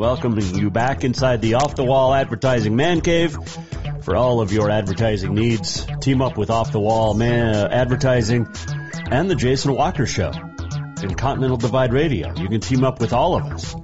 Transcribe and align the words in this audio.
Welcoming 0.00 0.54
you 0.54 0.70
back 0.70 1.04
inside 1.04 1.42
the 1.42 1.56
off 1.56 1.74
the 1.74 1.84
wall 1.84 2.14
advertising 2.14 2.74
man 2.74 3.02
cave 3.02 3.36
for 4.00 4.16
all 4.16 4.40
of 4.40 4.50
your 4.50 4.70
advertising 4.70 5.34
needs. 5.34 5.86
Team 6.00 6.22
up 6.22 6.38
with 6.38 6.48
off 6.48 6.72
the 6.72 6.80
wall 6.80 7.12
man 7.12 7.70
advertising 7.70 8.48
and 9.10 9.30
the 9.30 9.34
Jason 9.34 9.74
Walker 9.74 10.06
Show 10.06 10.32
in 11.02 11.14
Continental 11.16 11.58
Divide 11.58 11.92
Radio. 11.92 12.32
You 12.34 12.48
can 12.48 12.62
team 12.62 12.82
up 12.82 12.98
with 12.98 13.12
all 13.12 13.36
of 13.36 13.44
us. 13.52 13.76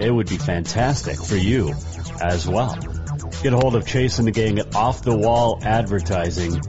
It 0.00 0.10
would 0.10 0.28
be 0.28 0.36
fantastic 0.36 1.22
for 1.22 1.36
you 1.36 1.72
as 2.20 2.44
well. 2.48 2.74
Get 3.44 3.52
a 3.52 3.56
hold 3.56 3.76
of 3.76 3.86
Chase 3.86 4.18
and 4.18 4.26
the 4.26 4.32
gang 4.32 4.58
at 4.58 4.74
Off 4.74 5.02
the 5.02 5.16
Wall 5.16 5.60
Advertising 5.62 6.60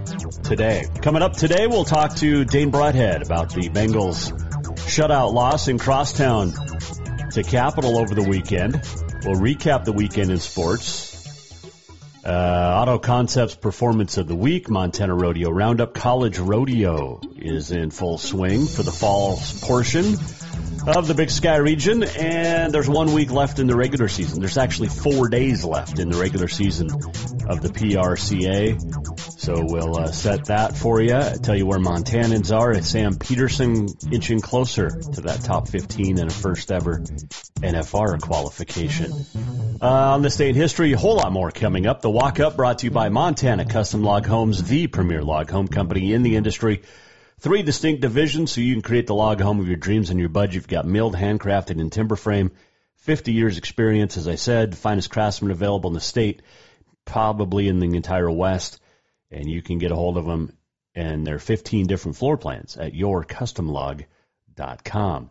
today. 0.44 0.86
Coming 1.02 1.24
up 1.24 1.34
today, 1.34 1.66
we'll 1.66 1.84
talk 1.84 2.16
to 2.18 2.46
Dane 2.46 2.70
Broadhead 2.70 3.24
about 3.24 3.56
the 3.56 3.70
Bengals 3.70 4.32
shutout 4.86 5.34
loss 5.34 5.68
in 5.68 5.80
Crosstown 5.80 6.54
to 7.34 7.42
Capital 7.42 7.98
over 7.98 8.14
the 8.14 8.23
weekend. 8.23 8.73
We'll 9.26 9.42
recap 9.42 9.86
the 9.86 9.92
weekend 9.92 10.30
in 10.30 10.39
sports. 10.39 11.12
Uh, 12.23 12.30
Auto 12.30 13.00
Concepts 13.00 13.56
Performance 13.56 14.17
of 14.17 14.28
the 14.28 14.36
Week, 14.36 14.70
Montana 14.70 15.16
Rodeo 15.16 15.50
Roundup. 15.50 15.95
College 15.95 16.38
Rodeo 16.38 17.20
is 17.36 17.72
in 17.72 17.90
full 17.90 18.20
swing 18.20 18.67
for 18.67 18.84
the 18.84 18.92
fall 18.92 19.42
portion 19.62 20.14
of 20.88 21.08
the 21.08 21.16
Big 21.16 21.31
Sky 21.31 21.58
region, 21.58 22.03
and 22.03 22.72
there's 22.72 22.88
one 22.88 23.14
week 23.14 23.31
left 23.31 23.58
in 23.58 23.66
the 23.66 23.75
regular 23.75 24.08
season. 24.08 24.40
There's 24.40 24.58
actually 24.58 24.90
four 24.90 25.28
days 25.28 25.66
left 25.66 25.97
in 25.97 26.09
the 26.09 26.18
regular 26.20 26.47
season 26.47 26.92
of 26.92 27.62
the 27.62 27.70
PRCA. 27.70 29.03
So 29.44 29.62
we'll 29.62 29.98
uh, 29.98 30.10
set 30.14 30.46
that 30.46 30.78
for 30.78 31.02
you. 31.02 31.20
Tell 31.42 31.54
you 31.54 31.66
where 31.66 31.78
Montanans 31.78 32.58
are. 32.58 32.72
It's 32.72 32.88
Sam 32.88 33.18
Peterson 33.18 33.90
inching 34.10 34.40
closer 34.40 34.90
to 34.90 35.22
that 35.24 35.42
top 35.42 35.68
15 35.68 36.18
and 36.18 36.32
a 36.32 36.34
first 36.34 36.72
ever 36.72 37.00
NFR 37.00 38.22
qualification. 38.22 39.12
Uh, 39.82 40.14
on 40.14 40.22
day 40.22 40.48
in 40.48 40.56
history, 40.56 40.94
a 40.94 40.98
whole 40.98 41.18
lot 41.18 41.34
more 41.34 41.52
coming 41.52 41.88
up. 41.88 42.02
The 42.02 42.09
Walk 42.09 42.40
Up 42.40 42.56
brought 42.56 42.80
to 42.80 42.86
you 42.86 42.92
by 42.92 43.09
Montana 43.09 43.66
Custom 43.66 44.02
Log 44.02 44.26
Homes, 44.26 44.64
the 44.64 44.88
premier 44.88 45.22
log 45.22 45.50
home 45.50 45.68
company 45.68 46.14
in 46.14 46.24
the 46.24 46.38
industry. 46.38 46.84
Three 47.40 47.64
distinct 47.64 48.00
divisions 48.00 48.53
so 48.53 48.62
you 48.62 48.76
can 48.76 48.82
create 48.82 49.08
the 49.08 49.14
log 49.14 49.42
home 49.42 49.59
of 49.59 49.68
your 49.68 49.76
dreams 49.76 50.09
and 50.09 50.22
your 50.22 50.30
budget. 50.30 50.56
You've 50.56 50.68
got 50.70 50.88
milled, 50.88 51.18
handcrafted, 51.18 51.82
and 51.82 51.92
timber 51.92 52.16
frame. 52.16 52.52
50 53.00 53.34
years 53.34 53.58
experience, 53.58 54.16
as 54.16 54.30
I 54.30 54.36
said, 54.36 54.78
finest 54.78 55.09
craftsmen 55.09 55.52
available 55.52 55.90
in 55.90 55.96
the 55.96 56.00
state, 56.00 56.44
probably 57.03 57.68
in 57.68 57.80
the 57.80 57.94
entire 57.98 58.32
West. 58.32 58.80
And 59.34 59.50
you 59.50 59.62
can 59.62 59.80
get 59.80 59.92
a 59.92 59.96
hold 59.96 60.18
of 60.18 60.26
them 60.26 60.54
and 60.96 61.26
there 61.26 61.36
are 61.36 61.40
15 61.40 61.88
different 61.88 62.18
floor 62.18 62.38
plans 62.38 62.78
at 62.78 62.94
yourcustomlog.com. 62.94 65.30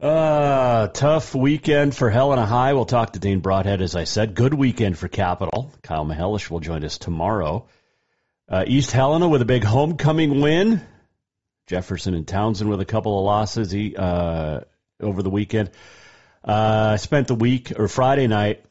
Uh, 0.00 0.86
tough 0.88 1.34
weekend 1.34 1.94
for 1.94 2.08
Helena 2.08 2.46
High. 2.46 2.72
We'll 2.72 2.86
talk 2.86 3.12
to 3.12 3.18
Dane 3.18 3.40
Broadhead, 3.40 3.82
as 3.82 3.94
I 3.94 4.04
said. 4.04 4.34
Good 4.34 4.54
weekend 4.54 4.96
for 4.96 5.08
Capital. 5.08 5.74
Kyle 5.82 6.06
Mihelish 6.06 6.48
will 6.48 6.60
join 6.60 6.82
us 6.84 6.96
tomorrow. 6.96 7.66
Uh, 8.48 8.64
East 8.66 8.92
Helena 8.92 9.28
with 9.28 9.42
a 9.42 9.46
big 9.46 9.62
homecoming 9.62 10.40
win. 10.40 10.80
Jefferson 11.66 12.14
and 12.14 12.26
Townsend 12.26 12.70
with 12.70 12.80
a 12.80 12.86
couple 12.86 13.18
of 13.18 13.26
losses 13.26 13.74
uh, 13.74 14.64
over 15.00 15.22
the 15.22 15.28
weekend. 15.28 15.70
Uh, 16.42 16.96
spent 16.96 17.28
the 17.28 17.34
week 17.34 17.78
or 17.78 17.86
Friday 17.86 18.26
night 18.26 18.64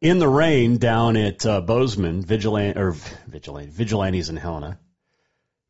in 0.00 0.18
the 0.18 0.28
rain 0.28 0.78
down 0.78 1.16
at 1.16 1.44
uh, 1.46 1.60
Bozeman, 1.60 2.22
Vigilant 2.22 2.76
or 2.76 2.92
Vigilant 3.26 3.70
Vigilantes 3.70 4.28
in 4.28 4.36
Helena, 4.36 4.78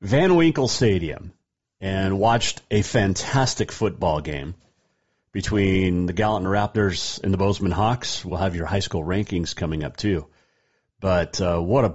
Van 0.00 0.34
Winkle 0.34 0.68
Stadium, 0.68 1.32
and 1.80 2.18
watched 2.18 2.62
a 2.70 2.82
fantastic 2.82 3.70
football 3.70 4.20
game 4.20 4.54
between 5.32 6.06
the 6.06 6.12
Gallatin 6.12 6.48
Raptors 6.48 7.22
and 7.22 7.32
the 7.32 7.38
Bozeman 7.38 7.72
Hawks. 7.72 8.24
We'll 8.24 8.38
have 8.38 8.56
your 8.56 8.66
high 8.66 8.80
school 8.80 9.04
rankings 9.04 9.54
coming 9.54 9.84
up 9.84 9.96
too, 9.96 10.26
but 11.00 11.40
uh, 11.40 11.60
what 11.60 11.84
a 11.84 11.94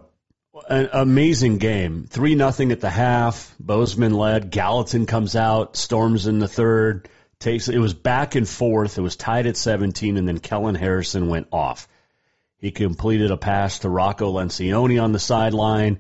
an 0.68 0.90
amazing 0.94 1.58
game. 1.58 2.06
Three 2.10 2.36
nothing 2.36 2.72
at 2.72 2.82
the 2.82 2.90
half. 2.90 3.54
Bozeman 3.60 4.14
led. 4.14 4.52
Gallatin 4.52 5.06
comes 5.06 5.36
out, 5.36 5.76
storms 5.76 6.28
in 6.28 6.40
the 6.40 6.48
third. 6.48 7.10
Takes 7.40 7.70
it 7.70 7.80
was 7.80 7.94
back 7.94 8.36
and 8.36 8.48
forth. 8.48 8.98
It 8.98 9.02
was 9.02 9.16
tied 9.16 9.48
at 9.48 9.56
17, 9.56 10.18
and 10.18 10.28
then 10.28 10.40
Kellen 10.40 10.76
Harrison 10.76 11.28
went 11.28 11.48
off. 11.52 11.88
He 12.60 12.72
completed 12.72 13.32
a 13.32 13.38
pass 13.38 13.80
to 13.80 13.90
Rocco 13.90 14.34
Lencioni 14.34 15.02
on 15.02 15.14
the 15.14 15.20
sideline. 15.20 16.00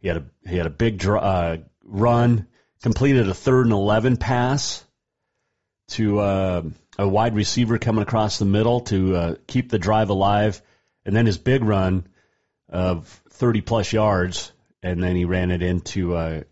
He 0.00 0.08
had 0.08 0.16
a 0.18 0.24
he 0.48 0.56
had 0.56 0.66
a 0.66 0.70
big 0.70 1.04
uh, 1.06 1.58
run. 1.84 2.48
Completed 2.82 3.28
a 3.28 3.34
third 3.34 3.66
and 3.66 3.72
11 3.72 4.18
pass 4.18 4.84
to 5.88 6.18
uh, 6.18 6.62
a 6.98 7.08
wide 7.08 7.34
receiver 7.34 7.78
coming 7.78 8.02
across 8.02 8.38
the 8.38 8.44
middle 8.44 8.80
to 8.80 9.16
uh, 9.16 9.34
keep 9.46 9.70
the 9.70 9.78
drive 9.78 10.10
alive, 10.10 10.60
and 11.06 11.14
then 11.14 11.26
his 11.26 11.38
big 11.38 11.62
run 11.62 12.06
of 12.68 13.06
30 13.30 13.60
plus 13.62 13.92
yards, 13.92 14.52
and 14.82 15.02
then 15.02 15.16
he 15.16 15.24
ran 15.24 15.50
it 15.50 15.62
into 15.62 16.14
uh, 16.14 16.42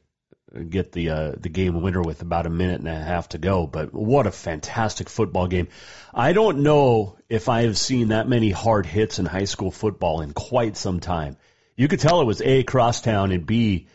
get 0.68 0.92
the 0.92 1.10
uh, 1.10 1.32
the 1.38 1.48
game 1.48 1.80
winner 1.80 2.02
with 2.02 2.22
about 2.22 2.46
a 2.46 2.50
minute 2.50 2.80
and 2.80 2.88
a 2.88 2.94
half 2.94 3.30
to 3.30 3.38
go. 3.38 3.66
But 3.66 3.92
what 3.92 4.26
a 4.26 4.32
fantastic 4.32 5.08
football 5.08 5.46
game! 5.46 5.68
I 6.14 6.32
don't 6.32 6.62
know 6.62 7.16
if 7.28 7.48
I 7.48 7.62
have 7.62 7.78
seen 7.78 8.08
that 8.08 8.28
many 8.28 8.50
hard 8.50 8.86
hits 8.86 9.18
in 9.18 9.26
high 9.26 9.44
school 9.44 9.70
football 9.70 10.20
in 10.20 10.32
quite 10.32 10.76
some 10.76 11.00
time. 11.00 11.36
You 11.76 11.88
could 11.88 12.00
tell 12.00 12.20
it 12.20 12.26
was 12.26 12.42
a 12.42 12.62
crosstown 12.62 13.32
and 13.32 13.46
b 13.46 13.88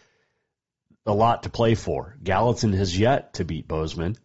a 1.05 1.13
lot 1.13 1.43
to 1.43 1.49
play 1.49 1.75
for. 1.75 2.17
Gallatin 2.21 2.73
has 2.73 2.97
yet 2.97 3.35
to 3.35 3.45
beat 3.45 3.67
Bozeman. 3.67 4.17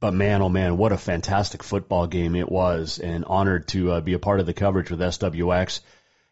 But 0.00 0.14
man, 0.14 0.42
oh 0.42 0.48
man, 0.48 0.76
what 0.76 0.92
a 0.92 0.98
fantastic 0.98 1.62
football 1.62 2.06
game 2.06 2.36
it 2.36 2.50
was, 2.50 2.98
and 2.98 3.24
honored 3.24 3.68
to 3.68 3.92
uh, 3.92 4.00
be 4.00 4.12
a 4.12 4.18
part 4.18 4.40
of 4.40 4.46
the 4.46 4.52
coverage 4.52 4.90
with 4.90 5.00
SWX 5.00 5.80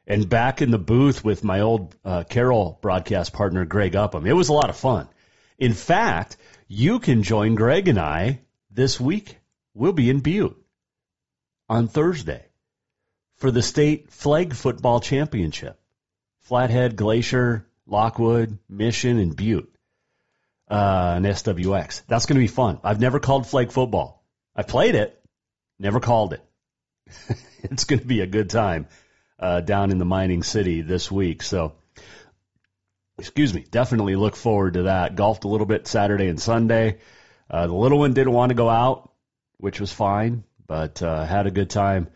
and 0.07 0.29
back 0.29 0.63
in 0.63 0.71
the 0.71 0.79
booth 0.79 1.25
with 1.25 1.45
my 1.45 1.61
old 1.61 1.95
uh, 2.05 2.25
Carroll 2.25 2.79
broadcast 2.83 3.33
partner, 3.33 3.65
Greg 3.65 3.95
Upham. 3.95 4.27
It 4.27 4.33
was 4.33 4.49
a 4.49 4.53
lot 4.53 4.71
of 4.71 4.77
fun. 4.77 5.09
In 5.59 5.75
fact, 5.75 6.37
you 6.67 6.99
can 6.99 7.23
join 7.23 7.55
Greg 7.55 7.89
and 7.89 7.99
I 7.99 8.41
this 8.71 8.99
week. 8.99 9.39
We'll 9.75 9.93
be 9.93 10.11
in 10.11 10.21
Butte 10.21 10.57
on 11.69 11.89
Thursday 11.89 12.45
for 13.37 13.51
the 13.51 13.63
state 13.63 14.11
flag 14.11 14.55
football 14.55 15.01
championship. 15.01 15.79
Flathead, 16.43 16.97
Glacier, 16.97 17.67
Lockwood, 17.87 18.59
Mission, 18.69 19.19
and 19.19 19.37
Butte. 19.37 19.69
Uh, 20.69 21.15
and 21.17 21.27
SWX. 21.27 22.03
That's 22.07 22.27
going 22.27 22.37
to 22.37 22.41
be 22.41 22.47
fun. 22.47 22.81
I've 22.83 23.01
never 23.01 23.21
called 23.21 23.47
flag 23.47 23.73
football. 23.73 24.25
I 24.57 24.63
played 24.63 24.95
it, 24.95 25.21
never 25.79 26.01
called 26.01 26.33
it. 26.33 26.43
it's 27.63 27.85
going 27.85 28.01
to 28.01 28.07
be 28.07 28.21
a 28.21 28.27
good 28.27 28.49
time 28.49 28.87
uh, 29.43 29.61
down 29.61 29.91
in 29.91 29.99
the 29.99 30.05
mining 30.05 30.43
city 30.43 30.81
this 30.81 31.11
week. 31.11 31.43
So, 31.43 31.75
excuse 33.19 33.53
me, 33.53 33.65
definitely 33.71 34.17
look 34.17 34.37
forward 34.37 34.75
to 34.75 34.85
that. 34.85 35.17
Golfed 35.17 35.45
a 35.45 35.49
little 35.49 35.67
bit 35.67 35.87
Saturday 35.87 36.29
and 36.29 36.41
Sunday. 36.41 36.99
Uh, 37.51 37.67
the 37.67 37.75
little 37.75 37.99
one 37.99 38.15
didn't 38.15 38.33
want 38.33 38.51
to 38.51 38.55
go 38.55 38.69
out, 38.69 39.13
which 39.59 39.81
was 39.81 39.93
fine, 39.93 40.45
but 40.67 41.03
uh, 41.03 41.25
had 41.25 41.47
a 41.47 41.51
good 41.51 41.69
time 41.69 42.09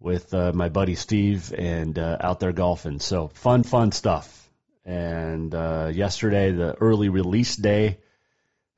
with 0.00 0.32
uh, 0.34 0.52
my 0.52 0.68
buddy 0.68 0.94
Steve 0.94 1.52
and 1.56 1.98
uh, 1.98 2.16
out 2.20 2.40
there 2.40 2.52
golfing. 2.52 3.00
So 3.00 3.28
fun, 3.28 3.62
fun 3.62 3.92
stuff. 3.92 4.36
And 4.84 5.54
uh, 5.54 5.90
yesterday, 5.92 6.52
the 6.52 6.74
early 6.80 7.10
release 7.10 7.54
day 7.54 7.98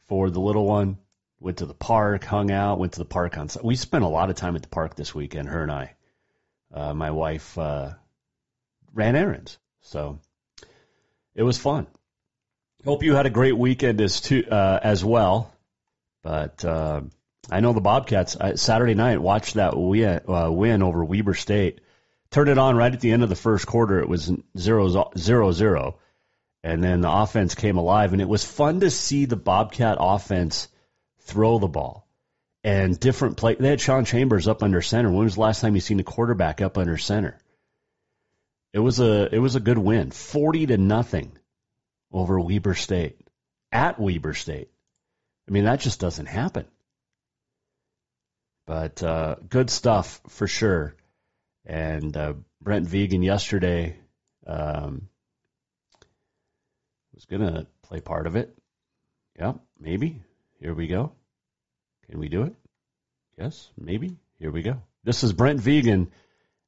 for 0.09 0.29
the 0.29 0.41
little 0.41 0.67
one 0.67 0.99
Went 1.43 1.59
to 1.59 1.67
the 1.67 1.75
park, 1.75 2.23
hung 2.23 2.53
out, 2.53 2.79
went 2.79 2.93
to 2.93 3.01
the 3.01 3.05
park 3.05 3.37
on. 3.37 3.49
We 3.65 3.75
spent 3.75 4.05
a 4.05 4.09
lot 4.09 4.31
of 4.31 4.37
time 4.37 4.55
at 4.55 4.63
the 4.63 4.69
park 4.69 4.95
this 4.95 5.13
weekend, 5.13 5.49
her 5.49 5.61
and 5.61 5.73
I. 5.73 5.95
Uh, 6.73 6.95
my 6.95 7.11
wife 7.11 7.59
uh, 7.59 7.91
ran 8.95 9.15
errands, 9.15 9.59
so 9.83 10.19
it 11.35 11.43
was 11.43 11.59
fun. 11.59 11.87
Hope 12.85 13.03
you 13.03 13.15
had 13.15 13.27
a 13.27 13.31
great 13.31 13.57
weekend 13.57 14.01
as 14.01 14.23
to, 14.23 14.49
uh, 14.49 14.81
as 14.83 15.05
well. 15.05 15.53
But 16.23 16.65
uh, 16.65 17.03
I 17.51 17.61
know 17.61 17.73
the 17.73 17.81
Bobcats 17.81 18.37
I, 18.37 18.55
Saturday 18.55 18.95
night 18.95 19.21
watched 19.21 19.55
that 19.55 19.77
win, 19.77 20.21
uh, 20.27 20.51
win 20.51 20.83
over 20.83 21.05
Weber 21.05 21.35
State. 21.35 21.81
Turned 22.31 22.49
it 22.49 22.59
on 22.59 22.77
right 22.77 22.93
at 22.93 23.01
the 23.01 23.13
end 23.13 23.23
of 23.23 23.29
the 23.29 23.37
first 23.37 23.67
quarter. 23.67 24.01
It 24.01 24.09
was 24.09 24.33
zero 24.57 25.11
zero 25.19 25.53
zero, 25.53 25.99
and 26.65 26.83
then 26.83 27.03
the 27.03 27.13
offense 27.13 27.55
came 27.55 27.77
alive, 27.77 28.15
and 28.15 28.23
it 28.23 28.29
was 28.29 28.45
fun 28.45 28.81
to 28.81 28.91
see 28.91 29.27
the 29.27 29.37
Bobcat 29.37 29.99
offense 30.01 30.69
throw 31.21 31.59
the 31.59 31.69
ball 31.69 32.09
and 32.65 32.99
different 32.99 33.37
play. 33.37 33.55
They 33.55 33.69
had 33.69 33.81
Sean 33.81 34.05
Chambers 34.05 34.49
up 34.49 34.63
under 34.63 34.83
center. 34.83 35.11
When 35.11 35.25
was 35.25 35.35
the 35.35 35.41
last 35.41 35.61
time 35.61 35.75
you 35.75 35.81
seen 35.81 36.01
a 36.01 36.05
quarterback 36.05 36.61
up 36.61 36.79
under 36.79 36.97
center? 36.97 37.39
It 38.73 38.79
was 38.79 39.01
a 39.01 39.35
it 39.35 39.39
was 39.39 39.55
a 39.57 39.61
good 39.61 39.79
win, 39.79 40.11
forty 40.11 40.67
to 40.67 40.79
nothing 40.79 41.33
over 42.13 42.39
Weber 42.41 42.75
State 42.75 43.19
at 43.71 43.99
Weber 43.99 44.35
State. 44.35 44.71
I 45.49 45.53
mean 45.53 45.65
that 45.65 45.81
just 45.81 46.01
doesn't 46.01 46.27
happen. 46.27 46.67
But 48.67 49.03
uh, 49.03 49.37
good 49.49 49.71
stuff 49.71 50.21
for 50.29 50.47
sure. 50.47 50.95
And 51.67 52.17
uh, 52.17 52.35
Brent 52.61 52.87
Vigen 52.87 53.25
yesterday 53.25 53.97
um, 54.47 55.09
was 57.13 57.25
gonna 57.25 57.67
play 57.83 58.01
part 58.01 58.27
of 58.27 58.37
it. 58.37 58.57
Yep, 59.39 59.59
maybe. 59.79 60.23
Here 60.61 60.75
we 60.75 60.87
go. 60.87 61.13
Can 62.13 62.21
we 62.21 62.29
do 62.29 62.43
it? 62.43 62.55
Yes, 63.39 63.71
maybe. 63.79 64.19
Here 64.39 64.51
we 64.51 64.61
go. 64.61 64.83
This 65.03 65.25
is 65.25 65.33
Brent 65.33 65.59
Vigen 65.59 66.09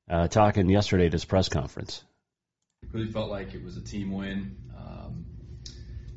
uh, 0.08 0.26
talking 0.26 0.70
yesterday 0.70 1.04
at 1.04 1.12
his 1.12 1.26
press 1.26 1.50
conference. 1.50 2.02
Really 2.92 3.12
felt 3.12 3.28
like 3.28 3.52
it 3.52 3.62
was 3.62 3.76
a 3.76 3.82
team 3.82 4.10
win. 4.10 4.56
Um, 4.74 5.26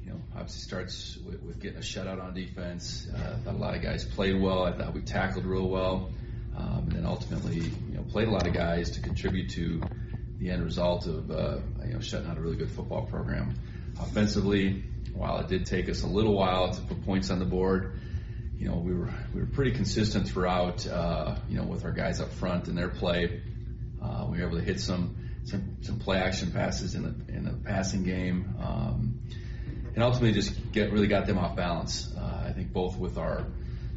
you 0.01 0.11
know, 0.11 0.21
obviously 0.33 0.61
starts 0.61 1.17
with, 1.17 1.43
with, 1.43 1.59
getting 1.59 1.77
a 1.77 1.81
shutout 1.81 2.23
on 2.23 2.35
defense. 2.35 3.05
Uh, 3.13 3.35
thought 3.43 3.55
a 3.55 3.57
lot 3.57 3.75
of 3.75 3.81
guys 3.81 4.05
played 4.05 4.41
well. 4.41 4.63
I 4.63 4.71
thought 4.71 4.93
we 4.93 5.01
tackled 5.01 5.43
real 5.43 5.67
well, 5.67 6.09
um, 6.55 6.85
and 6.87 6.91
then 6.93 7.05
ultimately, 7.05 7.57
you 7.59 7.95
know, 7.95 8.03
played 8.03 8.29
a 8.29 8.31
lot 8.31 8.47
of 8.47 8.53
guys 8.53 8.91
to 8.91 9.01
contribute 9.01 9.49
to 9.55 9.81
the 10.37 10.51
end 10.51 10.63
result 10.63 11.05
of 11.05 11.29
uh, 11.31 11.57
you 11.85 11.95
know 11.95 11.99
shutting 11.99 12.29
out 12.29 12.37
a 12.37 12.39
really 12.39 12.55
good 12.55 12.71
football 12.71 13.05
program. 13.05 13.55
Offensively, 13.99 14.85
while 15.13 15.39
it 15.39 15.49
did 15.49 15.65
take 15.65 15.89
us 15.89 16.03
a 16.03 16.07
little 16.07 16.33
while 16.33 16.73
to 16.73 16.79
put 16.79 17.03
points 17.03 17.29
on 17.29 17.39
the 17.39 17.45
board, 17.45 17.99
you 18.57 18.67
know, 18.67 18.75
we 18.75 18.93
were 18.93 19.09
we 19.33 19.41
were 19.41 19.47
pretty 19.47 19.71
consistent 19.71 20.27
throughout. 20.27 20.87
Uh, 20.87 21.35
you 21.49 21.57
know, 21.57 21.63
with 21.63 21.85
our 21.85 21.91
guys 21.91 22.19
up 22.19 22.31
front 22.31 22.67
and 22.67 22.77
their 22.77 22.89
play, 22.89 23.41
uh, 24.01 24.27
we 24.29 24.39
were 24.39 24.47
able 24.47 24.57
to 24.57 24.63
hit 24.63 24.79
some 24.79 25.15
some, 25.45 25.77
some 25.81 25.99
play 25.99 26.17
action 26.17 26.51
passes 26.51 26.95
in 26.95 27.03
the 27.03 27.33
in 27.33 27.45
the 27.45 27.53
passing 27.53 28.03
game, 28.03 28.55
um, 28.59 29.19
and 29.93 30.03
ultimately 30.03 30.33
just 30.33 30.71
get 30.71 30.91
really 30.91 31.07
got 31.07 31.27
them 31.27 31.37
off 31.37 31.55
balance. 31.55 32.11
Uh, 32.17 32.45
I 32.47 32.51
think 32.51 32.73
both 32.73 32.97
with 32.97 33.17
our 33.17 33.45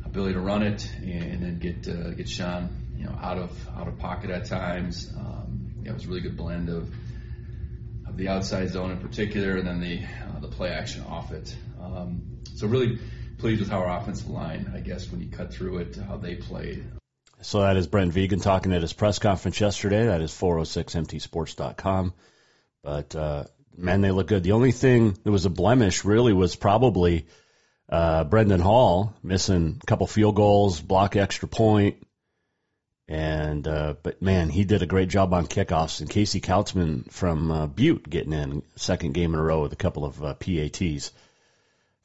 ability 0.05 0.35
to 0.35 0.41
run 0.41 0.63
it 0.63 0.91
and 1.03 1.43
then 1.43 1.59
get 1.59 1.89
uh, 1.89 2.11
get 2.11 2.29
Sean 2.29 2.69
you 2.99 3.07
know 3.07 3.17
out 3.21 3.39
of 3.39 3.69
out 3.77 3.89
of 3.89 3.99
pocket 3.99 4.31
at 4.31 4.45
times. 4.45 5.11
Um, 5.17 5.73
yeah, 5.83 5.93
it 5.93 5.95
was 5.95 6.05
a 6.05 6.09
really 6.09 6.21
good 6.21 6.37
blend 6.37 6.69
of 6.69 6.93
of 8.07 8.17
the 8.19 8.29
outside 8.29 8.69
zone 8.69 8.91
in 8.91 8.99
particular, 8.99 9.57
and 9.57 9.67
then 9.67 9.81
the 9.81 10.03
uh, 10.05 10.41
the 10.41 10.49
play 10.49 10.69
action 10.69 11.03
off 11.05 11.33
it. 11.33 11.57
Um, 11.83 12.41
so 12.55 12.67
really 12.67 12.99
pleased 13.41 13.61
with 13.61 13.71
how 13.71 13.79
our 13.79 13.99
offensive 14.01 14.29
line, 14.29 14.73
I 14.75 14.81
guess, 14.81 15.11
when 15.11 15.21
you 15.21 15.29
cut 15.29 15.53
through 15.53 15.79
it, 15.79 15.97
how 15.97 16.17
they 16.17 16.37
played. 16.37 16.85
So 17.43 17.61
that 17.61 17.77
is 17.77 17.87
Brent 17.87 18.13
Vigen 18.13 18.43
talking 18.43 18.73
at 18.73 18.83
his 18.83 18.93
press 18.93 19.19
conference 19.19 19.61
yesterday. 19.61 20.07
That 20.07 20.21
is 20.21 20.31
406mtsports.com. 20.33 22.13
But 22.83 23.17
uh, 23.17 23.45
man, 23.77 24.03
they 24.03 24.11
look 24.11 24.27
good. 24.27 24.43
The 24.43 24.53
only 24.53 24.73
thing 24.73 25.17
that 25.25 25.31
was 25.31 25.47
a 25.47 25.51
blemish 25.51 26.05
really 26.05 26.35
was 26.35 26.55
probably 26.55 27.27
uh, 27.89 28.25
Brendan 28.25 28.61
Hall 28.61 29.15
missing 29.23 29.81
a 29.83 29.87
couple 29.87 30.07
field 30.07 30.37
goals, 30.37 30.81
block 30.81 31.17
extra 31.17 31.49
point, 31.49 31.97
and 33.09 33.67
uh, 33.67 33.95
but 34.03 34.23
man, 34.23 34.51
he 34.51 34.65
did 34.65 34.83
a 34.83 34.87
great 34.87 35.09
job 35.09 35.35
on 35.35 35.47
kickoffs. 35.47 36.01
And 36.01 36.09
Casey 36.09 36.41
Kautzman 36.41 37.11
from 37.11 37.51
uh, 37.51 37.67
Butte 37.67 38.09
getting 38.09 38.33
in 38.33 38.63
second 38.77 39.15
game 39.15 39.35
in 39.35 39.41
a 39.41 39.43
row 39.43 39.63
with 39.63 39.73
a 39.73 39.77
couple 39.77 40.05
of 40.05 40.23
uh, 40.23 40.35
PATs 40.35 41.11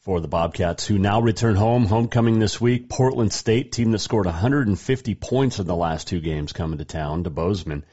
for 0.06 0.22
the 0.22 0.28
Bobcats, 0.28 0.86
who 0.86 1.00
now 1.00 1.19
return 1.19 1.56
home. 1.56 1.88
Homecoming 1.88 2.38
this 2.38 2.62
week. 2.62 2.90
Portland 2.90 3.34
State 3.34 3.72
team 3.72 3.92
that 3.92 4.00
scored 4.00 4.28
150 4.28 5.16
points 5.16 5.57
in 5.57 5.66
the 5.66 5.75
last 5.75 6.07
two 6.07 6.22
games 6.22 6.54
coming 6.54 6.78
to 6.78 6.86
town 6.86 7.24
to 7.24 7.31
Bozeman. 7.31 7.84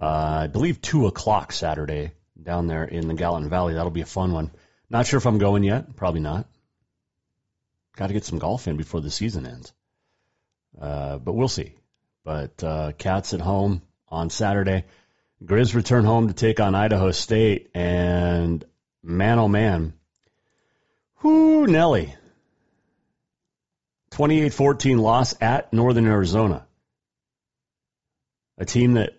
Uh, 0.00 0.42
I 0.42 0.46
believe 0.46 0.80
two 0.80 1.08
o'clock 1.08 1.50
Saturday 1.50 2.12
down 2.40 2.68
there 2.68 2.84
in 2.84 3.08
the 3.08 3.14
Gallatin 3.14 3.48
Valley. 3.48 3.74
That'll 3.74 3.90
be 3.90 4.02
a 4.02 4.06
fun 4.06 4.32
one. 4.32 4.52
Not 4.88 5.08
sure 5.08 5.18
if 5.18 5.26
I'm 5.26 5.38
going 5.38 5.64
yet. 5.64 5.96
Probably 5.96 6.20
not. 6.20 6.46
Got 7.96 8.06
to 8.06 8.12
get 8.12 8.24
some 8.24 8.38
golf 8.38 8.68
in 8.68 8.76
before 8.76 9.00
the 9.00 9.10
season 9.10 9.46
ends. 9.46 9.72
Uh, 10.80 11.18
but 11.18 11.32
we'll 11.32 11.48
see. 11.48 11.74
But 12.22 12.62
uh, 12.62 12.92
Cats 12.92 13.34
at 13.34 13.40
home 13.40 13.82
on 14.08 14.30
Saturday. 14.30 14.84
Grizz 15.44 15.74
return 15.74 16.04
home 16.04 16.28
to 16.28 16.34
take 16.34 16.60
on 16.60 16.76
Idaho 16.76 17.10
State, 17.10 17.70
and 17.74 18.64
man, 19.02 19.40
oh 19.40 19.48
man, 19.48 19.92
whoo, 21.26 21.66
Nelly. 21.66 22.14
28-14 24.12 25.00
loss 25.00 25.34
at 25.40 25.72
Northern 25.72 26.06
Arizona. 26.06 26.66
A 28.58 28.64
team 28.64 28.94
that 28.94 29.12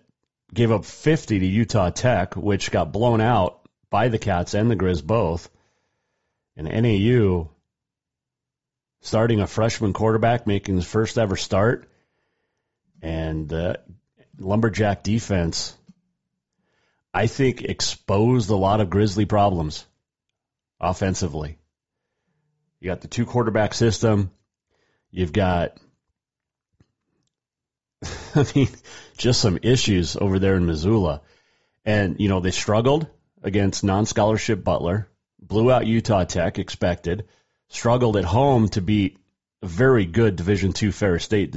gave 0.52 0.72
up 0.72 0.84
50 0.84 1.38
to 1.38 1.46
Utah 1.46 1.90
Tech, 1.90 2.34
which 2.34 2.70
got 2.70 2.92
blown 2.92 3.20
out 3.20 3.60
by 3.90 4.08
the 4.08 4.18
Cats 4.18 4.54
and 4.54 4.70
the 4.70 4.76
Grizz 4.76 5.04
both. 5.04 5.50
And 6.56 6.66
NAU 6.66 7.50
starting 9.02 9.40
a 9.40 9.46
freshman 9.46 9.92
quarterback, 9.92 10.46
making 10.46 10.76
his 10.76 10.86
first 10.86 11.18
ever 11.18 11.36
start 11.36 11.88
and 13.00 13.48
the 13.48 13.80
lumberjack 14.38 15.04
defense, 15.04 15.76
I 17.14 17.28
think, 17.28 17.62
exposed 17.62 18.50
a 18.50 18.56
lot 18.56 18.80
of 18.80 18.90
Grizzly 18.90 19.24
problems 19.24 19.86
offensively. 20.80 21.58
You 22.80 22.88
got 22.88 23.00
the 23.00 23.08
two 23.08 23.26
quarterback 23.26 23.74
system. 23.74 24.30
You've 25.10 25.32
got, 25.32 25.78
I 28.34 28.46
mean, 28.54 28.68
just 29.16 29.40
some 29.40 29.58
issues 29.62 30.16
over 30.16 30.38
there 30.38 30.56
in 30.56 30.66
Missoula. 30.66 31.22
And, 31.84 32.20
you 32.20 32.28
know, 32.28 32.40
they 32.40 32.50
struggled 32.50 33.06
against 33.42 33.84
non 33.84 34.06
scholarship 34.06 34.62
Butler, 34.62 35.08
blew 35.40 35.72
out 35.72 35.86
Utah 35.86 36.24
Tech, 36.24 36.58
expected, 36.58 37.26
struggled 37.68 38.16
at 38.16 38.24
home 38.24 38.68
to 38.70 38.80
beat 38.80 39.18
a 39.62 39.66
very 39.66 40.04
good 40.04 40.36
Division 40.36 40.72
two 40.72 40.92
Ferris 40.92 41.24
State 41.24 41.56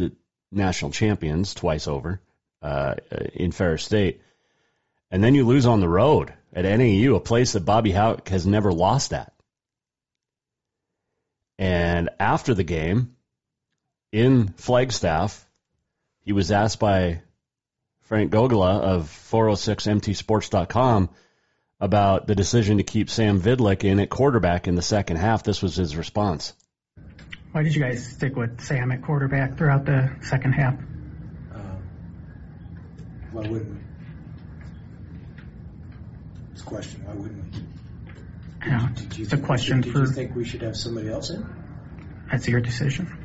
national 0.51 0.91
champions 0.91 1.53
twice 1.53 1.87
over 1.87 2.21
uh, 2.61 2.95
in 3.33 3.51
Ferris 3.51 3.83
State, 3.83 4.21
and 5.09 5.23
then 5.23 5.35
you 5.35 5.45
lose 5.45 5.65
on 5.65 5.79
the 5.79 5.89
road 5.89 6.33
at 6.53 6.65
NAU, 6.65 7.15
a 7.15 7.19
place 7.19 7.53
that 7.53 7.65
Bobby 7.65 7.91
Hauck 7.91 8.27
has 8.29 8.45
never 8.45 8.71
lost 8.71 9.13
at. 9.13 9.33
And 11.61 12.09
after 12.19 12.53
the 12.55 12.63
game, 12.63 13.15
in 14.11 14.47
Flagstaff, 14.47 15.47
he 16.21 16.33
was 16.33 16.51
asked 16.51 16.79
by 16.79 17.21
Frank 17.99 18.31
Gogola 18.31 18.81
of 18.81 19.03
406mtsports.com 19.29 21.11
about 21.79 22.25
the 22.25 22.33
decision 22.33 22.77
to 22.77 22.83
keep 22.83 23.11
Sam 23.11 23.39
Vidlak 23.39 23.83
in 23.83 23.99
at 23.99 24.09
quarterback 24.09 24.67
in 24.67 24.73
the 24.73 24.81
second 24.81 25.17
half. 25.17 25.43
This 25.43 25.61
was 25.61 25.75
his 25.75 25.95
response. 25.95 26.53
Why 27.51 27.61
did 27.61 27.75
you 27.75 27.81
guys 27.83 28.07
stick 28.07 28.35
with 28.35 28.59
Sam 28.61 28.91
at 28.91 29.03
quarterback 29.03 29.55
throughout 29.55 29.85
the 29.85 30.15
second 30.21 30.53
half? 30.53 30.73
Um, 31.53 31.83
why 33.33 33.47
wouldn't 33.47 33.69
we? 33.69 33.77
It's 36.53 36.61
a 36.61 36.65
question. 36.65 37.05
Why 37.05 37.13
wouldn't 37.13 37.53
we? 37.53 37.70
Yeah, 38.65 38.89
did 38.93 39.17
you, 39.17 39.23
it's 39.23 39.33
a 39.33 39.37
question 39.37 39.81
did 39.81 39.93
for. 39.93 39.99
you 39.99 40.07
think 40.07 40.35
we 40.35 40.45
should 40.45 40.61
have 40.61 40.77
somebody 40.77 41.09
else 41.09 41.29
in? 41.31 41.45
That's 42.31 42.47
your 42.47 42.61
decision. 42.61 43.17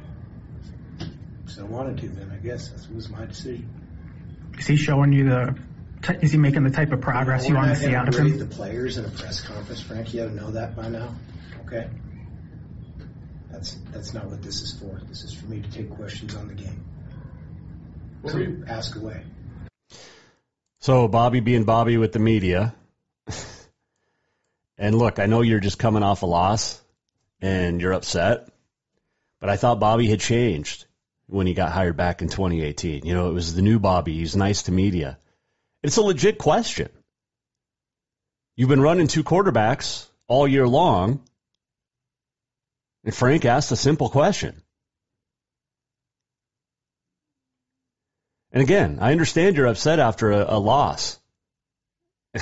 So 1.46 1.62
I 1.62 1.64
wanted 1.64 1.98
to, 1.98 2.08
then 2.08 2.30
I 2.30 2.36
guess 2.36 2.68
that 2.68 2.94
was 2.94 3.08
my 3.08 3.26
decision. 3.26 3.68
Is 4.58 4.66
he 4.66 4.76
showing 4.76 5.12
you 5.12 5.28
the? 5.28 5.58
Is 6.20 6.32
he 6.32 6.38
making 6.38 6.64
the 6.64 6.70
type 6.70 6.92
of 6.92 7.00
progress 7.00 7.44
you, 7.44 7.50
you 7.50 7.56
want 7.56 7.70
to 7.70 7.76
see 7.76 7.94
out 7.94 8.08
of 8.08 8.14
him? 8.14 8.38
The 8.38 8.46
players 8.46 8.96
in 8.96 9.04
a 9.04 9.10
press 9.10 9.40
conference, 9.40 9.80
Frank. 9.80 10.14
You 10.14 10.22
ought 10.22 10.26
to 10.26 10.34
know 10.34 10.50
that 10.52 10.76
by 10.76 10.88
now. 10.88 11.14
Okay. 11.66 11.88
That's 13.50 13.76
that's 13.92 14.14
not 14.14 14.26
what 14.26 14.42
this 14.42 14.60
is 14.60 14.72
for. 14.78 15.00
This 15.08 15.22
is 15.22 15.32
for 15.32 15.46
me 15.46 15.60
to 15.60 15.70
take 15.70 15.90
questions 15.90 16.34
on 16.34 16.48
the 16.48 16.54
game. 16.54 16.84
So 18.26 18.56
ask 18.68 18.96
away. 18.96 19.22
So 20.80 21.08
Bobby 21.08 21.40
being 21.40 21.64
Bobby 21.64 21.96
with 21.96 22.12
the 22.12 22.18
media. 22.18 22.74
And 24.78 24.96
look, 24.96 25.18
I 25.18 25.26
know 25.26 25.42
you're 25.42 25.60
just 25.60 25.78
coming 25.78 26.02
off 26.02 26.22
a 26.22 26.26
loss 26.26 26.80
and 27.40 27.80
you're 27.80 27.92
upset. 27.92 28.48
But 29.40 29.50
I 29.50 29.56
thought 29.56 29.80
Bobby 29.80 30.08
had 30.08 30.20
changed 30.20 30.86
when 31.26 31.46
he 31.46 31.54
got 31.54 31.72
hired 31.72 31.96
back 31.96 32.22
in 32.22 32.28
2018. 32.28 33.04
You 33.04 33.14
know, 33.14 33.28
it 33.28 33.34
was 33.34 33.54
the 33.54 33.62
new 33.62 33.78
Bobby. 33.78 34.14
He's 34.14 34.36
nice 34.36 34.62
to 34.64 34.72
media. 34.72 35.18
It's 35.82 35.96
a 35.96 36.02
legit 36.02 36.38
question. 36.38 36.88
You've 38.56 38.68
been 38.68 38.80
running 38.80 39.06
two 39.06 39.24
quarterbacks 39.24 40.06
all 40.26 40.48
year 40.48 40.66
long. 40.66 41.20
And 43.04 43.14
Frank 43.14 43.44
asked 43.44 43.70
a 43.72 43.76
simple 43.76 44.08
question. 44.08 44.62
And 48.52 48.62
again, 48.62 48.98
I 49.00 49.12
understand 49.12 49.56
you're 49.56 49.66
upset 49.66 50.00
after 50.00 50.32
a, 50.32 50.56
a 50.56 50.58
loss 50.58 51.18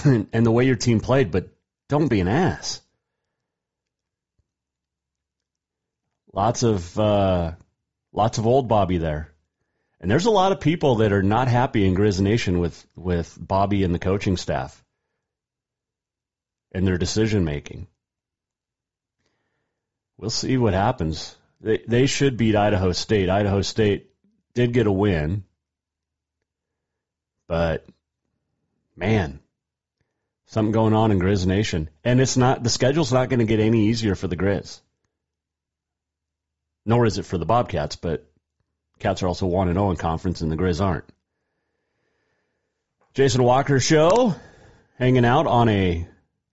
and, 0.05 0.29
and 0.33 0.47
the 0.47 0.53
way 0.53 0.65
your 0.65 0.77
team 0.77 1.01
played, 1.01 1.33
but 1.33 1.49
don't 1.89 2.09
be 2.09 2.21
an 2.21 2.29
ass. 2.29 2.81
Lots 6.33 6.63
of 6.63 6.99
uh, 6.99 7.53
lots 8.13 8.39
of 8.39 8.47
old 8.47 8.69
Bobby 8.69 8.99
there, 8.99 9.33
and 10.01 10.11
there's 10.11 10.27
a 10.27 10.31
lot 10.31 10.53
of 10.53 10.61
people 10.61 10.97
that 10.97 11.13
are 11.13 11.23
not 11.23 11.47
happy 11.47 11.87
in 11.87 11.95
Grizz 11.95 12.21
Nation 12.21 12.59
with 12.59 12.85
with 12.97 13.37
Bobby 13.41 13.85
and 13.85 13.95
the 13.95 14.01
coaching 14.01 14.37
staff 14.37 14.83
and 16.73 16.87
their 16.87 16.99
decision 16.99 17.45
making. 17.45 17.87
We'll 20.19 20.31
see 20.31 20.57
what 20.57 20.75
happens. 20.75 21.37
They 21.61 21.79
they 21.87 22.07
should 22.07 22.37
beat 22.37 22.57
Idaho 22.57 22.91
State. 22.93 23.31
Idaho 23.31 23.63
State 23.63 24.11
did 24.55 24.73
get 24.73 24.89
a 24.89 24.93
win, 24.93 25.45
but 27.47 27.87
man, 28.97 29.39
something 30.47 30.73
going 30.73 30.95
on 30.95 31.11
in 31.11 31.19
Grizz 31.19 31.47
Nation, 31.47 31.89
and 32.05 32.21
it's 32.21 32.37
not 32.37 32.63
the 32.63 32.71
schedule's 32.71 33.13
not 33.13 33.29
going 33.29 33.41
to 33.41 33.47
get 33.47 33.61
any 33.61 33.87
easier 33.87 34.15
for 34.15 34.29
the 34.29 34.37
Grizz 34.37 34.81
nor 36.85 37.07
is 37.07 37.19
it 37.19 37.25
for 37.25 37.39
the 37.39 37.47
Bobcats, 37.47 37.97
but 37.97 38.27
Cats 38.99 39.23
are 39.23 39.29
also 39.29 39.47
1 39.47 39.69
and 39.69 39.77
0 39.77 39.91
in 39.91 39.97
conference, 39.97 40.41
and 40.41 40.51
the 40.51 40.57
Grizz 40.57 40.81
aren't. 40.81 41.05
Jason 43.13 43.43
Walker 43.43 43.81
Show, 43.81 44.35
hanging 44.99 45.25
out 45.25 45.47
on 45.47 45.69
a 45.69 46.07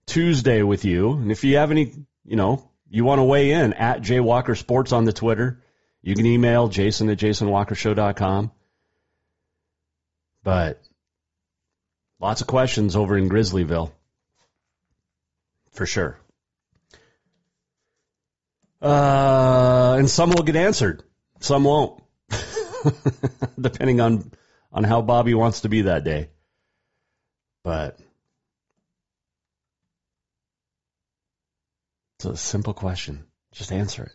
Tuesday 0.05 0.63
with 0.63 0.85
you. 0.85 1.13
And 1.13 1.31
if 1.31 1.43
you 1.43 1.57
have 1.57 1.71
any, 1.71 1.93
you 2.25 2.35
know, 2.35 2.69
you 2.89 3.03
want 3.03 3.19
to 3.19 3.23
weigh 3.23 3.51
in, 3.51 3.73
at 3.73 4.01
Jay 4.01 4.19
Walker 4.19 4.55
Sports 4.55 4.91
on 4.91 5.05
the 5.05 5.13
Twitter, 5.13 5.61
you 6.01 6.15
can 6.15 6.25
email 6.25 6.67
jason 6.67 7.09
at 7.09 7.19
jasonwalkershow.com. 7.19 8.51
But 10.43 10.81
lots 12.21 12.41
of 12.41 12.47
questions 12.47 12.95
over 12.95 13.17
in 13.17 13.29
Grizzlyville. 13.29 13.91
For 15.71 15.85
sure. 15.85 16.17
Uh, 18.81 19.95
and 19.97 20.09
some 20.09 20.31
will 20.31 20.43
get 20.43 20.55
answered, 20.55 21.03
some 21.39 21.63
won't, 21.63 22.01
depending 23.59 24.01
on 24.01 24.31
on 24.73 24.83
how 24.83 25.01
Bobby 25.01 25.33
wants 25.33 25.61
to 25.61 25.69
be 25.69 25.83
that 25.83 26.03
day. 26.03 26.29
But 27.63 27.99
it's 32.17 32.25
a 32.25 32.35
simple 32.37 32.73
question. 32.73 33.25
Just 33.51 33.71
answer 33.71 34.05
it. 34.05 34.11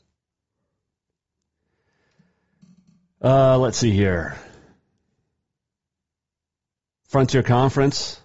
Uh, 3.22 3.58
let's 3.58 3.78
see 3.78 3.92
here. 3.92 4.36
Frontier 7.08 7.42
Conference, 7.42 8.20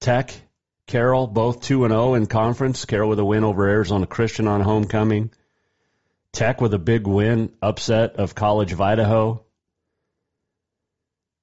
Tech, 0.00 0.34
Carroll, 0.86 1.26
both 1.26 1.62
2 1.62 1.84
and 1.84 1.92
0 1.92 2.14
in 2.14 2.26
conference. 2.26 2.84
Carroll 2.84 3.08
with 3.08 3.18
a 3.18 3.24
win 3.24 3.42
over 3.42 3.66
Arizona 3.66 4.06
Christian 4.06 4.46
on 4.46 4.60
homecoming. 4.60 5.30
Tech 6.32 6.60
with 6.60 6.74
a 6.74 6.78
big 6.78 7.06
win, 7.06 7.52
upset 7.62 8.16
of 8.16 8.34
College 8.34 8.72
of 8.72 8.80
Idaho. 8.80 9.44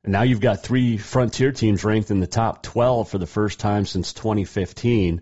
And 0.03 0.13
now 0.13 0.21
you've 0.21 0.41
got 0.41 0.61
three 0.61 0.97
Frontier 0.97 1.51
teams 1.51 1.83
ranked 1.83 2.11
in 2.11 2.19
the 2.19 2.27
top 2.27 2.61
12 2.61 3.09
for 3.09 3.17
the 3.17 3.27
first 3.27 3.59
time 3.59 3.85
since 3.85 4.13
2015. 4.13 5.21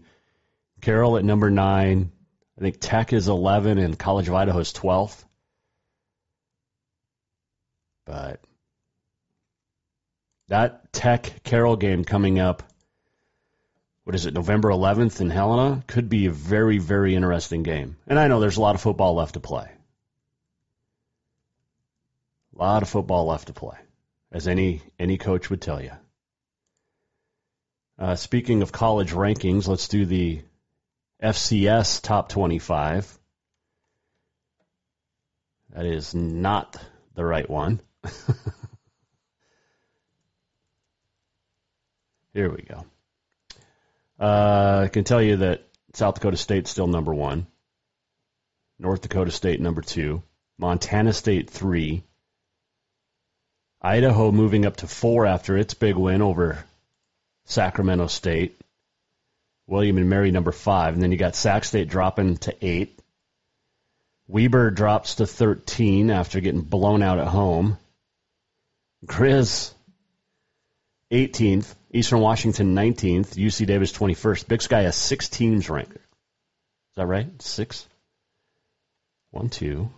Carroll 0.82 1.18
at 1.18 1.26
number 1.26 1.50
9. 1.50 2.12
I 2.58 2.62
think 2.62 2.78
Tech 2.80 3.14
is 3.14 3.30
11 3.30 3.78
and 3.78 3.98
College 3.98 4.28
of 4.28 4.34
Idaho 4.34 4.60
is 4.60 4.74
12th. 4.74 5.24
But 8.06 8.42
that 10.50 10.92
Tech 10.94 11.42
Carroll 11.44 11.78
game 11.78 12.04
coming 12.04 12.40
up 12.40 12.64
what 14.10 14.16
is 14.16 14.26
it, 14.26 14.34
November 14.34 14.70
11th 14.70 15.22
in 15.22 15.30
Helena, 15.30 15.84
could 15.86 16.10
be 16.10 16.26
a 16.26 16.32
very, 16.32 16.80
very 16.80 17.14
interesting 17.14 17.62
game. 17.62 17.96
And 18.08 18.18
I 18.18 18.28
know 18.28 18.40
there's 18.40 18.58
a 18.58 18.62
lot 18.62 18.74
of 18.74 18.82
football 18.82 19.14
left 19.14 19.36
to 19.36 19.40
play. 19.40 19.70
A 22.56 22.58
lot 22.58 22.82
of 22.82 22.90
football 22.90 23.28
left 23.28 23.50
to 23.50 23.54
play, 23.54 23.78
as 24.32 24.48
any 24.48 24.82
any 24.98 25.20
coach 25.20 25.52
would 25.52 25.62
tell 25.62 25.80
you. 25.80 25.92
Uh, 28.00 28.16
speaking 28.16 28.64
of 28.64 28.72
college 28.72 29.14
rankings, 29.14 29.68
let's 29.68 29.88
do 29.88 30.08
the 30.08 30.42
FCS 31.22 32.02
top 32.02 32.30
25. 32.30 33.16
That 35.76 35.86
is 35.86 36.16
not 36.16 36.78
the 37.14 37.24
right 37.24 37.48
one. 37.48 37.80
Here 42.40 42.50
we 42.50 42.62
go. 42.62 42.86
Uh, 44.18 44.84
I 44.86 44.88
can 44.88 45.04
tell 45.04 45.22
you 45.22 45.36
that 45.36 45.68
South 45.94 46.16
Dakota 46.16 46.38
State's 46.38 46.72
still 46.72 46.88
number 46.88 47.14
one. 47.14 47.48
North 48.80 49.02
Dakota 49.02 49.30
State 49.30 49.60
number 49.60 49.82
two. 49.82 50.24
Montana 50.58 51.12
State 51.12 51.50
three. 51.50 52.02
Idaho 53.82 54.32
moving 54.32 54.66
up 54.66 54.78
to 54.78 54.88
four 54.88 55.26
after 55.26 55.58
its 55.58 55.74
big 55.74 55.98
win 55.98 56.22
over 56.22 56.64
Sacramento 57.44 58.08
State. 58.08 58.62
William 59.68 59.98
and 59.98 60.10
Mary 60.10 60.32
number 60.32 60.54
five, 60.54 60.94
and 60.94 61.04
then 61.04 61.12
you 61.12 61.18
got 61.18 61.36
Sac 61.36 61.66
State 61.66 61.90
dropping 61.90 62.38
to 62.38 62.56
eight. 62.66 62.98
Weber 64.30 64.72
drops 64.72 65.16
to 65.16 65.28
13 65.28 66.10
after 66.10 66.40
getting 66.40 66.62
blown 66.62 67.04
out 67.04 67.20
at 67.20 67.28
home. 67.28 67.78
Grizz 69.06 69.74
18th. 71.12 71.76
Eastern 71.92 72.20
Washington 72.20 72.76
19th, 72.76 73.36
UC 73.36 73.66
Davis 73.66 73.92
21st. 73.92 74.48
Big 74.48 74.62
Sky 74.62 74.84
has 74.84 74.96
six 74.96 75.28
teams 75.28 75.70
ranked. 75.70 75.96
Is 75.96 76.96
that 76.96 77.08
right? 77.08 77.42
Six? 77.42 77.88
One, 79.32 79.50
two, 79.50 79.90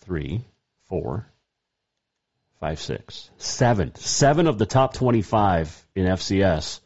three, 0.00 0.44
four, 0.88 1.26
five, 2.60 2.80
six, 2.80 3.28
seven. 3.38 3.94
Seven 3.96 4.46
of 4.46 4.58
the 4.58 4.66
top 4.66 4.94
25 4.94 5.86
in 5.96 6.06
FCS 6.06 6.80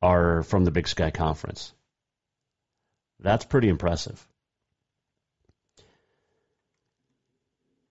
are 0.00 0.42
from 0.42 0.64
the 0.64 0.72
Big 0.72 0.88
Sky 0.88 1.10
Conference. 1.10 1.72
That's 3.20 3.44
pretty 3.44 3.68
impressive. 3.68 4.26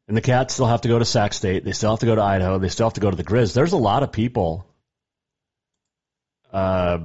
And 0.09 0.17
the 0.17 0.21
Cats 0.21 0.53
still 0.53 0.65
have 0.65 0.81
to 0.81 0.89
go 0.89 0.99
to 0.99 1.05
Sac 1.05 1.31
State. 1.31 1.63
They 1.63 1.71
still 1.71 1.91
have 1.91 2.01
to 2.01 2.05
go 2.05 2.15
to 2.15 2.21
Idaho. 2.21 2.59
They 2.59 2.67
still 2.67 2.87
have 2.87 2.95
to 2.95 3.01
go 3.01 3.09
to 3.09 3.15
the 3.15 3.23
Grizz. 3.23 3.53
There's 3.53 3.71
a 3.71 3.77
lot 3.77 4.03
of 4.03 4.11
people 4.11 4.65
uh, 6.51 6.99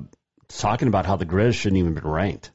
talking 0.48 0.88
about 0.88 1.06
how 1.06 1.16
the 1.16 1.26
Grizz 1.26 1.54
shouldn't 1.54 1.78
even 1.78 1.94
been 1.94 2.06
ranked 2.06 2.50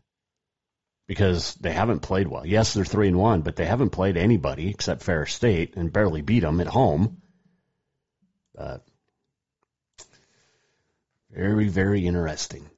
because 1.08 1.56
they 1.56 1.72
haven't 1.72 2.00
played 2.00 2.28
well. 2.28 2.46
Yes, 2.46 2.74
they're 2.74 2.86
three 2.86 3.08
and 3.08 3.18
one, 3.18 3.42
but 3.42 3.56
they 3.56 3.66
haven't 3.66 3.90
played 3.90 4.18
anybody 4.18 4.70
except 4.70 5.04
Ferris 5.04 5.34
State 5.34 5.76
and 5.76 5.92
barely 5.92 6.22
beat 6.22 6.42
them 6.42 6.62
at 6.62 6.68
home. 6.68 7.22
Uh, 8.58 8.78
very, 11.30 11.68
very 11.68 12.06
interesting. 12.06 12.70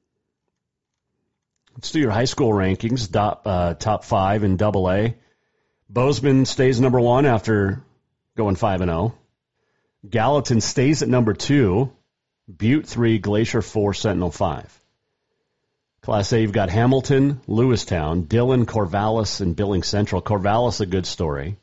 Let's 1.74 1.90
do 1.90 2.00
your 2.00 2.12
high 2.12 2.26
school 2.26 2.50
rankings. 2.50 3.10
Top, 3.10 3.42
uh, 3.46 3.74
top 3.74 4.04
five 4.04 4.44
in 4.44 4.56
Double 4.56 4.90
A. 4.90 5.16
Bozeman 5.88 6.44
stays 6.44 6.80
number 6.80 7.00
one 7.00 7.26
after 7.26 7.84
going 8.36 8.56
five 8.56 8.80
and 8.80 8.90
zero. 8.90 9.14
Oh. 9.14 9.18
Gallatin 10.08 10.60
stays 10.60 11.02
at 11.02 11.08
number 11.08 11.34
two. 11.34 11.92
Butte 12.46 12.86
3, 12.86 13.18
Glacier 13.20 13.62
4, 13.62 13.94
Sentinel 13.94 14.30
5. 14.30 14.80
Class 16.02 16.32
A, 16.34 16.42
you've 16.42 16.52
got 16.52 16.68
Hamilton, 16.68 17.40
Lewistown, 17.48 18.28
Dillon, 18.28 18.66
Corvallis, 18.66 19.40
and 19.40 19.56
Billings 19.56 19.86
Central. 19.86 20.20
Corvallis, 20.20 20.82
a 20.82 20.86
good 20.86 21.06
story. 21.06 21.56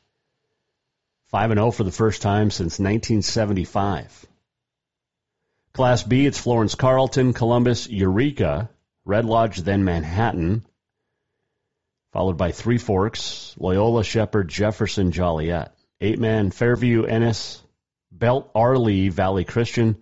5 1.27 1.51
and 1.51 1.59
0 1.59 1.69
for 1.69 1.83
the 1.83 1.91
first 1.91 2.23
time 2.23 2.49
since 2.49 2.79
1975. 2.79 4.25
Class 5.73 6.01
B, 6.01 6.25
it's 6.25 6.39
Florence 6.39 6.73
Carlton, 6.73 7.33
Columbus, 7.33 7.87
Eureka, 7.87 8.71
Red 9.05 9.25
Lodge, 9.25 9.57
then 9.59 9.83
Manhattan, 9.83 10.65
followed 12.11 12.37
by 12.37 12.51
Three 12.51 12.79
Forks, 12.79 13.55
Loyola, 13.59 14.03
Shepherd, 14.03 14.49
Jefferson, 14.49 15.11
Joliet. 15.11 15.73
Eight 16.01 16.17
man, 16.17 16.49
Fairview, 16.49 17.03
Ennis, 17.03 17.61
Belt, 18.11 18.51
Arlee, 18.55 19.11
Valley 19.11 19.45
Christian, 19.45 19.97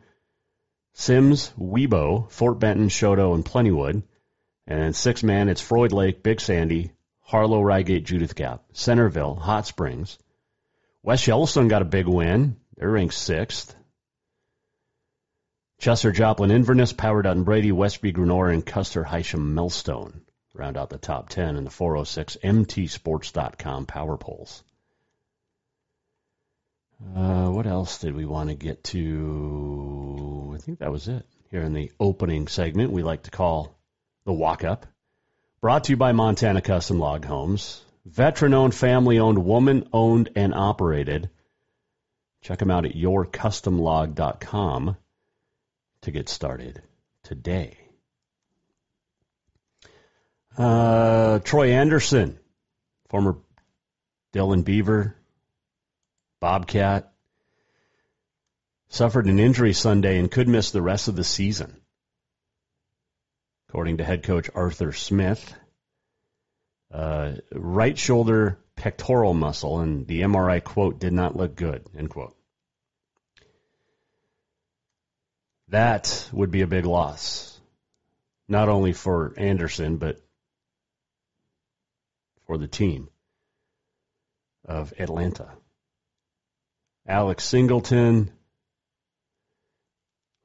Simms, 0.99 1.53
Wibaux, 1.57 2.29
Fort 2.29 2.59
Benton, 2.59 2.89
Choteau, 2.89 3.33
and 3.33 3.45
Plentywood. 3.45 4.03
And 4.67 4.93
six 4.93 5.23
man, 5.23 5.47
it's 5.47 5.61
Froid 5.61 5.93
Lake, 5.93 6.21
Big 6.21 6.41
Sandy, 6.41 6.91
Harlow, 7.21 7.61
Ryegate, 7.61 8.03
Judith 8.03 8.35
Gap, 8.35 8.65
Centerville, 8.73 9.35
Hot 9.35 9.65
Springs. 9.65 10.19
West 11.01 11.25
Yellowstone 11.25 11.69
got 11.69 11.81
a 11.81 11.85
big 11.85 12.05
win. 12.05 12.57
They're 12.75 12.91
ranked 12.91 13.13
sixth. 13.13 13.73
Chester, 15.77 16.11
Joplin, 16.11 16.51
Inverness, 16.51 16.91
Power 16.91 17.21
Dutton, 17.21 17.45
Brady, 17.45 17.71
Westby, 17.71 18.11
Grenora, 18.11 18.53
and 18.53 18.65
Custer, 18.65 19.05
Hysham, 19.05 19.53
Millstone 19.53 20.21
round 20.53 20.75
out 20.75 20.89
the 20.89 20.97
top 20.97 21.29
10 21.29 21.55
in 21.55 21.63
the 21.63 21.69
406 21.69 22.37
MTSports.com 22.43 23.85
power 23.85 24.17
polls. 24.17 24.65
Uh, 27.01 27.49
what 27.49 27.65
else 27.65 27.99
did 27.99 28.15
we 28.15 28.25
want 28.25 28.49
to 28.49 28.55
get 28.55 28.83
to? 28.83 30.53
I 30.55 30.57
think 30.57 30.79
that 30.79 30.91
was 30.91 31.07
it. 31.07 31.25
Here 31.49 31.61
in 31.61 31.73
the 31.73 31.91
opening 31.99 32.47
segment, 32.47 32.91
we 32.91 33.03
like 33.03 33.23
to 33.23 33.31
call 33.31 33.75
the 34.25 34.33
walk 34.33 34.63
up. 34.63 34.85
Brought 35.61 35.85
to 35.85 35.93
you 35.93 35.97
by 35.97 36.11
Montana 36.11 36.61
Custom 36.61 36.99
Log 36.99 37.25
Homes. 37.25 37.81
Veteran 38.05 38.53
owned, 38.53 38.75
family 38.75 39.19
owned, 39.19 39.43
woman 39.43 39.89
owned, 39.93 40.29
and 40.35 40.53
operated. 40.53 41.29
Check 42.41 42.59
them 42.59 42.71
out 42.71 42.85
at 42.85 42.95
yourcustomlog.com 42.95 44.97
to 46.01 46.11
get 46.11 46.29
started 46.29 46.81
today. 47.23 47.77
Uh, 50.57 51.39
Troy 51.39 51.71
Andersen, 51.71 52.39
former 53.09 53.37
Dillon 54.31 54.63
Beaver, 54.63 55.15
Bobcat, 56.39 57.11
suffered 58.87 59.25
an 59.27 59.39
injury 59.39 59.73
Sunday 59.73 60.17
and 60.17 60.31
could 60.31 60.47
miss 60.47 60.71
the 60.71 60.81
rest 60.81 61.07
of 61.07 61.15
the 61.15 61.23
season. 61.23 61.81
According 63.67 63.97
to 63.97 64.03
head 64.03 64.23
coach 64.23 64.49
Arthur 64.55 64.93
Smith, 64.93 65.53
uh, 66.91 67.33
right 67.51 67.97
shoulder 67.97 68.57
pectoral 68.75 69.33
muscle, 69.33 69.79
and 69.79 70.07
the 70.07 70.21
MRI 70.21 70.63
quote 70.63 70.99
did 70.99 71.13
not 71.13 71.35
look 71.35 71.55
good. 71.55 71.85
End 71.97 72.09
quote. 72.09 72.35
That 75.67 76.27
would 76.31 76.49
be 76.49 76.61
a 76.61 76.67
big 76.67 76.85
loss, 76.85 77.59
not 78.47 78.69
only 78.69 78.93
for 78.93 79.33
Andersen 79.37 79.97
but 79.97 80.19
for 82.47 82.57
the 82.57 82.67
team 82.67 83.09
of 84.65 84.93
Atlanta. 84.97 85.51
Alex 87.09 87.43
Singleton. 87.43 88.31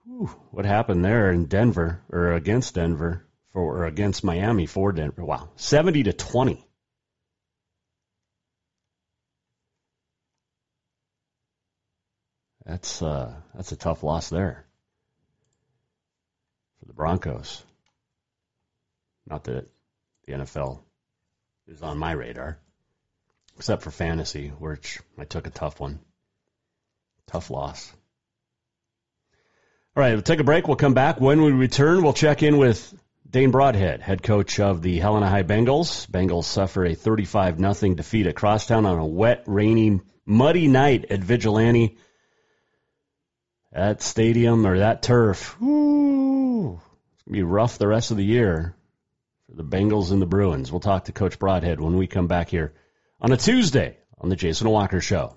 Whew, 0.06 0.30
what 0.50 0.64
happened 0.64 1.04
there 1.04 1.30
in 1.30 1.44
Denver 1.44 2.00
or 2.09 2.33
against 2.33 2.75
Denver 2.75 3.26
for 3.52 3.76
or 3.76 3.85
against 3.85 4.25
Miami 4.25 4.64
for 4.64 4.90
Denver? 4.90 5.25
Wow, 5.25 5.50
seventy 5.56 6.02
to 6.04 6.14
twenty. 6.14 6.66
That's 12.64 13.02
uh, 13.02 13.35
that's 13.54 13.73
a 13.73 13.76
tough 13.76 14.02
loss 14.02 14.30
there 14.30 14.64
for 16.80 16.87
the 16.87 16.94
Broncos. 16.94 17.62
Not 19.26 19.44
that 19.44 19.68
the 20.26 20.33
NFL 20.33 20.80
is 21.66 21.83
on 21.83 21.99
my 21.99 22.12
radar, 22.12 22.59
except 23.59 23.83
for 23.83 23.90
fantasy, 23.90 24.49
which 24.49 24.99
I 25.18 25.25
took 25.25 25.47
a 25.47 25.50
tough 25.50 25.78
one. 25.78 26.00
Tough 27.26 27.50
loss. 27.50 27.93
All 29.97 30.02
right, 30.02 30.12
we'll 30.12 30.23
take 30.23 30.40
a 30.40 30.45
break. 30.45 30.66
We'll 30.66 30.76
come 30.76 30.95
back. 30.95 31.21
When 31.21 31.43
we 31.43 31.52
return, 31.52 32.02
we'll 32.02 32.12
check 32.12 32.43
in 32.43 32.59
with 32.59 32.93
Dane 33.28 33.50
Broadhead, 33.50 34.00
head 34.00 34.23
coach 34.23 34.61
of 34.61 34.83
the 34.83 34.99
Helena 34.99 35.28
High 35.28 35.43
Bengals. 35.43 36.09
Bengals 36.09 36.45
suffer 36.45 36.85
a 36.85 36.95
35 36.95 37.59
0 37.59 37.95
defeat 37.95 38.26
at 38.26 38.37
Crosstown 38.37 38.87
on 38.87 38.98
a 38.98 39.07
wet, 39.07 39.44
rainy, 39.46 40.01
muddy 40.27 40.68
night 40.68 41.07
at 41.11 41.20
Vigilante. 41.20 41.96
That 43.72 44.03
stadium 44.03 44.66
or 44.66 44.79
that 44.79 45.03
turf, 45.03 45.61
whoo, 45.61 46.75
it's 46.75 47.22
going 47.25 47.27
to 47.27 47.33
be 47.33 47.42
rough 47.42 47.79
the 47.79 47.88
rest 47.88 48.11
of 48.11 48.16
the 48.16 48.25
year 48.25 48.77
for 49.48 49.57
the 49.57 49.64
Bengals 49.64 50.12
and 50.12 50.22
the 50.22 50.27
Bruins. 50.27 50.70
We'll 50.70 50.81
talk 50.81 51.07
to 51.07 51.12
Coach 51.12 51.38
Broadhead 51.38 51.81
when 51.81 51.96
we 51.96 52.07
come 52.07 52.29
back 52.29 52.48
here 52.48 52.72
on 53.20 53.33
a 53.33 53.37
Tuesday 53.37 53.96
on 54.18 54.29
the 54.29 54.37
Jason 54.37 54.68
Walker 54.68 55.01
Show. 55.01 55.37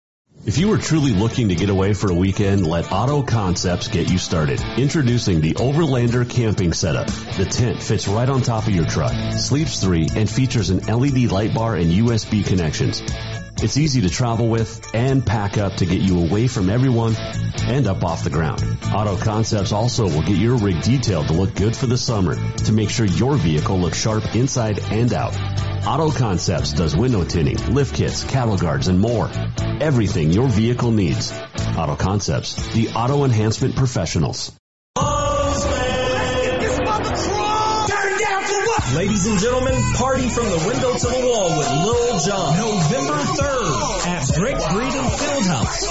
If 0.43 0.57
you 0.57 0.73
are 0.73 0.79
truly 0.79 1.13
looking 1.13 1.49
to 1.49 1.55
get 1.55 1.69
away 1.69 1.93
for 1.93 2.09
a 2.09 2.15
weekend, 2.15 2.65
let 2.65 2.91
Auto 2.91 3.21
Concepts 3.21 3.87
get 3.87 4.09
you 4.09 4.17
started. 4.17 4.59
Introducing 4.75 5.39
the 5.39 5.53
Overlander 5.53 6.27
camping 6.27 6.73
setup. 6.73 7.05
The 7.37 7.45
tent 7.45 7.81
fits 7.81 8.07
right 8.07 8.27
on 8.27 8.41
top 8.41 8.65
of 8.65 8.73
your 8.73 8.87
truck, 8.87 9.13
sleeps 9.33 9.79
three, 9.79 10.07
and 10.15 10.27
features 10.27 10.71
an 10.71 10.79
LED 10.79 11.31
light 11.31 11.53
bar 11.53 11.75
and 11.75 11.91
USB 11.91 12.43
connections. 12.43 13.03
It's 13.63 13.77
easy 13.77 14.01
to 14.01 14.09
travel 14.09 14.49
with 14.49 14.89
and 14.95 15.23
pack 15.23 15.59
up 15.59 15.75
to 15.75 15.85
get 15.85 16.01
you 16.01 16.19
away 16.23 16.47
from 16.47 16.67
everyone 16.67 17.15
and 17.15 17.85
up 17.85 18.03
off 18.03 18.23
the 18.23 18.31
ground. 18.31 18.63
Auto 18.91 19.15
Concepts 19.17 19.71
also 19.71 20.05
will 20.05 20.23
get 20.23 20.37
your 20.37 20.57
rig 20.57 20.81
detailed 20.81 21.27
to 21.27 21.33
look 21.33 21.53
good 21.53 21.75
for 21.75 21.85
the 21.85 21.97
summer 21.97 22.35
to 22.35 22.73
make 22.73 22.89
sure 22.89 23.05
your 23.05 23.35
vehicle 23.35 23.79
looks 23.79 24.01
sharp 24.01 24.35
inside 24.35 24.79
and 24.79 25.13
out. 25.13 25.35
Auto 25.85 26.09
Concepts 26.09 26.73
does 26.73 26.95
window 26.95 27.23
tinting, 27.23 27.73
lift 27.73 27.93
kits, 27.93 28.23
cattle 28.23 28.57
guards, 28.57 28.87
and 28.87 28.99
more. 28.99 29.29
Everything 29.79 30.31
your 30.31 30.47
vehicle 30.47 30.91
needs. 30.91 31.31
Auto 31.77 31.95
Concepts, 31.95 32.55
the 32.73 32.89
auto 32.89 33.25
enhancement 33.25 33.75
professionals. 33.75 34.51
Ladies 38.95 39.25
and 39.25 39.39
gentlemen, 39.39 39.73
party 39.93 40.27
from 40.27 40.49
the 40.49 40.57
window 40.67 40.93
to 40.93 41.07
the 41.07 41.25
wall 41.25 41.57
with 41.57 41.69
Lil 41.69 42.19
Jon. 42.19 42.57
November 42.57 43.13
3rd 43.13 44.05
at 44.05 44.27
Brick 44.35 44.57
Breeden 44.57 45.09
Fieldhouse. 45.17 45.87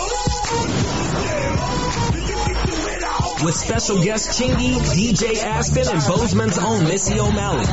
With 3.42 3.54
special 3.54 4.04
guest 4.04 4.38
Chingy, 4.38 4.74
DJ 4.92 5.42
Aspen, 5.42 5.88
and 5.88 6.02
Bozeman's 6.02 6.58
own 6.58 6.84
Missy 6.84 7.18
O'Malley. 7.18 7.64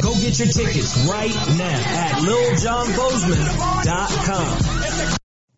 Go 0.00 0.14
get 0.20 0.38
your 0.38 0.48
tickets 0.48 0.96
right 1.06 1.34
now 1.58 1.82
at 1.84 2.12
liljonbozeman.com. 2.22 4.79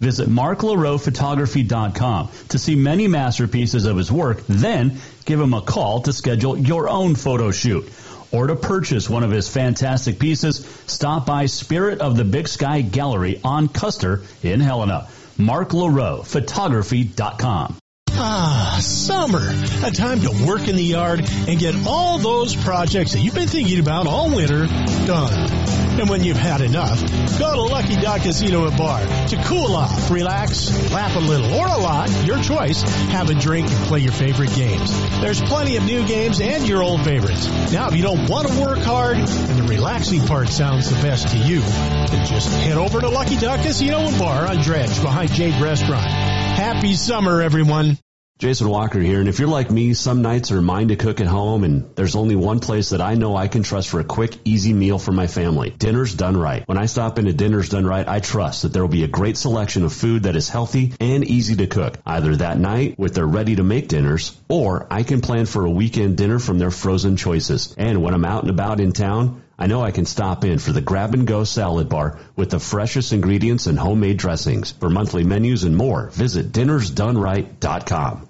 Visit 0.00 0.28
marklaroephotography.com 0.30 2.30
to 2.48 2.58
see 2.58 2.74
many 2.74 3.06
masterpieces 3.06 3.84
of 3.84 3.98
his 3.98 4.10
work, 4.10 4.42
then 4.48 4.96
give 5.26 5.38
him 5.38 5.52
a 5.52 5.60
call 5.60 6.00
to 6.02 6.12
schedule 6.12 6.58
your 6.58 6.88
own 6.88 7.14
photo 7.14 7.50
shoot. 7.50 7.86
Or 8.32 8.46
to 8.46 8.56
purchase 8.56 9.10
one 9.10 9.24
of 9.24 9.30
his 9.30 9.46
fantastic 9.48 10.18
pieces, 10.18 10.66
stop 10.86 11.26
by 11.26 11.44
Spirit 11.46 12.00
of 12.00 12.16
the 12.16 12.24
Big 12.24 12.48
Sky 12.48 12.80
Gallery 12.80 13.40
on 13.44 13.68
Custer 13.68 14.22
in 14.42 14.60
Helena. 14.60 15.06
marklaroephotography.com. 15.36 17.76
Ah, 18.12 18.78
summer. 18.80 19.46
A 19.84 19.90
time 19.90 20.20
to 20.20 20.46
work 20.46 20.66
in 20.68 20.76
the 20.76 20.82
yard 20.82 21.20
and 21.20 21.58
get 21.58 21.74
all 21.86 22.18
those 22.18 22.56
projects 22.56 23.12
that 23.12 23.20
you've 23.20 23.34
been 23.34 23.48
thinking 23.48 23.80
about 23.80 24.06
all 24.06 24.34
winter 24.34 24.66
done. 25.06 25.79
And 26.00 26.08
when 26.08 26.24
you've 26.24 26.38
had 26.38 26.62
enough, 26.62 26.98
go 27.38 27.54
to 27.54 27.60
Lucky 27.60 27.94
Duck 27.94 28.22
Casino 28.22 28.66
and 28.66 28.74
Bar 28.74 29.00
to 29.26 29.36
cool 29.44 29.76
off, 29.76 30.10
relax, 30.10 30.70
laugh 30.90 31.14
a 31.14 31.18
little, 31.18 31.52
or 31.52 31.66
a 31.66 31.76
lot, 31.76 32.08
your 32.24 32.42
choice. 32.42 32.80
Have 33.10 33.28
a 33.28 33.34
drink 33.34 33.70
and 33.70 33.84
play 33.84 33.98
your 34.00 34.12
favorite 34.12 34.54
games. 34.54 34.90
There's 35.20 35.42
plenty 35.42 35.76
of 35.76 35.84
new 35.84 36.06
games 36.06 36.40
and 36.40 36.66
your 36.66 36.82
old 36.82 37.04
favorites. 37.04 37.46
Now, 37.70 37.88
if 37.88 37.96
you 37.96 38.02
don't 38.02 38.30
want 38.30 38.48
to 38.48 38.60
work 38.62 38.78
hard 38.78 39.18
and 39.18 39.26
the 39.58 39.66
relaxing 39.68 40.26
part 40.26 40.48
sounds 40.48 40.88
the 40.88 40.96
best 41.02 41.28
to 41.28 41.36
you, 41.36 41.60
then 41.60 42.26
just 42.26 42.48
head 42.48 42.78
over 42.78 42.98
to 43.02 43.08
Lucky 43.10 43.36
Duck 43.36 43.60
Casino 43.60 43.98
and 43.98 44.18
Bar 44.18 44.46
on 44.46 44.56
Dredge 44.62 45.02
behind 45.02 45.30
Jade 45.32 45.60
Restaurant. 45.60 46.06
Happy 46.06 46.94
summer, 46.94 47.42
everyone. 47.42 47.98
Jason 48.40 48.70
Walker 48.70 48.98
here, 48.98 49.20
and 49.20 49.28
if 49.28 49.38
you're 49.38 49.50
like 49.50 49.70
me, 49.70 49.92
some 49.92 50.22
nights 50.22 50.50
are 50.50 50.62
mine 50.62 50.88
to 50.88 50.96
cook 50.96 51.20
at 51.20 51.26
home, 51.26 51.62
and 51.62 51.94
there's 51.94 52.16
only 52.16 52.36
one 52.36 52.58
place 52.58 52.88
that 52.88 53.02
I 53.02 53.14
know 53.14 53.36
I 53.36 53.48
can 53.48 53.62
trust 53.62 53.90
for 53.90 54.00
a 54.00 54.04
quick, 54.04 54.34
easy 54.46 54.72
meal 54.72 54.98
for 54.98 55.12
my 55.12 55.26
family. 55.26 55.68
Dinner's 55.68 56.14
Done 56.14 56.38
Right. 56.38 56.66
When 56.66 56.78
I 56.78 56.86
stop 56.86 57.18
into 57.18 57.34
Dinner's 57.34 57.68
Done 57.68 57.84
Right, 57.84 58.08
I 58.08 58.20
trust 58.20 58.62
that 58.62 58.72
there 58.72 58.80
will 58.80 58.88
be 58.88 59.04
a 59.04 59.08
great 59.08 59.36
selection 59.36 59.84
of 59.84 59.92
food 59.92 60.22
that 60.22 60.36
is 60.36 60.48
healthy 60.48 60.94
and 60.98 61.22
easy 61.22 61.56
to 61.56 61.66
cook, 61.66 61.98
either 62.06 62.34
that 62.36 62.58
night 62.58 62.98
with 62.98 63.14
their 63.14 63.26
ready-to-make 63.26 63.88
dinners, 63.88 64.34
or 64.48 64.86
I 64.90 65.02
can 65.02 65.20
plan 65.20 65.44
for 65.44 65.66
a 65.66 65.70
weekend 65.70 66.16
dinner 66.16 66.38
from 66.38 66.58
their 66.58 66.70
frozen 66.70 67.18
choices. 67.18 67.74
And 67.76 68.02
when 68.02 68.14
I'm 68.14 68.24
out 68.24 68.44
and 68.44 68.50
about 68.50 68.80
in 68.80 68.92
town, 68.92 69.42
I 69.58 69.66
know 69.66 69.82
I 69.82 69.90
can 69.90 70.06
stop 70.06 70.46
in 70.46 70.58
for 70.58 70.72
the 70.72 70.80
grab 70.80 71.12
and 71.12 71.26
go 71.26 71.44
salad 71.44 71.90
bar 71.90 72.18
with 72.36 72.48
the 72.48 72.58
freshest 72.58 73.12
ingredients 73.12 73.66
and 73.66 73.78
homemade 73.78 74.16
dressings. 74.16 74.70
For 74.70 74.88
monthly 74.88 75.24
menus 75.24 75.64
and 75.64 75.76
more, 75.76 76.08
visit 76.08 76.52
dinnersdoneright.com. 76.52 78.29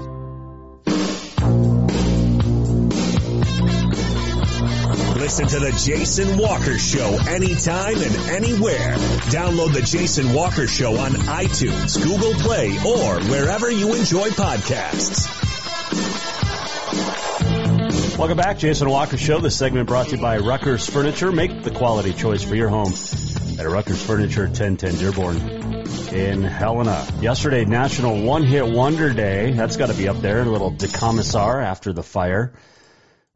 Listen 5.31 5.47
to 5.47 5.59
the 5.61 5.71
Jason 5.71 6.37
Walker 6.37 6.77
Show 6.77 7.17
anytime 7.25 7.95
and 7.95 8.15
anywhere. 8.31 8.95
Download 9.31 9.71
the 9.71 9.81
Jason 9.81 10.33
Walker 10.33 10.67
Show 10.67 10.97
on 10.97 11.11
iTunes, 11.11 11.97
Google 12.03 12.33
Play, 12.33 12.71
or 12.85 13.21
wherever 13.29 13.71
you 13.71 13.93
enjoy 13.93 14.27
podcasts. 14.31 15.29
Welcome 18.17 18.35
back, 18.35 18.59
Jason 18.59 18.89
Walker 18.89 19.15
Show. 19.15 19.39
This 19.39 19.55
segment 19.55 19.87
brought 19.87 20.07
to 20.07 20.17
you 20.17 20.21
by 20.21 20.39
Rucker's 20.39 20.89
Furniture. 20.89 21.31
Make 21.31 21.63
the 21.63 21.71
quality 21.71 22.11
choice 22.11 22.43
for 22.43 22.55
your 22.55 22.67
home 22.67 22.91
at 23.57 23.65
Rucker's 23.65 24.05
Furniture, 24.05 24.47
1010 24.47 24.95
Dearborn 24.95 25.37
in 26.13 26.43
Helena. 26.43 27.07
Yesterday, 27.21 27.63
National 27.63 28.21
One 28.21 28.43
Hit 28.43 28.67
Wonder 28.67 29.13
Day. 29.13 29.51
That's 29.51 29.77
got 29.77 29.87
to 29.87 29.95
be 29.95 30.09
up 30.09 30.19
there. 30.19 30.41
A 30.41 30.45
little 30.45 30.71
Der 30.71 30.87
Kommissar 30.87 31.61
after 31.61 31.93
the 31.93 32.03
fire. 32.03 32.51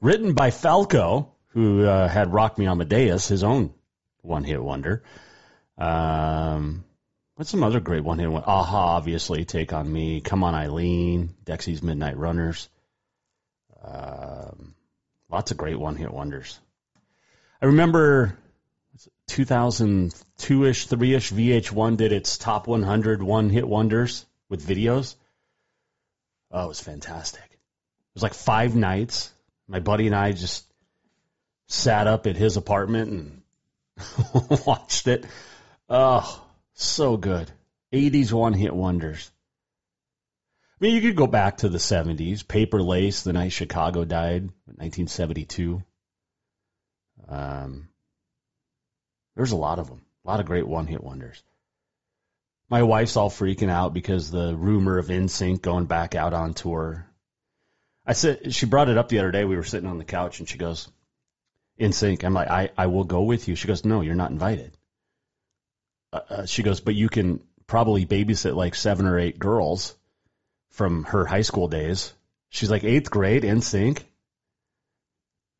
Written 0.01 0.33
by 0.33 0.51
Falco, 0.51 1.34
who 1.55 1.85
uh, 1.85 2.07
had 2.07 2.33
Rock 2.33 2.57
Me 2.57 2.67
Amadeus, 2.67 3.29
his 3.29 3.43
own 3.43 3.73
one 4.21 4.43
hit 4.43 4.61
wonder. 4.61 5.03
Um, 5.77 6.83
what's 7.35 7.49
some 7.49 7.63
other 7.63 7.79
great 7.79 8.03
one 8.03 8.19
hit 8.19 8.29
wonder? 8.29 8.47
Aha, 8.47 8.97
obviously, 8.97 9.45
Take 9.45 9.71
on 9.71 9.91
Me, 9.91 10.19
Come 10.19 10.43
on 10.43 10.53
Eileen, 10.53 11.33
Dexy's 11.45 11.81
Midnight 11.81 12.17
Runners. 12.17 12.67
Um, 13.81 14.75
lots 15.31 15.51
of 15.51 15.57
great 15.57 15.79
one 15.79 15.95
hit 15.95 16.11
wonders. 16.11 16.59
I 17.61 17.67
remember 17.67 18.37
2002 19.27 20.65
ish, 20.65 20.87
3 20.87 21.13
ish, 21.13 21.31
VH1 21.31 21.95
did 21.95 22.11
its 22.11 22.37
top 22.37 22.67
100 22.67 23.23
one 23.23 23.49
hit 23.49 23.65
wonders 23.65 24.25
with 24.49 24.67
videos. 24.67 25.15
Oh, 26.51 26.65
it 26.65 26.67
was 26.67 26.81
fantastic. 26.81 27.45
It 27.45 28.13
was 28.13 28.23
like 28.23 28.33
five 28.33 28.75
nights. 28.75 29.31
My 29.69 29.79
buddy 29.79 30.07
and 30.07 30.15
I 30.15 30.33
just 30.33 30.65
sat 31.67 32.07
up 32.07 32.27
at 32.27 32.37
his 32.37 32.57
apartment 32.57 33.11
and 33.11 34.61
watched 34.65 35.07
it. 35.07 35.25
Oh, 35.89 36.43
so 36.73 37.17
good. 37.17 37.51
80s 37.93 38.31
one 38.31 38.53
hit 38.53 38.75
wonders. 38.75 39.31
I 40.79 40.85
mean, 40.85 40.95
you 40.95 41.01
could 41.01 41.15
go 41.15 41.27
back 41.27 41.57
to 41.57 41.69
the 41.69 41.77
70s. 41.77 42.45
Paper 42.45 42.81
Lace, 42.81 43.23
the 43.23 43.33
night 43.33 43.53
Chicago 43.53 44.03
died, 44.03 44.43
1972. 44.65 45.81
Um, 47.29 47.87
there's 49.35 49.53
a 49.53 49.57
lot 49.57 49.79
of 49.79 49.87
them. 49.87 50.01
A 50.25 50.27
lot 50.27 50.39
of 50.39 50.45
great 50.45 50.67
one 50.67 50.87
hit 50.87 51.03
wonders. 51.03 51.41
My 52.69 52.83
wife's 52.83 53.15
all 53.15 53.29
freaking 53.29 53.69
out 53.69 53.93
because 53.93 54.31
the 54.31 54.55
rumor 54.55 54.97
of 54.97 55.07
NSYNC 55.07 55.61
going 55.61 55.85
back 55.85 56.15
out 56.15 56.33
on 56.33 56.53
tour. 56.53 57.07
I 58.05 58.13
said 58.13 58.53
she 58.53 58.65
brought 58.65 58.89
it 58.89 58.97
up 58.97 59.07
the 59.07 59.19
other 59.19 59.31
day. 59.31 59.45
We 59.45 59.55
were 59.55 59.63
sitting 59.63 59.89
on 59.89 59.97
the 59.97 60.03
couch 60.03 60.39
and 60.39 60.49
she 60.49 60.57
goes, 60.57 60.89
"NSYNC." 61.79 62.23
I'm 62.23 62.33
like, 62.33 62.49
"I 62.49 62.69
I 62.77 62.87
will 62.87 63.03
go 63.03 63.23
with 63.23 63.47
you." 63.47 63.55
She 63.55 63.67
goes, 63.67 63.85
"No, 63.85 64.01
you're 64.01 64.15
not 64.15 64.31
invited." 64.31 64.77
Uh, 66.13 66.19
uh, 66.29 66.45
she 66.45 66.63
goes, 66.63 66.81
"But 66.81 66.95
you 66.95 67.09
can 67.09 67.41
probably 67.67 68.05
babysit 68.05 68.55
like 68.55 68.75
seven 68.75 69.05
or 69.05 69.19
eight 69.19 69.39
girls 69.39 69.95
from 70.71 71.03
her 71.05 71.25
high 71.25 71.41
school 71.41 71.67
days." 71.67 72.13
She's 72.55 72.71
like, 72.71 72.85
eighth 72.85 73.11
grade, 73.11 73.43
in 73.43 73.59
sync. 73.59 74.05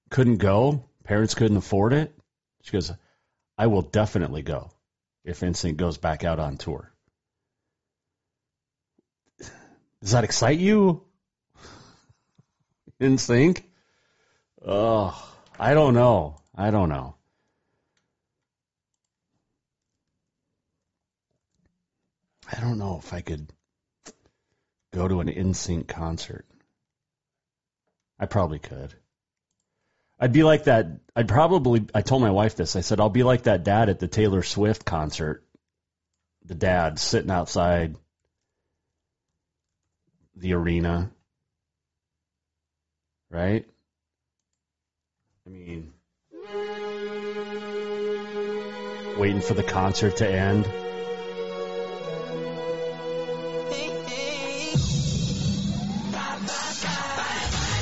Couldn't 0.10 0.38
go. 0.38 0.86
Parents 1.04 1.36
couldn't 1.36 1.58
afford 1.58 1.91
it. 1.91 2.17
She 2.62 2.71
goes, 2.71 2.89
I 3.58 3.67
will 3.67 3.82
definitely 3.82 4.43
go 4.43 4.71
if 5.25 5.41
NSYNC 5.41 5.75
goes 5.75 5.97
back 5.97 6.23
out 6.23 6.39
on 6.39 6.56
tour. 6.56 6.89
Does 10.01 10.12
that 10.12 10.23
excite 10.23 10.58
you? 10.58 11.04
NSYNC? 13.01 13.63
Oh, 14.65 15.34
I 15.59 15.73
don't 15.73 15.93
know. 15.93 16.41
I 16.53 16.71
don't 16.71 16.89
know. 16.89 17.15
I 22.51 22.59
don't 22.59 22.77
know 22.77 22.99
if 23.03 23.13
I 23.13 23.21
could 23.21 23.51
go 24.93 25.07
to 25.07 25.19
an 25.19 25.27
NSYNC 25.27 25.87
concert. 25.87 26.45
I 28.19 28.25
probably 28.25 28.59
could. 28.59 28.93
I'd 30.19 30.31
be 30.31 30.43
like 30.43 30.65
that. 30.65 30.87
I'd 31.15 31.27
probably. 31.27 31.85
I 31.93 32.01
told 32.01 32.21
my 32.21 32.31
wife 32.31 32.55
this. 32.55 32.75
I 32.75 32.81
said 32.81 32.99
I'll 32.99 33.09
be 33.09 33.23
like 33.23 33.43
that 33.43 33.63
dad 33.63 33.89
at 33.89 33.99
the 33.99 34.07
Taylor 34.07 34.43
Swift 34.43 34.85
concert. 34.85 35.43
The 36.45 36.55
dad 36.55 36.99
sitting 36.99 37.31
outside 37.31 37.95
the 40.35 40.53
arena, 40.53 41.11
right? 43.29 43.65
I 45.47 45.51
mean, 45.51 45.93
waiting 49.19 49.41
for 49.41 49.53
the 49.53 49.62
concert 49.62 50.17
to 50.17 50.27
end. 50.27 50.65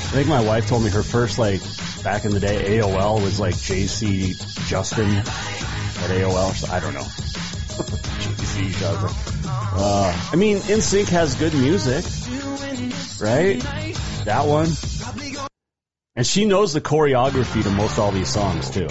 I 0.03 0.15
think 0.15 0.27
my 0.27 0.43
wife 0.43 0.67
told 0.67 0.83
me 0.83 0.89
her 0.89 1.03
first 1.03 1.39
like 1.39 1.61
back 2.03 2.25
in 2.25 2.31
the 2.31 2.41
day, 2.41 2.79
AOL 2.79 3.23
was 3.23 3.39
like 3.39 3.55
JC 3.55 4.35
Justin 4.67 5.09
at 5.15 5.25
AOL. 6.09 6.53
So 6.53 6.69
I 6.69 6.81
don't 6.81 6.93
know. 6.93 6.99
JC 8.19 8.71
Justin. 8.77 9.09
Uh, 9.45 10.29
I 10.33 10.35
mean, 10.35 10.57
NSYNC 10.57 11.07
has 11.07 11.35
good 11.35 11.53
music, 11.53 12.03
right? 13.21 13.61
That 14.25 14.45
one. 14.45 14.67
And 16.15 16.27
she 16.27 16.45
knows 16.45 16.73
the 16.73 16.81
choreography 16.81 17.63
to 17.63 17.71
most 17.71 17.97
all 17.97 18.11
these 18.11 18.29
songs 18.29 18.69
too. 18.69 18.87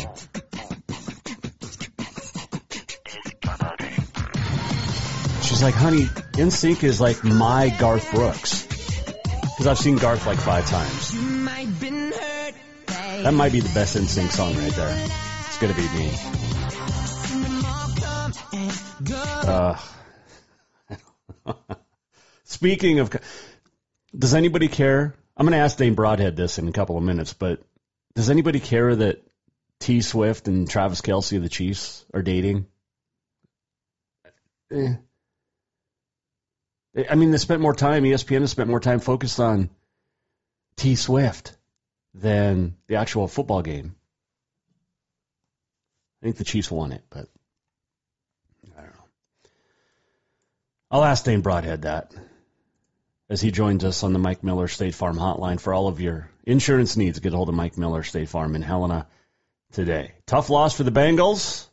She's 5.43 5.63
like, 5.63 5.75
honey, 5.75 6.07
NSYNC 6.33 6.83
is 6.83 7.01
like 7.01 7.23
my 7.23 7.69
Garth 7.79 8.11
Brooks. 8.13 8.67
Because 8.67 9.67
I've 9.69 9.79
seen 9.79 9.97
Garth 9.97 10.27
like 10.27 10.39
five 10.39 10.67
times. 10.67 11.13
That 13.23 13.35
might 13.35 13.53
be 13.53 13.61
the 13.61 13.73
best 13.73 13.97
NSYNC 13.97 14.31
song 14.31 14.57
right 14.57 14.73
there. 14.73 15.09
It's 15.47 15.59
gonna 15.59 15.75
be 15.75 15.89
me. 15.97 16.11
Uh, 19.47 19.79
speaking 22.45 22.99
of, 22.99 23.15
does 24.19 24.35
anybody 24.35 24.67
care? 24.67 25.15
I'm 25.37 25.47
going 25.47 25.59
to 25.59 25.65
ask 25.65 25.77
Dane 25.77 25.95
Broadhead 25.95 26.37
this 26.37 26.59
in 26.59 26.69
a 26.69 26.73
couple 26.73 26.97
of 26.97 27.03
minutes, 27.03 27.33
but 27.33 27.63
does 28.15 28.31
anybody 28.31 28.61
care 28.61 28.95
that 28.95 29.23
T 29.79 30.03
Swift 30.03 30.47
and 30.47 30.69
Travis 30.69 31.01
Kelce 31.01 31.37
of 31.37 31.43
the 31.43 31.49
Chiefs 31.49 32.05
are 32.13 32.23
dating? 32.23 32.67
Eh. 34.71 34.95
I 37.09 37.15
mean, 37.15 37.31
they 37.31 37.39
spent 37.39 37.63
more 37.63 37.75
time. 37.75 38.05
ESPN 38.05 38.41
has 38.41 38.51
spent 38.51 38.69
more 38.69 38.81
time 38.81 39.01
focused 39.01 39.41
on 39.41 39.71
T 40.77 40.95
Swift 40.95 41.57
than 42.15 42.77
the 42.87 42.97
actual 42.97 43.29
football 43.29 43.63
game. 43.63 43.97
I 46.21 46.27
think 46.27 46.37
the 46.37 46.45
Chiefs 46.45 46.71
won 46.71 46.93
it, 46.93 47.03
but 47.09 47.29
I 48.77 48.81
don't 48.83 48.95
know. 48.95 49.07
I'll 50.91 51.05
ask 51.05 51.25
Dane 51.25 51.41
Broadhead 51.41 51.83
that 51.83 52.13
as 53.33 53.41
he 53.41 53.51
joins 53.51 53.83
us 53.83 54.03
on 54.03 54.13
the 54.13 54.19
Mike 54.19 54.45
Miller 54.45 54.69
State 54.69 54.95
Farm 54.95 55.17
hotline 55.17 55.59
for 55.59 55.73
all 55.73 55.89
of 55.89 56.03
your 56.03 56.29
insurance 56.45 56.99
needs. 56.99 57.19
Get 57.19 57.33
a 57.33 57.37
hold 57.37 57.49
of 57.49 57.55
Mike 57.55 57.79
Miller 57.79 58.03
State 58.03 58.29
Farm 58.29 58.55
in 58.55 58.61
Helena 58.61 59.07
today. 59.73 60.13
Tough 60.27 60.51
loss 60.51 60.77
for 60.77 60.83
the 60.83 60.91
Bengals. 60.91 61.67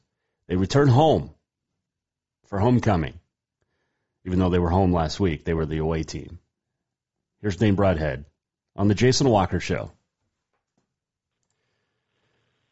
They 0.47 0.55
return 0.55 0.87
home 0.87 1.31
for 2.45 2.59
homecoming. 2.59 3.19
Even 4.25 4.39
though 4.39 4.49
they 4.49 4.57
were 4.57 4.69
home 4.69 4.93
last 4.93 5.19
week, 5.19 5.43
they 5.43 5.53
were 5.53 5.65
the 5.65 5.79
away 5.79 6.03
team. 6.03 6.39
Here's 7.41 7.57
Dane 7.57 7.75
Broadhead 7.75 8.23
on 8.77 8.87
the 8.87 8.95
Jason 8.95 9.27
Walker 9.27 9.59
Show. 9.59 9.91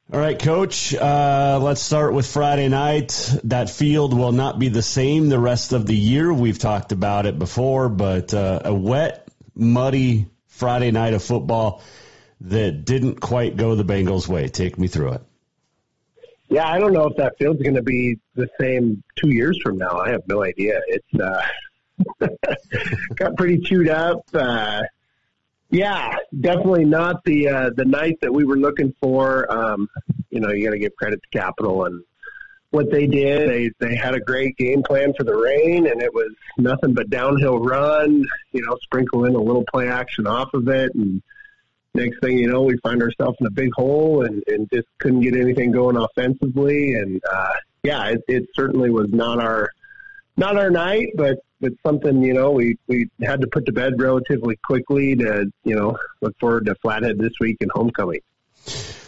All 0.09 0.21
right, 0.21 0.39
Coach. 0.39 0.95
Uh, 0.95 1.59
let's 1.61 1.81
start 1.81 2.13
with 2.13 2.25
Friday 2.25 2.69
night. 2.69 3.29
That 3.43 3.69
field 3.69 4.17
will 4.17 4.31
not 4.31 4.57
be 4.57 4.69
the 4.69 4.81
same 4.81 5.27
the 5.27 5.37
rest 5.37 5.73
of 5.73 5.85
the 5.85 5.97
year. 5.97 6.31
We've 6.31 6.57
talked 6.57 6.93
about 6.93 7.25
it 7.25 7.37
before, 7.37 7.89
but 7.89 8.33
uh, 8.33 8.61
a 8.63 8.73
wet, 8.73 9.27
muddy 9.53 10.27
Friday 10.47 10.91
night 10.91 11.13
of 11.13 11.21
football 11.21 11.81
that 12.39 12.85
didn't 12.85 13.19
quite 13.19 13.57
go 13.57 13.75
the 13.75 13.83
Bengals' 13.83 14.29
way. 14.29 14.47
Take 14.47 14.79
me 14.79 14.87
through 14.87 15.11
it. 15.11 15.21
Yeah, 16.47 16.69
I 16.69 16.79
don't 16.79 16.93
know 16.93 17.07
if 17.07 17.17
that 17.17 17.37
field's 17.37 17.61
going 17.61 17.75
to 17.75 17.83
be 17.83 18.17
the 18.33 18.47
same 18.61 19.03
two 19.17 19.29
years 19.29 19.59
from 19.61 19.77
now. 19.77 19.99
I 19.99 20.11
have 20.11 20.25
no 20.25 20.41
idea. 20.41 20.79
It's 20.87 21.19
uh, 21.19 22.27
got 23.15 23.35
pretty 23.35 23.57
chewed 23.57 23.89
up. 23.89 24.21
Uh, 24.33 24.83
yeah, 25.69 26.15
definitely 26.39 26.85
not 26.85 27.23
the 27.25 27.49
uh, 27.49 27.69
the 27.75 27.85
night 27.85 28.17
that 28.21 28.33
we 28.33 28.45
were 28.45 28.57
looking 28.57 28.93
for. 29.01 29.51
Um, 29.51 29.89
you 30.29 30.39
know, 30.39 30.49
you 30.49 30.65
got 30.65 30.71
to 30.71 30.79
give 30.79 30.95
credit 30.95 31.21
to 31.21 31.37
Capital 31.37 31.85
and 31.85 32.03
what 32.69 32.91
they 32.91 33.07
did. 33.07 33.49
They 33.49 33.71
they 33.79 33.95
had 33.95 34.13
a 34.13 34.19
great 34.19 34.57
game 34.57 34.83
plan 34.83 35.13
for 35.17 35.23
the 35.23 35.35
rain, 35.35 35.87
and 35.87 36.01
it 36.01 36.13
was 36.13 36.31
nothing 36.57 36.93
but 36.93 37.09
downhill 37.09 37.59
run. 37.59 38.25
You 38.51 38.65
know, 38.65 38.77
sprinkle 38.83 39.25
in 39.25 39.35
a 39.35 39.41
little 39.41 39.65
play 39.71 39.89
action 39.89 40.25
off 40.25 40.53
of 40.53 40.67
it, 40.69 40.93
and 40.95 41.21
next 41.93 42.19
thing 42.21 42.37
you 42.37 42.47
know, 42.47 42.61
we 42.61 42.77
find 42.77 43.01
ourselves 43.01 43.37
in 43.41 43.47
a 43.47 43.51
big 43.51 43.71
hole 43.73 44.23
and, 44.23 44.43
and 44.47 44.69
just 44.71 44.87
couldn't 44.99 45.21
get 45.21 45.35
anything 45.35 45.71
going 45.71 45.97
offensively. 45.97 46.93
And 46.93 47.21
uh, 47.29 47.53
yeah, 47.83 48.07
it, 48.09 48.21
it 48.27 48.45
certainly 48.55 48.89
was 48.89 49.09
not 49.11 49.41
our 49.41 49.71
not 50.37 50.57
our 50.57 50.69
night, 50.69 51.09
but 51.15 51.39
but 51.59 51.73
something 51.85 52.21
you 52.21 52.33
know 52.33 52.51
we 52.51 52.77
we 52.87 53.09
had 53.21 53.41
to 53.41 53.47
put 53.47 53.65
to 53.65 53.71
bed 53.71 53.99
relatively 53.99 54.57
quickly 54.57 55.15
to 55.15 55.51
you 55.63 55.75
know 55.75 55.97
look 56.21 56.37
forward 56.39 56.65
to 56.65 56.75
Flathead 56.75 57.17
this 57.17 57.33
week 57.39 57.57
and 57.61 57.71
homecoming. 57.73 58.21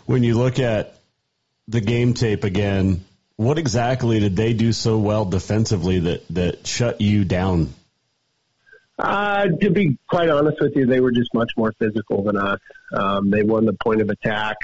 When 0.05 0.23
you 0.23 0.37
look 0.37 0.59
at 0.59 0.95
the 1.67 1.81
game 1.81 2.13
tape 2.13 2.43
again, 2.43 3.03
what 3.35 3.59
exactly 3.59 4.19
did 4.19 4.35
they 4.35 4.53
do 4.53 4.73
so 4.73 4.97
well 4.97 5.25
defensively 5.25 5.99
that 5.99 6.27
that 6.29 6.67
shut 6.67 7.01
you 7.01 7.25
down? 7.25 7.73
Uh, 8.97 9.47
to 9.61 9.69
be 9.69 9.97
quite 10.09 10.29
honest 10.29 10.57
with 10.59 10.75
you, 10.75 10.85
they 10.85 10.99
were 10.99 11.11
just 11.11 11.33
much 11.33 11.51
more 11.55 11.71
physical 11.79 12.23
than 12.23 12.35
us. 12.35 12.59
Um, 12.91 13.29
they 13.29 13.43
won 13.43 13.65
the 13.65 13.73
point 13.73 14.01
of 14.01 14.09
attack 14.09 14.57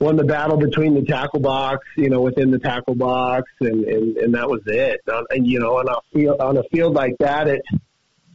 won 0.00 0.16
the 0.16 0.24
battle 0.24 0.56
between 0.56 0.94
the 0.94 1.02
tackle 1.02 1.40
box, 1.40 1.86
you 1.96 2.10
know, 2.10 2.20
within 2.20 2.50
the 2.50 2.58
tackle 2.58 2.94
box, 2.94 3.50
and 3.60 3.84
and, 3.84 4.16
and 4.16 4.34
that 4.34 4.48
was 4.48 4.62
it. 4.66 5.00
And 5.30 5.46
you 5.46 5.60
know, 5.60 5.78
on 5.78 5.88
a 5.88 5.96
field 6.12 6.40
on 6.40 6.56
a 6.56 6.62
field 6.64 6.94
like 6.94 7.16
that, 7.20 7.48
it 7.48 7.62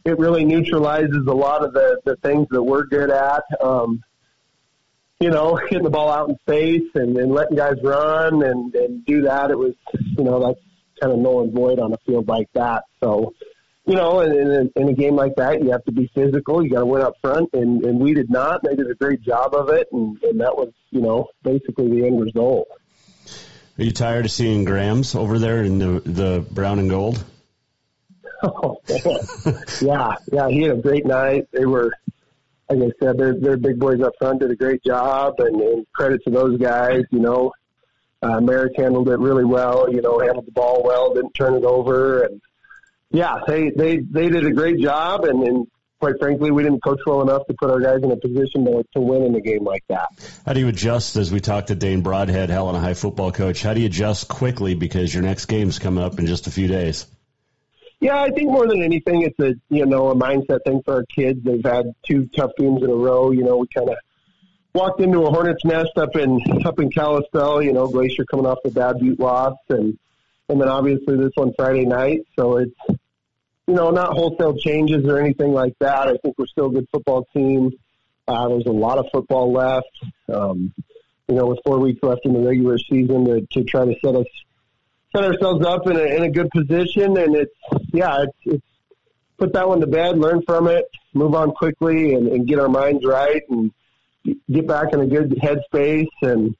it 0.04 0.18
really 0.18 0.44
neutralizes 0.44 1.26
a 1.26 1.34
lot 1.34 1.64
of 1.64 1.72
the 1.72 2.00
the 2.04 2.16
things 2.16 2.48
that 2.50 2.62
we're 2.62 2.84
good 2.84 3.10
at. 3.10 3.44
Um, 3.60 4.02
you 5.20 5.30
know, 5.30 5.54
hitting 5.68 5.84
the 5.84 5.90
ball 5.90 6.10
out 6.10 6.28
in 6.30 6.38
space 6.40 6.90
and, 6.94 7.16
and 7.16 7.32
letting 7.32 7.56
guys 7.56 7.76
run 7.82 8.42
and, 8.42 8.74
and 8.74 9.04
do 9.04 9.22
that. 9.22 9.50
It 9.50 9.58
was, 9.58 9.74
you 9.92 10.24
know, 10.24 10.40
that's 10.40 10.60
kind 11.00 11.12
of 11.12 11.18
null 11.18 11.42
and 11.42 11.52
void 11.52 11.78
on 11.78 11.92
a 11.92 11.98
field 12.06 12.26
like 12.26 12.48
that. 12.54 12.84
So, 13.02 13.34
you 13.90 13.96
know, 13.96 14.20
in, 14.20 14.32
in, 14.32 14.72
in 14.76 14.88
a 14.88 14.92
game 14.92 15.16
like 15.16 15.34
that, 15.34 15.60
you 15.60 15.72
have 15.72 15.84
to 15.86 15.90
be 15.90 16.08
physical. 16.14 16.62
You 16.62 16.70
got 16.70 16.80
to 16.80 16.86
win 16.86 17.02
up 17.02 17.14
front, 17.20 17.50
and, 17.54 17.84
and 17.84 17.98
we 17.98 18.14
did 18.14 18.30
not. 18.30 18.62
They 18.62 18.76
did 18.76 18.88
a 18.88 18.94
great 18.94 19.20
job 19.20 19.52
of 19.52 19.68
it, 19.70 19.88
and, 19.90 20.16
and 20.22 20.40
that 20.40 20.56
was, 20.56 20.72
you 20.90 21.00
know, 21.00 21.26
basically 21.42 21.88
the 21.88 22.06
end 22.06 22.20
result. 22.20 22.68
Are 23.76 23.82
you 23.82 23.90
tired 23.90 24.26
of 24.26 24.30
seeing 24.30 24.64
Grams 24.64 25.16
over 25.16 25.40
there 25.40 25.64
in 25.64 25.78
the 25.78 26.00
the 26.04 26.46
brown 26.52 26.78
and 26.78 26.88
gold? 26.88 27.24
Oh, 28.44 28.80
yeah, 29.82 30.14
yeah, 30.30 30.48
he 30.48 30.62
had 30.62 30.78
a 30.78 30.80
great 30.80 31.04
night. 31.04 31.48
They 31.50 31.66
were, 31.66 31.92
like 32.68 32.78
I 32.78 33.04
said, 33.04 33.18
they're, 33.18 33.34
they're 33.40 33.56
big 33.56 33.80
boys 33.80 34.00
up 34.02 34.12
front. 34.20 34.38
Did 34.40 34.52
a 34.52 34.56
great 34.56 34.84
job, 34.84 35.34
and, 35.40 35.60
and 35.60 35.86
credit 35.92 36.22
to 36.24 36.30
those 36.30 36.60
guys. 36.60 37.02
You 37.10 37.18
know, 37.18 37.52
uh, 38.22 38.40
Merrick 38.40 38.74
handled 38.76 39.08
it 39.08 39.18
really 39.18 39.44
well. 39.44 39.92
You 39.92 40.00
know, 40.00 40.20
handled 40.20 40.46
the 40.46 40.52
ball 40.52 40.82
well, 40.84 41.12
didn't 41.12 41.34
turn 41.34 41.54
it 41.54 41.64
over, 41.64 42.22
and 42.22 42.40
yeah, 43.10 43.40
they 43.46 43.70
they 43.70 43.98
they 43.98 44.28
did 44.28 44.46
a 44.46 44.52
great 44.52 44.78
job, 44.80 45.24
and, 45.24 45.42
and 45.42 45.66
quite 45.98 46.14
frankly, 46.18 46.50
we 46.50 46.62
didn't 46.62 46.82
coach 46.82 47.00
well 47.06 47.22
enough 47.22 47.46
to 47.46 47.54
put 47.54 47.70
our 47.70 47.80
guys 47.80 48.02
in 48.02 48.10
a 48.10 48.16
position 48.16 48.64
to, 48.64 48.84
to 48.94 49.00
win 49.00 49.22
in 49.22 49.34
a 49.34 49.40
game 49.40 49.64
like 49.64 49.84
that. 49.88 50.08
How 50.46 50.52
do 50.52 50.60
you 50.60 50.68
adjust 50.68 51.16
as 51.16 51.32
we 51.32 51.40
talked 51.40 51.68
to 51.68 51.74
Dane 51.74 52.02
Broadhead, 52.02 52.50
Helena 52.50 52.80
High 52.80 52.94
football 52.94 53.32
coach? 53.32 53.62
How 53.62 53.74
do 53.74 53.80
you 53.80 53.86
adjust 53.86 54.28
quickly 54.28 54.74
because 54.74 55.12
your 55.12 55.22
next 55.22 55.46
game's 55.46 55.78
coming 55.78 56.02
up 56.02 56.18
in 56.18 56.26
just 56.26 56.46
a 56.46 56.50
few 56.50 56.68
days? 56.68 57.06
Yeah, 58.00 58.20
I 58.20 58.30
think 58.30 58.50
more 58.50 58.66
than 58.66 58.82
anything, 58.82 59.22
it's 59.22 59.38
a 59.40 59.54
you 59.68 59.84
know 59.86 60.10
a 60.10 60.14
mindset 60.14 60.60
thing 60.64 60.82
for 60.84 60.94
our 60.94 61.04
kids. 61.14 61.40
They've 61.44 61.64
had 61.64 61.92
two 62.06 62.28
tough 62.34 62.52
games 62.58 62.82
in 62.82 62.90
a 62.90 62.94
row. 62.94 63.30
You 63.30 63.42
know, 63.42 63.58
we 63.58 63.66
kind 63.76 63.90
of 63.90 63.96
walked 64.72 65.00
into 65.00 65.22
a 65.24 65.30
hornet's 65.30 65.64
nest 65.64 65.90
up 65.96 66.16
in 66.16 66.40
up 66.64 66.80
in 66.80 66.90
Kalispell. 66.90 67.62
You 67.62 67.72
know, 67.74 67.88
Glacier 67.88 68.24
coming 68.24 68.46
off 68.46 68.58
the 68.64 68.70
bad 68.70 69.00
Butte 69.00 69.20
loss, 69.20 69.56
and 69.68 69.98
and 70.50 70.60
then 70.60 70.68
obviously 70.68 71.16
this 71.16 71.32
one 71.34 71.52
Friday 71.56 71.86
night. 71.86 72.26
So 72.36 72.58
it's 72.58 72.74
you 72.88 73.74
know 73.74 73.90
not 73.90 74.12
wholesale 74.14 74.56
changes 74.56 75.04
or 75.06 75.18
anything 75.18 75.52
like 75.52 75.74
that. 75.78 76.08
I 76.08 76.16
think 76.16 76.36
we're 76.38 76.46
still 76.46 76.66
a 76.66 76.72
good 76.72 76.88
football 76.92 77.26
team. 77.32 77.70
Uh, 78.26 78.48
there's 78.48 78.66
a 78.66 78.72
lot 78.72 78.98
of 78.98 79.06
football 79.12 79.52
left. 79.52 79.88
Um, 80.28 80.74
you 81.28 81.36
know, 81.36 81.46
with 81.46 81.60
four 81.64 81.78
weeks 81.78 82.00
left 82.02 82.22
in 82.24 82.32
the 82.32 82.40
regular 82.40 82.76
season 82.76 83.24
to, 83.26 83.46
to 83.52 83.64
try 83.64 83.84
to 83.84 83.94
set 84.04 84.16
us 84.16 84.26
set 85.14 85.24
ourselves 85.24 85.64
up 85.64 85.86
in 85.86 85.96
a, 85.96 86.16
in 86.16 86.22
a 86.24 86.30
good 86.30 86.50
position. 86.50 87.16
And 87.16 87.36
it's 87.36 87.54
yeah, 87.92 88.24
it's, 88.24 88.36
it's 88.44 88.66
put 89.38 89.52
that 89.52 89.68
one 89.68 89.80
to 89.80 89.86
bed, 89.86 90.18
learn 90.18 90.42
from 90.42 90.66
it, 90.66 90.84
move 91.14 91.34
on 91.34 91.52
quickly, 91.52 92.14
and, 92.14 92.26
and 92.28 92.46
get 92.46 92.58
our 92.58 92.68
minds 92.68 93.04
right, 93.04 93.42
and 93.48 93.72
get 94.50 94.66
back 94.66 94.92
in 94.92 95.00
a 95.00 95.06
good 95.06 95.30
headspace 95.30 96.08
and 96.22 96.56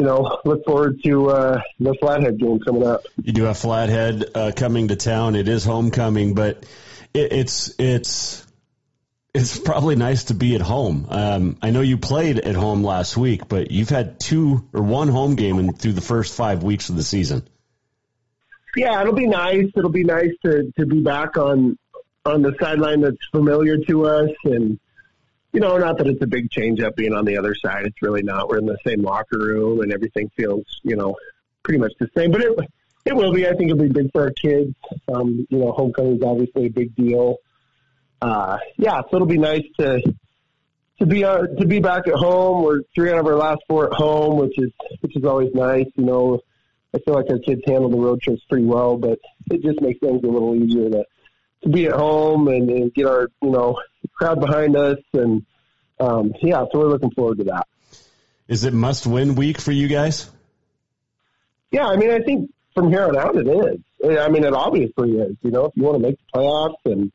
you 0.00 0.06
know, 0.06 0.38
look 0.44 0.64
forward 0.64 1.02
to 1.04 1.30
uh, 1.30 1.60
the 1.78 1.94
Flathead 2.00 2.38
game 2.38 2.58
coming 2.60 2.86
up. 2.86 3.02
You 3.22 3.32
do 3.32 3.44
have 3.44 3.58
Flathead 3.58 4.24
uh, 4.34 4.52
coming 4.56 4.88
to 4.88 4.96
town. 4.96 5.36
It 5.36 5.46
is 5.46 5.64
homecoming, 5.64 6.34
but 6.34 6.64
it, 7.12 7.32
it's 7.32 7.74
it's 7.78 8.46
it's 9.32 9.58
probably 9.58 9.94
nice 9.94 10.24
to 10.24 10.34
be 10.34 10.54
at 10.56 10.60
home. 10.60 11.06
Um, 11.08 11.58
I 11.62 11.70
know 11.70 11.82
you 11.82 11.98
played 11.98 12.38
at 12.40 12.56
home 12.56 12.82
last 12.82 13.16
week, 13.16 13.46
but 13.46 13.70
you've 13.70 13.90
had 13.90 14.18
two 14.18 14.68
or 14.72 14.82
one 14.82 15.08
home 15.08 15.36
game 15.36 15.58
in, 15.58 15.72
through 15.74 15.92
the 15.92 16.00
first 16.00 16.34
five 16.34 16.64
weeks 16.64 16.88
of 16.88 16.96
the 16.96 17.04
season. 17.04 17.46
Yeah, 18.74 19.00
it'll 19.00 19.14
be 19.14 19.26
nice. 19.26 19.66
It'll 19.76 19.90
be 19.90 20.04
nice 20.04 20.32
to 20.44 20.72
to 20.78 20.86
be 20.86 21.00
back 21.00 21.36
on 21.36 21.78
on 22.24 22.42
the 22.42 22.54
sideline 22.60 23.02
that's 23.02 23.26
familiar 23.32 23.78
to 23.78 24.06
us 24.06 24.30
and 24.44 24.78
you 25.52 25.60
know, 25.60 25.76
not 25.78 25.98
that 25.98 26.06
it's 26.06 26.22
a 26.22 26.26
big 26.26 26.50
change 26.50 26.80
up 26.80 26.96
being 26.96 27.14
on 27.14 27.24
the 27.24 27.38
other 27.38 27.54
side. 27.54 27.86
It's 27.86 28.02
really 28.02 28.22
not. 28.22 28.48
We're 28.48 28.58
in 28.58 28.66
the 28.66 28.78
same 28.86 29.02
locker 29.02 29.38
room, 29.38 29.80
and 29.80 29.92
everything 29.92 30.30
feels, 30.36 30.64
you 30.82 30.96
know, 30.96 31.16
pretty 31.62 31.80
much 31.80 31.92
the 31.98 32.08
same. 32.16 32.30
But 32.30 32.42
it 32.42 32.56
it 33.04 33.16
will 33.16 33.32
be. 33.32 33.46
I 33.46 33.54
think 33.54 33.70
it'll 33.70 33.82
be 33.82 33.88
big 33.88 34.12
for 34.12 34.22
our 34.22 34.30
kids. 34.30 34.74
Um, 35.12 35.46
you 35.50 35.58
know, 35.58 35.72
homecoming 35.72 36.16
is 36.16 36.22
obviously 36.22 36.66
a 36.66 36.70
big 36.70 36.94
deal. 36.94 37.36
Uh, 38.22 38.58
yeah, 38.76 39.00
so 39.00 39.16
it'll 39.16 39.26
be 39.26 39.38
nice 39.38 39.64
to 39.78 40.02
to 40.98 41.06
be 41.06 41.24
uh, 41.24 41.46
to 41.58 41.66
be 41.66 41.80
back 41.80 42.06
at 42.06 42.14
home. 42.14 42.62
We're 42.62 42.82
three 42.94 43.10
out 43.10 43.18
of 43.18 43.26
our 43.26 43.36
last 43.36 43.60
four 43.68 43.86
at 43.86 43.94
home, 43.94 44.38
which 44.38 44.58
is 44.58 44.70
which 45.00 45.16
is 45.16 45.24
always 45.24 45.52
nice. 45.54 45.86
You 45.96 46.04
know, 46.04 46.40
I 46.94 46.98
feel 46.98 47.14
like 47.14 47.30
our 47.30 47.38
kids 47.38 47.62
handle 47.66 47.88
the 47.88 47.98
road 47.98 48.20
trips 48.20 48.42
pretty 48.48 48.66
well, 48.66 48.96
but 48.96 49.18
it 49.50 49.62
just 49.62 49.80
makes 49.80 50.00
things 50.00 50.22
a 50.22 50.26
little 50.26 50.54
easier 50.54 50.90
to 50.90 51.04
to 51.62 51.68
be 51.68 51.86
at 51.86 51.92
home 51.92 52.48
and, 52.48 52.70
and 52.70 52.94
get 52.94 53.06
our 53.06 53.28
you 53.42 53.50
know 53.50 53.78
crowd 54.20 54.38
behind 54.40 54.76
us, 54.76 54.98
and 55.14 55.44
um, 55.98 56.34
yeah, 56.42 56.64
so 56.70 56.78
we're 56.78 56.88
looking 56.88 57.10
forward 57.10 57.38
to 57.38 57.44
that. 57.44 57.66
Is 58.48 58.64
it 58.64 58.74
must 58.74 59.06
win 59.06 59.34
week 59.34 59.60
for 59.60 59.72
you 59.72 59.88
guys? 59.88 60.30
Yeah, 61.70 61.86
I 61.86 61.96
mean, 61.96 62.10
I 62.10 62.18
think 62.20 62.50
from 62.74 62.90
here 62.90 63.04
on 63.04 63.16
out 63.16 63.36
it 63.36 63.46
is. 63.46 64.18
I 64.18 64.28
mean, 64.28 64.44
it 64.44 64.52
obviously 64.52 65.12
is. 65.12 65.36
You 65.42 65.50
know, 65.50 65.66
if 65.66 65.72
you 65.74 65.84
want 65.84 65.96
to 65.96 66.02
make 66.02 66.16
the 66.18 66.38
playoffs 66.38 66.76
and 66.84 67.12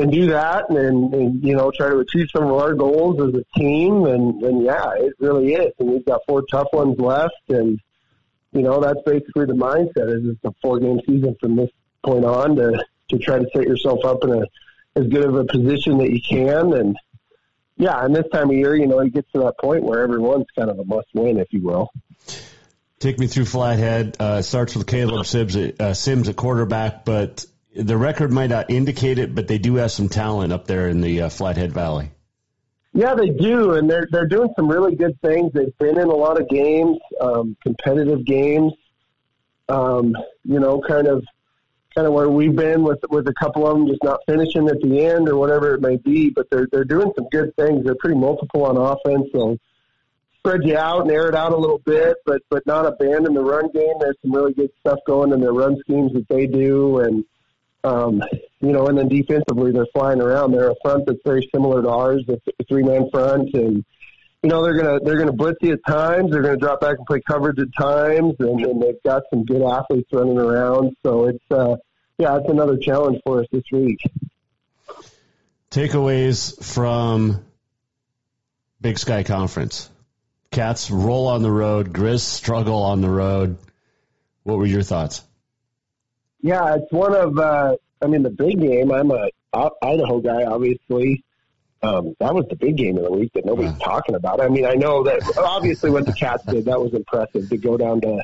and 0.00 0.12
do 0.12 0.26
that 0.26 0.70
and, 0.70 1.12
and 1.12 1.42
you 1.42 1.56
know 1.56 1.72
try 1.76 1.88
to 1.88 1.98
achieve 1.98 2.28
some 2.32 2.44
of 2.44 2.52
our 2.52 2.72
goals 2.74 3.20
as 3.20 3.34
a 3.34 3.58
team 3.58 4.04
and, 4.04 4.40
and 4.44 4.64
yeah 4.64 4.92
it 4.96 5.12
really 5.18 5.54
is 5.54 5.72
and 5.80 5.90
we've 5.90 6.04
got 6.04 6.20
four 6.24 6.44
tough 6.48 6.68
ones 6.72 6.96
left 7.00 7.34
and 7.48 7.80
you 8.52 8.62
know 8.62 8.80
that's 8.80 9.00
basically 9.04 9.44
the 9.44 9.52
mindset 9.52 10.08
is 10.08 10.24
it's 10.24 10.44
a 10.44 10.54
four 10.62 10.78
game 10.78 11.00
season 11.04 11.36
from 11.40 11.56
this 11.56 11.70
point 12.04 12.24
on 12.24 12.54
to 12.54 12.80
to 13.08 13.18
try 13.18 13.40
to 13.40 13.46
set 13.52 13.64
yourself 13.64 14.04
up 14.04 14.22
in 14.22 14.30
a 14.30 14.46
as 14.96 15.06
good 15.06 15.24
of 15.24 15.34
a 15.34 15.44
position 15.44 15.98
that 15.98 16.10
you 16.10 16.20
can 16.20 16.72
and 16.72 16.96
yeah 17.76 18.04
and 18.04 18.14
this 18.14 18.26
time 18.32 18.50
of 18.50 18.56
year 18.56 18.74
you 18.74 18.86
know 18.86 18.98
it 19.00 19.12
gets 19.12 19.30
to 19.32 19.38
that 19.38 19.54
point 19.58 19.82
where 19.82 20.02
everyone's 20.02 20.46
kind 20.56 20.70
of 20.70 20.78
a 20.78 20.84
must 20.84 21.08
win 21.14 21.38
if 21.38 21.48
you 21.52 21.62
will 21.62 21.90
Take 22.98 23.18
me 23.18 23.28
through 23.28 23.44
Flathead. 23.44 24.16
Uh, 24.18 24.42
starts 24.42 24.74
with 24.74 24.86
Caleb 24.86 25.24
Sims, 25.24 25.56
uh, 25.56 25.94
Sims 25.94 26.28
at 26.28 26.34
quarterback, 26.34 27.04
but 27.04 27.46
the 27.74 27.96
record 27.96 28.32
might 28.32 28.50
not 28.50 28.70
indicate 28.70 29.20
it, 29.20 29.34
but 29.34 29.46
they 29.46 29.58
do 29.58 29.76
have 29.76 29.92
some 29.92 30.08
talent 30.08 30.52
up 30.52 30.66
there 30.66 30.88
in 30.88 31.00
the 31.00 31.22
uh, 31.22 31.28
Flathead 31.28 31.72
Valley. 31.72 32.10
Yeah, 32.92 33.14
they 33.14 33.28
do, 33.28 33.74
and 33.74 33.88
they're 33.88 34.08
they're 34.10 34.26
doing 34.26 34.48
some 34.56 34.68
really 34.68 34.96
good 34.96 35.20
things. 35.20 35.52
They've 35.52 35.76
been 35.78 35.98
in 35.98 36.08
a 36.08 36.14
lot 36.14 36.40
of 36.40 36.48
games, 36.48 36.98
um, 37.20 37.56
competitive 37.62 38.24
games. 38.24 38.72
Um, 39.68 40.16
you 40.44 40.58
know, 40.58 40.80
kind 40.80 41.06
of 41.06 41.24
kind 41.98 42.06
of 42.06 42.12
where 42.12 42.28
we've 42.28 42.54
been 42.54 42.84
with 42.84 43.00
with 43.10 43.26
a 43.26 43.34
couple 43.34 43.66
of 43.66 43.76
them 43.76 43.88
just 43.88 44.04
not 44.04 44.20
finishing 44.24 44.68
at 44.68 44.80
the 44.80 45.04
end 45.04 45.28
or 45.28 45.36
whatever 45.36 45.74
it 45.74 45.80
may 45.80 45.96
be. 45.96 46.30
But 46.30 46.48
they're 46.48 46.68
they're 46.70 46.84
doing 46.84 47.10
some 47.16 47.26
good 47.32 47.56
things. 47.56 47.84
They're 47.84 47.96
pretty 47.96 48.16
multiple 48.16 48.66
on 48.66 48.76
offense. 48.76 49.26
So 49.34 49.58
spread 50.38 50.60
you 50.62 50.78
out 50.78 51.02
and 51.02 51.10
air 51.10 51.28
it 51.28 51.34
out 51.34 51.50
a 51.50 51.56
little 51.56 51.80
bit, 51.80 52.18
but 52.24 52.40
but 52.50 52.64
not 52.66 52.86
abandon 52.86 53.34
the 53.34 53.42
run 53.42 53.72
game. 53.72 53.94
There's 53.98 54.16
some 54.22 54.32
really 54.32 54.52
good 54.52 54.70
stuff 54.78 55.00
going 55.08 55.32
in 55.32 55.40
their 55.40 55.52
run 55.52 55.76
schemes 55.80 56.12
that 56.12 56.28
they 56.28 56.46
do, 56.46 57.00
and 57.00 57.24
um, 57.82 58.22
you 58.60 58.70
know, 58.70 58.86
and 58.86 58.96
then 58.96 59.08
defensively, 59.08 59.72
they're 59.72 59.86
flying 59.92 60.20
around. 60.20 60.52
They're 60.52 60.70
a 60.70 60.76
front 60.80 61.04
that's 61.06 61.18
very 61.24 61.48
similar 61.52 61.82
to 61.82 61.88
ours, 61.88 62.24
a 62.28 62.64
three 62.68 62.84
man 62.84 63.10
front, 63.10 63.54
and 63.54 63.84
you 64.44 64.48
know 64.48 64.62
they're 64.62 64.80
gonna 64.80 65.00
they're 65.00 65.18
gonna 65.18 65.32
blitz 65.32 65.58
you 65.62 65.72
at 65.72 65.80
times. 65.84 66.30
They're 66.30 66.42
gonna 66.42 66.58
drop 66.58 66.80
back 66.80 66.98
and 66.98 67.06
play 67.08 67.20
coverage 67.26 67.58
at 67.58 67.74
times, 67.76 68.34
and, 68.38 68.64
and 68.64 68.80
they've 68.80 69.02
got 69.04 69.24
some 69.30 69.44
good 69.44 69.62
athletes 69.62 70.08
running 70.12 70.38
around. 70.38 70.96
So 71.04 71.26
it's 71.26 71.44
uh, 71.50 71.74
yeah, 72.18 72.36
it's 72.36 72.48
another 72.48 72.76
challenge 72.76 73.20
for 73.24 73.40
us 73.40 73.46
this 73.52 73.64
week. 73.70 74.00
Takeaways 75.70 76.62
from 76.64 77.44
Big 78.80 78.98
Sky 78.98 79.22
Conference. 79.22 79.88
Cats 80.50 80.90
roll 80.90 81.28
on 81.28 81.42
the 81.42 81.50
road. 81.50 81.92
Grizz 81.92 82.20
struggle 82.20 82.82
on 82.82 83.00
the 83.00 83.10
road. 83.10 83.58
What 84.42 84.58
were 84.58 84.66
your 84.66 84.82
thoughts? 84.82 85.22
Yeah, 86.40 86.76
it's 86.76 86.90
one 86.92 87.14
of. 87.14 87.38
Uh, 87.38 87.76
I 88.00 88.06
mean, 88.06 88.22
the 88.22 88.30
big 88.30 88.60
game. 88.60 88.90
I'm 88.90 89.10
a 89.10 89.28
Idaho 89.52 90.20
guy, 90.20 90.44
obviously. 90.44 91.24
Um, 91.82 92.16
that 92.18 92.34
was 92.34 92.46
the 92.48 92.56
big 92.56 92.76
game 92.76 92.96
of 92.96 93.04
the 93.04 93.12
week 93.12 93.32
that 93.34 93.44
nobody's 93.44 93.72
yeah. 93.72 93.84
talking 93.84 94.14
about. 94.16 94.40
I 94.40 94.48
mean, 94.48 94.64
I 94.64 94.74
know 94.74 95.04
that 95.04 95.20
obviously 95.38 95.90
what 95.90 96.06
the 96.06 96.12
Cats 96.12 96.44
did 96.44 96.64
that 96.64 96.80
was 96.80 96.92
impressive 96.94 97.48
to 97.50 97.56
go 97.56 97.76
down 97.76 98.00
to 98.00 98.22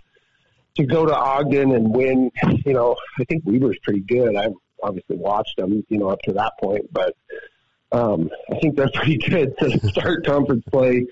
to 0.77 0.85
go 0.85 1.07
to 1.07 1.15
Ogden 1.15 1.73
and 1.73 1.95
win. 1.95 2.31
You 2.65 2.73
know, 2.73 2.97
I 3.19 3.25
think 3.25 3.45
Weber's 3.45 3.79
pretty 3.83 4.01
good. 4.01 4.37
I've 4.37 4.55
obviously 4.83 5.17
watched 5.17 5.57
them, 5.57 5.85
you 5.89 5.99
know, 5.99 6.09
up 6.09 6.21
to 6.23 6.33
that 6.33 6.53
point, 6.61 6.93
but 6.93 7.17
um, 7.93 8.31
I 8.51 8.59
think 8.59 8.77
they're 8.77 8.91
pretty 8.95 9.19
good 9.19 9.57
to 9.59 9.89
start 9.89 10.27
conference 10.27 10.65
play. 10.71 11.07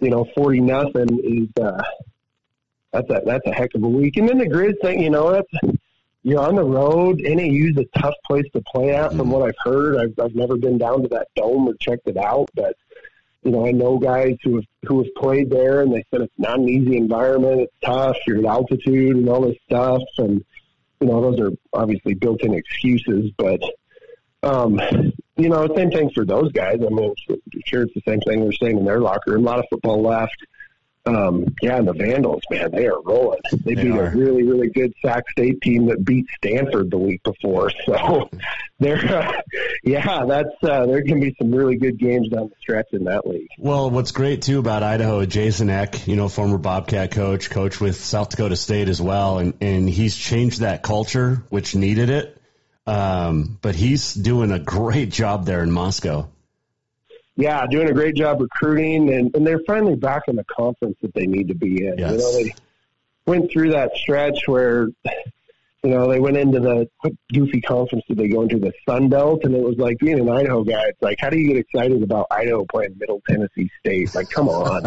You 0.00 0.10
know, 0.10 0.26
forty 0.34 0.60
nothing 0.60 1.20
is 1.22 1.62
uh, 1.62 1.82
that's 2.92 3.10
a 3.10 3.22
that's 3.24 3.46
a 3.46 3.52
heck 3.52 3.74
of 3.74 3.82
a 3.82 3.88
week. 3.88 4.16
And 4.16 4.28
then 4.28 4.38
the 4.38 4.48
Grizz 4.48 4.80
thing, 4.80 5.00
you 5.00 5.10
know, 5.10 5.32
that's 5.32 5.78
you're 6.22 6.40
on 6.40 6.54
the 6.54 6.64
road. 6.64 7.20
NAU 7.22 7.70
is 7.70 7.76
a 7.76 7.98
tough 7.98 8.14
place 8.26 8.46
to 8.54 8.62
play 8.72 8.94
at, 8.94 9.12
from 9.12 9.30
what 9.30 9.42
I've 9.42 9.58
heard. 9.62 9.98
I've, 9.98 10.24
I've 10.24 10.34
never 10.34 10.56
been 10.56 10.78
down 10.78 11.02
to 11.02 11.08
that 11.08 11.28
dome 11.36 11.68
or 11.68 11.74
checked 11.74 12.08
it 12.08 12.16
out, 12.16 12.48
but 12.54 12.76
you 13.44 13.50
know, 13.50 13.66
I 13.66 13.72
know 13.72 13.98
guys 13.98 14.36
who 14.42 14.56
have 14.56 14.64
who 14.86 15.02
have 15.02 15.14
played 15.14 15.50
there, 15.50 15.82
and 15.82 15.92
they 15.92 16.04
said 16.10 16.22
it's 16.22 16.32
not 16.38 16.58
an 16.58 16.68
easy 16.68 16.96
environment. 16.96 17.60
It's 17.60 17.74
tough. 17.84 18.16
You're 18.26 18.38
at 18.38 18.44
altitude 18.44 19.16
and 19.16 19.28
all 19.28 19.42
this 19.42 19.56
stuff, 19.66 20.02
and 20.18 20.44
you 21.00 21.06
know, 21.06 21.20
those 21.20 21.40
are 21.40 21.50
obviously 21.72 22.14
built-in 22.14 22.54
excuses. 22.54 23.30
But 23.36 23.62
um, 24.42 24.80
you 25.36 25.48
know, 25.50 25.68
same 25.76 25.90
thing 25.90 26.10
for 26.10 26.24
those 26.24 26.52
guys. 26.52 26.78
I 26.80 26.88
mean, 26.88 27.14
I'm 27.30 27.38
sure 27.66 27.82
it's 27.82 27.94
the 27.94 28.02
same 28.06 28.20
thing 28.20 28.40
they're 28.40 28.52
saying 28.52 28.78
in 28.78 28.84
their 28.84 29.00
locker 29.00 29.32
room. 29.32 29.46
A 29.46 29.50
lot 29.50 29.58
of 29.58 29.66
football 29.70 30.02
left 30.02 30.36
um, 31.06 31.54
yeah, 31.60 31.76
and 31.76 31.86
the 31.86 31.92
Vandals, 31.92 32.42
man, 32.50 32.70
they 32.70 32.86
are 32.86 33.00
rolling. 33.02 33.40
They, 33.52 33.74
they 33.74 33.82
beat 33.84 33.92
are. 33.92 34.06
a 34.06 34.16
really, 34.16 34.42
really 34.42 34.70
good 34.70 34.94
Sac 35.04 35.28
State 35.30 35.60
team 35.60 35.86
that 35.88 36.02
beat 36.02 36.26
Stanford 36.38 36.90
the 36.90 36.98
week 36.98 37.22
before. 37.22 37.70
So 37.86 38.30
they're, 38.78 38.96
uh, 38.96 39.32
yeah, 39.84 40.24
that's 40.26 40.54
uh, 40.62 40.86
there 40.86 41.02
can 41.02 41.20
be 41.20 41.34
some 41.38 41.54
really 41.54 41.76
good 41.76 41.98
games 41.98 42.28
down 42.28 42.48
the 42.48 42.54
stretch 42.60 42.88
in 42.92 43.04
that 43.04 43.26
league. 43.26 43.48
Well, 43.58 43.90
what's 43.90 44.12
great 44.12 44.42
too 44.42 44.58
about 44.58 44.82
Idaho, 44.82 45.24
Jason 45.26 45.70
Eck, 45.70 46.06
you 46.08 46.16
know, 46.16 46.28
former 46.28 46.58
Bobcat 46.58 47.10
coach, 47.10 47.50
coach 47.50 47.80
with 47.80 47.96
South 47.96 48.30
Dakota 48.30 48.56
State 48.56 48.88
as 48.88 49.00
well, 49.00 49.38
and 49.38 49.54
and 49.60 49.88
he's 49.88 50.16
changed 50.16 50.60
that 50.60 50.82
culture, 50.82 51.42
which 51.50 51.74
needed 51.74 52.10
it. 52.10 52.40
Um, 52.86 53.58
but 53.60 53.74
he's 53.74 54.14
doing 54.14 54.50
a 54.50 54.58
great 54.58 55.10
job 55.10 55.44
there 55.44 55.62
in 55.62 55.70
Moscow 55.70 56.28
yeah, 57.36 57.66
doing 57.66 57.88
a 57.88 57.92
great 57.92 58.14
job 58.14 58.40
recruiting, 58.40 59.12
and, 59.12 59.34
and 59.34 59.46
they're 59.46 59.60
finally 59.66 59.96
back 59.96 60.22
in 60.28 60.36
the 60.36 60.44
conference 60.44 60.96
that 61.02 61.14
they 61.14 61.26
need 61.26 61.48
to 61.48 61.54
be 61.54 61.86
in. 61.86 61.98
Yes. 61.98 62.12
You 62.12 62.18
know, 62.18 62.32
they 62.32 62.54
went 63.26 63.50
through 63.50 63.72
that 63.72 63.90
stretch 63.96 64.46
where, 64.46 64.86
you 65.82 65.90
know, 65.90 66.08
they 66.08 66.20
went 66.20 66.36
into 66.36 66.60
the 66.60 66.88
what 67.00 67.12
goofy 67.32 67.60
conference 67.60 68.04
did 68.06 68.18
they 68.18 68.28
go 68.28 68.42
into 68.42 68.60
the 68.60 68.72
Sun 68.88 69.08
Belt, 69.08 69.40
and 69.42 69.52
it 69.52 69.62
was 69.62 69.76
like 69.78 69.98
being 69.98 70.20
an 70.20 70.28
Idaho 70.28 70.62
guy. 70.62 70.84
It's 70.86 71.02
like, 71.02 71.18
how 71.20 71.28
do 71.28 71.36
you 71.36 71.48
get 71.48 71.56
excited 71.56 72.04
about 72.04 72.28
Idaho 72.30 72.64
playing 72.70 72.96
Middle 72.98 73.20
Tennessee 73.28 73.68
State? 73.80 74.14
Like, 74.14 74.30
come 74.30 74.48
on, 74.48 74.84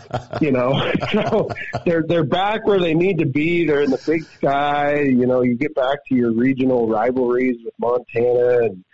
you 0.40 0.52
know. 0.52 0.92
So 1.10 1.48
they're 1.84 2.04
they're 2.06 2.24
back 2.24 2.66
where 2.66 2.78
they 2.78 2.94
need 2.94 3.18
to 3.18 3.26
be. 3.26 3.66
They're 3.66 3.82
in 3.82 3.90
the 3.90 4.00
Big 4.06 4.24
Sky. 4.24 5.00
You 5.00 5.26
know, 5.26 5.42
you 5.42 5.54
get 5.54 5.74
back 5.74 5.98
to 6.06 6.14
your 6.14 6.32
regional 6.32 6.88
rivalries 6.88 7.56
with 7.64 7.74
Montana 7.78 8.58
and 8.66 8.84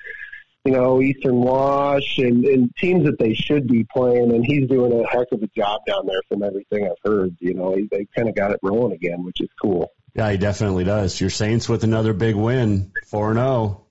you 0.66 0.72
know, 0.72 1.00
Eastern 1.00 1.37
Wash 1.37 2.18
and, 2.18 2.44
and 2.44 2.74
teams 2.74 3.05
that 3.05 3.20
they 3.20 3.35
should 3.35 3.68
be 3.68 3.85
playing. 3.85 4.33
And 4.33 4.44
he's 4.44 4.68
doing 4.68 4.92
a 4.92 5.07
heck 5.07 5.29
of 5.31 5.40
a 5.40 5.46
job 5.57 5.83
down 5.87 6.07
there 6.07 6.20
from 6.29 6.42
everything 6.42 6.85
I've 6.85 6.98
heard. 7.05 7.37
You 7.38 7.55
know, 7.55 7.76
he, 7.76 7.88
they 7.88 8.07
kind 8.16 8.29
of 8.29 8.35
got 8.35 8.50
it 8.50 8.59
rolling 8.62 8.92
again, 8.92 9.24
which 9.24 9.40
is 9.40 9.48
cool. 9.62 9.92
Yeah, 10.14 10.33
he 10.33 10.38
definitely 10.38 10.83
does. 10.83 11.20
Your 11.20 11.31
Saints 11.31 11.68
with 11.68 11.85
another 11.85 12.12
big 12.12 12.35
win, 12.35 12.90
4 13.07 13.35
0. 13.35 13.87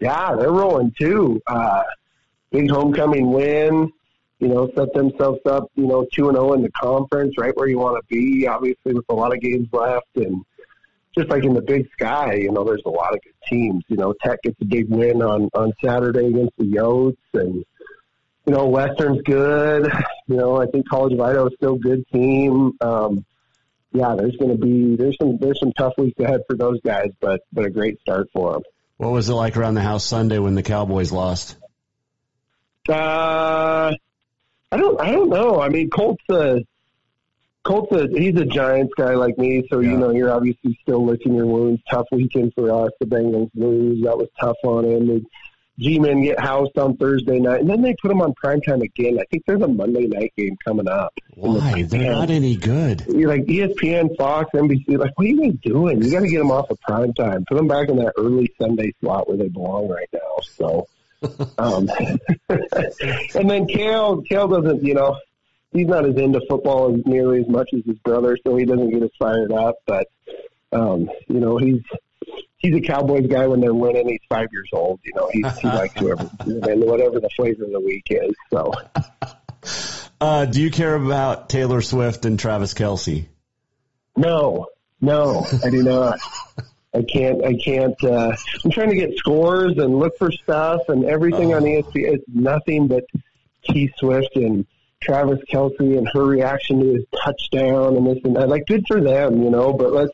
Yeah, 0.00 0.34
they're 0.36 0.50
rolling 0.50 0.94
too. 0.98 1.42
Uh, 1.46 1.82
big 2.50 2.70
homecoming 2.70 3.30
win. 3.30 3.92
You 4.38 4.48
know, 4.48 4.70
set 4.74 4.92
themselves 4.94 5.40
up, 5.46 5.70
you 5.74 5.86
know, 5.86 6.06
2 6.10 6.28
and 6.28 6.36
0 6.36 6.54
in 6.54 6.62
the 6.62 6.70
conference, 6.70 7.34
right 7.38 7.56
where 7.56 7.68
you 7.68 7.78
want 7.78 7.96
to 7.96 8.06
be, 8.14 8.46
obviously, 8.46 8.94
with 8.94 9.04
a 9.08 9.14
lot 9.14 9.34
of 9.34 9.40
games 9.40 9.68
left. 9.72 10.06
And, 10.14 10.42
just 11.16 11.30
like 11.30 11.44
in 11.44 11.54
the 11.54 11.62
Big 11.62 11.88
Sky, 11.92 12.34
you 12.34 12.52
know, 12.52 12.64
there's 12.64 12.82
a 12.84 12.90
lot 12.90 13.14
of 13.14 13.22
good 13.22 13.34
teams. 13.48 13.84
You 13.88 13.96
know, 13.96 14.14
Tech 14.22 14.42
gets 14.42 14.60
a 14.60 14.64
big 14.64 14.88
win 14.88 15.22
on 15.22 15.48
on 15.54 15.72
Saturday 15.82 16.26
against 16.26 16.56
the 16.58 16.64
Yotes, 16.64 17.16
and 17.34 17.64
you 18.46 18.52
know, 18.52 18.66
Western's 18.66 19.22
good. 19.22 19.90
You 20.28 20.34
know, 20.34 20.60
I 20.60 20.66
think 20.66 20.88
College 20.88 21.12
of 21.12 21.20
Idaho 21.20 21.46
is 21.46 21.52
still 21.54 21.74
a 21.74 21.78
good 21.78 22.04
team. 22.12 22.72
Um, 22.80 23.24
yeah, 23.92 24.16
there's 24.18 24.34
going 24.36 24.50
to 24.50 24.58
be 24.58 24.96
there's 24.96 25.16
some 25.20 25.38
there's 25.38 25.60
some 25.60 25.72
tough 25.72 25.92
weeks 25.96 26.18
ahead 26.18 26.40
for 26.48 26.56
those 26.56 26.80
guys, 26.80 27.10
but 27.20 27.42
but 27.52 27.64
a 27.64 27.70
great 27.70 28.00
start 28.00 28.26
for 28.32 28.54
them. 28.54 28.62
What 28.96 29.12
was 29.12 29.28
it 29.28 29.34
like 29.34 29.56
around 29.56 29.74
the 29.74 29.82
house 29.82 30.04
Sunday 30.04 30.40
when 30.40 30.56
the 30.56 30.64
Cowboys 30.64 31.12
lost? 31.12 31.56
Uh, 32.88 33.92
I 34.72 34.76
don't 34.76 35.00
I 35.00 35.12
don't 35.12 35.30
know. 35.30 35.60
I 35.60 35.68
mean, 35.68 35.90
Colts. 35.90 36.24
Uh, 36.28 36.58
Colt's 37.66 37.90
a 37.92 38.08
he's 38.08 38.36
a 38.36 38.44
Giants 38.44 38.94
guy 38.96 39.14
like 39.14 39.36
me, 39.38 39.66
so 39.68 39.80
yeah. 39.80 39.90
you 39.90 39.96
know 39.96 40.10
you're 40.12 40.30
obviously 40.30 40.78
still 40.82 41.04
licking 41.04 41.34
your 41.34 41.46
wounds. 41.46 41.82
Tough 41.90 42.06
weekend 42.12 42.52
for 42.54 42.70
us. 42.70 42.92
The 43.00 43.06
Bengals 43.06 43.50
lose. 43.54 44.04
That 44.04 44.16
was 44.16 44.28
tough 44.38 44.56
on 44.62 44.84
him. 44.84 45.08
They 45.08 45.22
G-men 45.78 46.22
get 46.22 46.40
housed 46.40 46.78
on 46.78 46.96
Thursday 46.96 47.38
night, 47.38 47.60
and 47.60 47.68
then 47.68 47.82
they 47.82 47.94
put 48.00 48.08
them 48.08 48.22
on 48.22 48.32
primetime 48.42 48.82
again. 48.82 49.18
I 49.20 49.24
think 49.30 49.42
there's 49.46 49.60
a 49.60 49.68
Monday 49.68 50.06
night 50.06 50.32
game 50.36 50.56
coming 50.64 50.88
up. 50.88 51.12
Why? 51.34 51.82
They're 51.82 52.12
not 52.12 52.30
any 52.30 52.56
good. 52.56 53.04
You're 53.08 53.28
like 53.28 53.44
ESPN, 53.44 54.16
Fox, 54.16 54.50
NBC. 54.54 54.96
Like, 54.96 55.12
what 55.16 55.26
are 55.26 55.28
you 55.28 55.42
guys 55.42 55.58
doing? 55.62 56.02
You 56.02 56.10
got 56.10 56.20
to 56.20 56.28
get 56.28 56.38
them 56.38 56.50
off 56.50 56.70
of 56.70 56.78
primetime. 56.80 57.44
Put 57.46 57.56
them 57.56 57.68
back 57.68 57.90
in 57.90 57.96
that 57.96 58.14
early 58.16 58.50
Sunday 58.58 58.94
slot 59.00 59.28
where 59.28 59.36
they 59.36 59.48
belong 59.48 59.88
right 59.88 60.08
now. 60.14 60.38
So, 60.42 60.86
um, 61.58 61.90
and 62.48 63.50
then 63.50 63.66
Kale, 63.66 64.22
Kale 64.22 64.48
doesn't, 64.48 64.82
you 64.82 64.94
know, 64.94 65.18
he's 65.72 65.86
not 65.86 66.06
as 66.06 66.16
into 66.16 66.40
football 66.48 66.94
as 66.94 67.06
nearly 67.06 67.40
as 67.40 67.48
much 67.48 67.70
as 67.74 67.82
his 67.84 67.98
brother, 67.98 68.36
so 68.44 68.56
he 68.56 68.64
doesn't 68.64 68.90
get 68.90 69.02
as 69.02 69.10
fired 69.18 69.52
up. 69.52 69.76
But, 69.86 70.08
um, 70.72 71.10
you 71.28 71.40
know, 71.40 71.56
he's 71.58 71.82
he's 72.58 72.76
a 72.76 72.80
Cowboys 72.80 73.26
guy 73.26 73.46
when 73.46 73.60
they're 73.60 73.74
winning. 73.74 74.08
He's 74.08 74.20
five 74.28 74.48
years 74.52 74.70
old. 74.72 75.00
You 75.04 75.12
know, 75.14 75.30
he's, 75.32 75.58
he 75.58 75.68
likes 75.68 75.94
whoever 75.94 76.30
and 76.40 76.84
whatever 76.84 77.20
the 77.20 77.30
flavor 77.36 77.64
of 77.64 77.72
the 77.72 77.80
week 77.80 78.06
is. 78.10 78.34
So, 78.50 78.72
Uh, 80.20 80.46
do 80.46 80.62
you 80.62 80.70
care 80.70 80.94
about 80.94 81.50
Taylor 81.50 81.82
Swift 81.82 82.24
and 82.24 82.38
Travis 82.38 82.72
Kelce? 82.74 83.26
no, 84.16 84.66
no, 85.00 85.46
I 85.62 85.68
do 85.68 85.82
not. 85.82 86.18
I 86.94 87.02
can't. 87.02 87.44
I 87.44 87.54
can't. 87.62 88.02
Uh, 88.02 88.34
I'm 88.64 88.70
trying 88.70 88.88
to 88.88 88.96
get 88.96 89.18
scores 89.18 89.76
and 89.76 89.98
look 89.98 90.16
for 90.16 90.32
stuff 90.32 90.88
and 90.88 91.04
everything 91.04 91.52
on 91.52 91.66
E 91.66 91.82
ESPN. 91.82 92.14
It's 92.14 92.24
nothing 92.26 92.88
but 92.88 93.04
T 93.68 93.92
Swift 93.98 94.34
and 94.36 94.66
Travis 95.02 95.38
Kelce 95.52 95.98
and 95.98 96.08
her 96.12 96.24
reaction 96.24 96.80
to 96.80 96.94
his 96.94 97.04
touchdown 97.22 97.96
and 97.96 98.06
this 98.06 98.18
and 98.24 98.36
that. 98.36 98.48
Like, 98.48 98.66
good 98.66 98.84
for 98.86 99.00
them, 99.00 99.42
you 99.42 99.50
know. 99.50 99.72
But 99.72 99.92
let's 99.92 100.12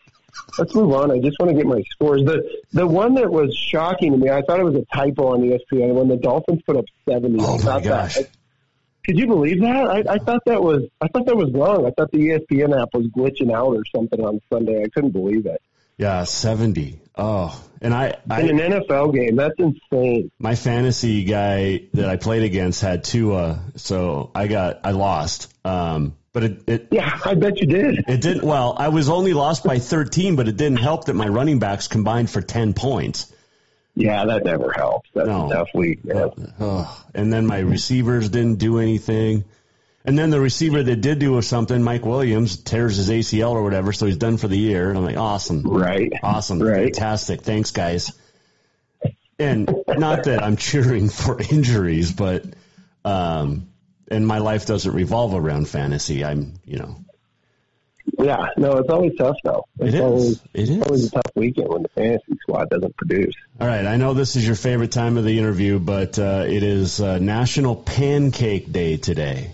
let's 0.59 0.74
move 0.74 0.93
on. 0.93 1.11
I 1.11 1.18
just 1.18 1.39
want 1.39 1.51
to 1.51 1.57
get 1.57 1.66
my 1.66 1.83
scores. 1.91 2.24
The 2.24 2.43
the 2.72 2.87
one 2.87 3.14
that 3.14 3.30
was 3.30 3.57
shocking 3.57 4.12
to 4.12 4.18
me, 4.18 4.30
I 4.30 4.43
thought 4.43 4.61
it 4.61 4.64
was 4.64 4.76
a 4.76 4.85
typo 4.95 5.35
on 5.35 5.41
ESPN 5.41 5.95
when 5.95 6.09
the 6.09 6.16
Dolphins 6.16 6.62
put 6.66 6.76
up 6.76 6.85
70. 7.09 7.39
Oh 7.41 7.59
my 7.59 7.80
gosh. 7.80 8.16
That, 8.16 8.28
could 9.05 9.18
you 9.18 9.26
believe 9.26 9.61
that? 9.62 9.85
I, 9.89 10.14
I 10.14 10.18
thought 10.18 10.43
that 10.47 10.62
was 10.62 10.85
I 11.01 11.09
thought 11.09 11.26
that 11.26 11.37
was 11.37 11.53
wrong. 11.53 11.87
I 11.87 11.91
thought 11.91 12.12
the 12.12 12.18
ESPN 12.18 12.80
app 12.80 12.91
was 12.93 13.07
glitching 13.09 13.53
out 13.53 13.74
or 13.74 13.83
something 13.95 14.20
on 14.20 14.41
Sunday. 14.53 14.83
I 14.83 14.89
couldn't 14.89 15.11
believe 15.11 15.47
it. 15.47 15.61
Yeah, 15.97 16.24
70. 16.24 17.01
Oh, 17.16 17.62
and 17.83 17.93
I, 17.95 18.14
I 18.30 18.41
In 18.43 18.59
an 18.61 18.72
NFL 18.72 19.14
game, 19.14 19.37
that's 19.37 19.55
insane. 19.59 20.30
my 20.39 20.55
fantasy 20.55 21.24
guy 21.24 21.83
that 21.95 22.09
I 22.09 22.16
played 22.16 22.43
against 22.45 22.80
had 22.80 23.05
Tua, 23.05 23.61
so 23.76 24.30
I 24.35 24.47
got 24.47 24.80
I 24.85 24.93
lost. 24.93 25.53
Um, 25.64 26.16
but 26.33 26.45
it, 26.45 26.62
it 26.68 26.89
Yeah, 26.91 27.18
I 27.24 27.35
bet 27.35 27.61
you 27.61 27.66
did. 27.66 28.05
it 28.09 28.20
didn't. 28.22 28.45
Well, 28.45 28.74
I 28.78 28.89
was 28.89 29.09
only 29.11 29.35
lost 29.35 29.64
by 29.64 29.78
13, 29.78 30.35
but 30.37 30.49
it 30.49 30.57
didn't 30.57 30.78
help 30.78 31.05
that 31.07 31.14
my 31.14 31.28
running 31.28 31.59
backs 31.59 31.89
combined 31.89 32.30
for 32.30 32.41
10 32.41 32.72
points. 32.72 33.30
Yeah, 33.95 34.24
that 34.24 34.45
never 34.45 34.72
helps. 34.72 35.11
That's 35.14 35.28
No. 35.28 35.51
a 35.51 35.55
tough 35.55 35.68
week. 35.74 36.01
Yeah. 36.05 36.28
Ugh. 36.59 36.97
And 37.14 37.30
then 37.30 37.47
my 37.47 37.59
receivers 37.59 38.30
didn't 38.30 38.55
do 38.57 38.78
anything. 38.78 39.45
And 40.05 40.18
then 40.18 40.30
the 40.30 40.40
receiver 40.40 40.82
that 40.82 40.96
did 41.00 41.20
do 41.20 41.40
something, 41.42 41.80
Mike 41.80 42.05
Williams, 42.05 42.57
tears 42.57 42.96
his 42.96 43.09
ACL 43.09 43.53
or 43.53 43.62
whatever, 43.62 43.92
so 43.92 44.07
he's 44.07 44.16
done 44.16 44.36
for 44.36 44.48
the 44.48 44.59
year. 44.59 44.88
And 44.88 44.98
I'm 44.98 45.05
like, 45.05 45.16
awesome. 45.16 45.62
Right. 45.62 46.12
Awesome. 46.22 46.61
Right. 46.61 46.94
Fantastic. 46.94 47.42
Thanks, 47.42 47.70
guys. 47.70 48.12
And 49.38 49.72
not 49.88 50.24
that 50.24 50.42
I'm 50.42 50.57
cheering 50.57 51.09
for 51.09 51.40
injuries, 51.50 52.12
but 52.12 52.44
um, 53.05 53.68
and 54.09 54.26
my 54.26 54.38
life 54.38 54.66
doesn't 54.66 54.92
revolve 54.92 55.34
around 55.34 55.68
fantasy. 55.68 56.24
I'm, 56.24 56.55
you 56.64 56.78
know, 56.78 56.96
Yeah, 58.18 58.48
no, 58.57 58.78
it's 58.78 58.90
always 58.90 59.12
tough 59.16 59.36
though. 59.42 59.64
It's 59.78 59.88
It 59.88 59.94
is. 59.94 60.00
Always, 60.00 60.42
It 60.55 60.70
is. 60.70 60.82
always 60.82 61.07
a 61.07 61.11
tough 61.11 61.32
weekend 61.34 61.68
when 61.68 61.82
the 61.82 61.88
fantasy 61.88 62.36
squad 62.42 62.68
doesn't 62.70 62.96
produce. 62.96 63.34
All 63.61 63.66
right, 63.66 63.86
I 63.86 63.96
know 63.96 64.14
this 64.14 64.36
is 64.36 64.46
your 64.46 64.57
favorite 64.57 64.92
time 64.92 65.16
of 65.16 65.24
the 65.24 65.38
interview, 65.38 65.78
but 65.78 66.18
uh, 66.18 66.44
it 66.46 66.62
is 66.62 67.00
uh, 67.00 67.18
National 67.18 67.74
Pancake 67.76 68.70
Day 68.70 68.96
today. 68.96 69.53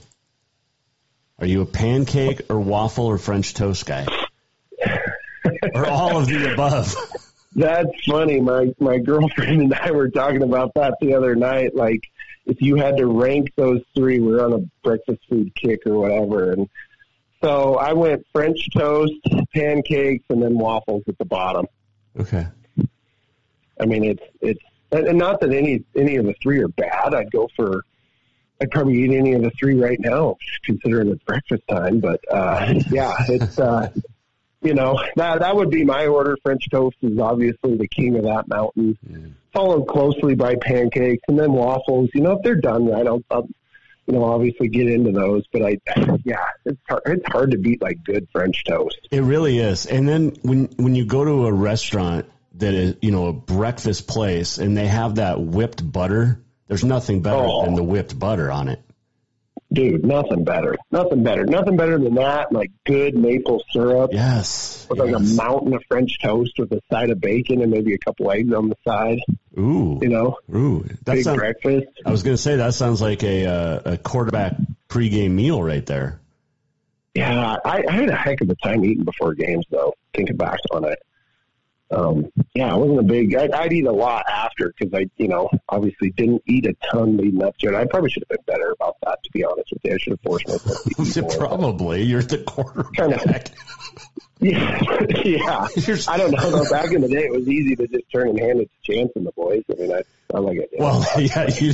Are 1.38 1.46
you 1.46 1.62
a 1.62 1.66
pancake 1.66 2.42
or 2.50 2.58
waffle 2.58 3.06
or 3.06 3.18
French 3.18 3.54
toast 3.54 3.86
guy? 3.86 4.06
or 5.74 5.86
all 5.86 6.18
of 6.18 6.26
the 6.26 6.52
above? 6.52 6.94
That's 7.54 7.90
funny. 8.06 8.40
My 8.40 8.74
my 8.78 8.98
girlfriend 8.98 9.62
and 9.62 9.74
I 9.74 9.92
were 9.92 10.10
talking 10.10 10.42
about 10.42 10.74
that 10.74 10.94
the 11.00 11.14
other 11.14 11.34
night. 11.34 11.74
Like, 11.74 12.02
if 12.44 12.60
you 12.60 12.76
had 12.76 12.98
to 12.98 13.06
rank 13.06 13.52
those 13.56 13.80
three, 13.94 14.20
we're 14.20 14.44
on 14.44 14.52
a 14.52 14.58
breakfast 14.82 15.20
food 15.28 15.54
kick 15.54 15.86
or 15.86 15.98
whatever, 15.98 16.52
and 16.52 16.68
so 17.42 17.76
I 17.76 17.92
went 17.92 18.26
French 18.32 18.68
toast, 18.76 19.14
pancakes, 19.54 20.24
and 20.28 20.42
then 20.42 20.58
waffles 20.58 21.04
at 21.08 21.18
the 21.18 21.24
bottom. 21.24 21.66
Okay. 22.18 22.46
I 23.80 23.86
mean, 23.86 24.04
it's 24.04 24.22
it's 24.40 24.62
and, 24.90 25.18
not 25.18 25.40
that 25.40 25.52
any 25.52 25.84
any 25.96 26.16
of 26.16 26.26
the 26.26 26.34
three 26.42 26.60
are 26.62 26.68
bad. 26.68 27.14
I'd 27.14 27.30
go 27.30 27.48
for 27.56 27.82
I'd 28.60 28.70
probably 28.70 29.04
eat 29.04 29.12
any 29.12 29.34
of 29.34 29.42
the 29.42 29.50
three 29.50 29.76
right 29.76 29.98
now, 30.00 30.36
considering 30.64 31.10
it's 31.10 31.22
breakfast 31.22 31.62
time. 31.68 32.00
But 32.00 32.20
uh, 32.30 32.74
yeah, 32.90 33.14
it's 33.28 33.58
uh, 33.58 33.90
you 34.62 34.74
know 34.74 35.00
that 35.16 35.40
that 35.40 35.54
would 35.54 35.70
be 35.70 35.84
my 35.84 36.06
order. 36.06 36.36
French 36.42 36.68
toast 36.70 36.96
is 37.02 37.18
obviously 37.18 37.76
the 37.76 37.88
king 37.88 38.16
of 38.16 38.24
that 38.24 38.48
mountain, 38.48 39.36
followed 39.52 39.86
closely 39.86 40.34
by 40.34 40.56
pancakes 40.56 41.22
and 41.28 41.38
then 41.38 41.52
waffles. 41.52 42.10
You 42.14 42.22
know, 42.22 42.32
if 42.32 42.42
they're 42.42 42.56
done 42.56 42.86
right, 42.86 43.06
I'll, 43.06 43.22
I'll 43.30 43.48
you 44.06 44.14
know 44.14 44.24
obviously 44.24 44.68
get 44.68 44.88
into 44.88 45.12
those. 45.12 45.44
But 45.52 45.62
I 45.62 45.78
yeah, 46.24 46.44
it's 46.64 46.80
hard, 46.88 47.02
it's 47.06 47.26
hard 47.28 47.52
to 47.52 47.58
beat 47.58 47.80
like 47.80 48.02
good 48.02 48.26
French 48.32 48.64
toast. 48.64 48.98
It 49.12 49.20
really 49.20 49.58
is. 49.58 49.86
And 49.86 50.08
then 50.08 50.36
when 50.42 50.64
when 50.76 50.96
you 50.96 51.04
go 51.04 51.24
to 51.24 51.46
a 51.46 51.52
restaurant 51.52 52.26
that 52.54 52.74
is, 52.74 52.96
you 53.00 53.12
know, 53.12 53.28
a 53.28 53.32
breakfast 53.32 54.08
place 54.08 54.58
and 54.58 54.76
they 54.76 54.88
have 54.88 55.16
that 55.16 55.40
whipped 55.40 55.90
butter, 55.92 56.40
there's 56.68 56.84
nothing 56.84 57.22
better 57.22 57.42
Oh. 57.44 57.64
than 57.64 57.74
the 57.74 57.82
whipped 57.82 58.18
butter 58.18 58.50
on 58.52 58.68
it. 58.68 58.80
Dude, 59.70 60.04
nothing 60.06 60.44
better. 60.44 60.76
Nothing 60.90 61.22
better. 61.22 61.44
Nothing 61.44 61.76
better 61.76 61.98
than 61.98 62.14
that. 62.14 62.52
Like 62.52 62.70
good 62.86 63.14
maple 63.14 63.62
syrup. 63.70 64.10
Yes. 64.14 64.86
With 64.88 64.98
like 64.98 65.14
a 65.14 65.18
mountain 65.18 65.74
of 65.74 65.82
French 65.88 66.18
toast 66.22 66.52
with 66.58 66.72
a 66.72 66.80
side 66.90 67.10
of 67.10 67.20
bacon 67.20 67.60
and 67.60 67.70
maybe 67.70 67.92
a 67.92 67.98
couple 67.98 68.30
eggs 68.30 68.50
on 68.54 68.70
the 68.70 68.76
side. 68.86 69.18
Ooh. 69.58 69.98
You 70.00 70.08
know, 70.08 70.36
Ooh. 70.54 70.84
That 71.04 71.16
big 71.16 71.24
sounds, 71.24 71.38
breakfast. 71.38 71.86
I 72.06 72.10
was 72.10 72.22
going 72.22 72.36
to 72.36 72.42
say 72.42 72.56
that 72.56 72.72
sounds 72.72 73.02
like 73.02 73.22
a 73.24 73.46
uh, 73.46 73.80
a 73.92 73.96
quarterback 73.98 74.54
pregame 74.88 75.32
meal 75.32 75.62
right 75.62 75.84
there. 75.84 76.20
Yeah, 77.14 77.56
I, 77.64 77.82
I 77.86 77.92
had 77.92 78.08
a 78.08 78.14
heck 78.16 78.40
of 78.40 78.48
a 78.48 78.54
time 78.54 78.84
eating 78.84 79.04
before 79.04 79.34
games 79.34 79.66
though. 79.70 79.92
Thinking 80.14 80.36
back 80.36 80.60
on 80.70 80.84
it. 80.84 80.98
Um, 81.90 82.26
yeah, 82.54 82.72
I 82.72 82.76
wasn't 82.76 82.98
a 83.00 83.02
big. 83.02 83.34
I'd, 83.34 83.52
I'd 83.52 83.72
eat 83.72 83.86
a 83.86 83.92
lot 83.92 84.24
after 84.28 84.74
because 84.76 84.92
I, 84.92 85.06
you 85.16 85.28
know, 85.28 85.48
obviously 85.68 86.10
didn't 86.10 86.42
eat 86.46 86.66
a 86.66 86.74
ton 86.90 87.16
leading 87.16 87.42
up 87.42 87.56
to 87.58 87.68
it. 87.68 87.74
I 87.74 87.86
probably 87.86 88.10
should 88.10 88.24
have 88.28 88.44
been 88.44 88.54
better 88.54 88.72
about 88.72 88.96
that. 89.02 89.22
To 89.24 89.30
be 89.32 89.44
honest 89.44 89.70
with 89.72 89.80
you, 89.84 89.94
I 89.94 89.98
should 89.98 90.12
have 90.12 90.20
forced 90.20 90.46
myself 90.48 90.82
to 90.84 91.02
eat 91.02 91.16
more. 91.22 91.48
Probably. 91.48 92.02
You're 92.02 92.22
the 92.22 92.38
quarterback. 92.38 93.48
Yeah, 94.40 94.80
yeah. 95.24 95.66
I 96.06 96.16
don't 96.16 96.30
know. 96.30 96.50
Though. 96.50 96.70
Back 96.70 96.92
in 96.92 97.00
the 97.00 97.08
day, 97.08 97.24
it 97.24 97.32
was 97.32 97.48
easy 97.48 97.74
to 97.74 97.88
just 97.88 98.04
turn 98.12 98.28
and 98.28 98.38
hand 98.38 98.60
it 98.60 98.70
to 98.84 98.92
Chance 98.92 99.10
and 99.16 99.26
the 99.26 99.32
boys. 99.32 99.64
I 99.68 99.74
mean, 99.74 99.92
I, 99.92 100.02
I 100.32 100.38
like 100.38 100.58
it. 100.58 100.70
Well, 100.78 101.04
yeah. 101.18 101.48
You, 101.58 101.72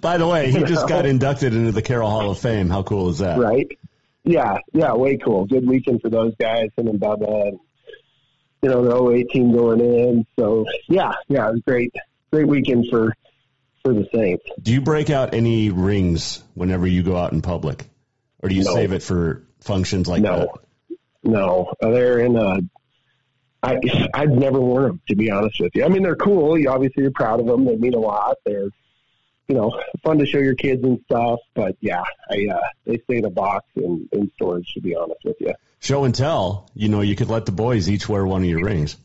by 0.00 0.18
the 0.18 0.26
way, 0.28 0.52
he 0.52 0.62
just 0.64 0.88
got 0.88 1.04
inducted 1.04 1.52
into 1.52 1.72
the 1.72 1.82
Carroll 1.82 2.10
Hall 2.10 2.30
of 2.30 2.38
Fame. 2.38 2.70
How 2.70 2.84
cool 2.84 3.08
is 3.10 3.18
that? 3.18 3.38
right? 3.38 3.66
Yeah, 4.28 4.58
yeah, 4.74 4.92
way 4.92 5.16
cool. 5.16 5.46
Good 5.46 5.66
weekend 5.66 6.02
for 6.02 6.10
those 6.10 6.34
guys, 6.38 6.68
him 6.76 6.86
and 6.88 7.00
Bubba, 7.00 7.48
and 7.48 7.58
you 8.60 8.68
know 8.68 8.84
the 8.84 9.14
08 9.16 9.30
team 9.30 9.52
going 9.52 9.80
in. 9.80 10.26
So 10.38 10.66
yeah, 10.86 11.12
yeah, 11.28 11.48
it 11.48 11.52
was 11.52 11.62
great, 11.66 11.94
great 12.30 12.46
weekend 12.46 12.88
for 12.90 13.14
for 13.82 13.94
the 13.94 14.06
Saints. 14.12 14.44
Do 14.60 14.72
you 14.72 14.82
break 14.82 15.08
out 15.08 15.32
any 15.32 15.70
rings 15.70 16.42
whenever 16.52 16.86
you 16.86 17.02
go 17.02 17.16
out 17.16 17.32
in 17.32 17.40
public, 17.40 17.88
or 18.42 18.50
do 18.50 18.54
you 18.54 18.64
No. 18.64 18.74
save 18.74 18.92
it 18.92 19.02
for 19.02 19.44
functions 19.60 20.06
like 20.08 20.20
No. 20.20 20.48
No, 21.24 21.72
Uh, 21.82 21.88
they're 21.88 22.18
in 22.18 22.36
a. 22.36 22.58
I 23.62 23.80
I've 24.12 24.28
never 24.30 24.60
worn 24.60 24.82
them 24.84 25.00
to 25.08 25.16
be 25.16 25.30
honest 25.30 25.58
with 25.58 25.74
you. 25.74 25.84
I 25.84 25.88
mean, 25.88 26.02
they're 26.02 26.16
cool. 26.16 26.58
You 26.58 26.68
obviously 26.68 27.02
you're 27.02 27.12
proud 27.12 27.40
of 27.40 27.46
them. 27.46 27.64
They 27.64 27.76
mean 27.76 27.94
a 27.94 27.98
lot. 27.98 28.36
They're 28.44 28.68
you 29.48 29.54
know 29.54 29.80
fun 30.02 30.18
to 30.18 30.26
show 30.26 30.38
your 30.38 30.54
kids 30.54 30.84
and 30.84 31.00
stuff. 31.06 31.40
But 31.54 31.76
yeah, 31.80 32.02
I 32.30 32.46
uh, 32.52 32.60
they 32.84 32.98
stay 32.98 33.18
in 33.18 33.24
a 33.24 33.30
box 33.30 33.66
in 33.74 34.08
in 34.12 34.30
storage. 34.36 34.72
To 34.74 34.80
be 34.80 34.94
honest 34.94 35.20
with 35.24 35.36
you. 35.40 35.54
Show 35.80 36.04
and 36.04 36.14
tell. 36.14 36.70
You 36.74 36.88
know, 36.88 37.00
you 37.00 37.16
could 37.16 37.28
let 37.28 37.46
the 37.46 37.52
boys 37.52 37.88
each 37.88 38.08
wear 38.08 38.26
one 38.26 38.42
of 38.42 38.48
your 38.48 38.64
rings. 38.64 38.96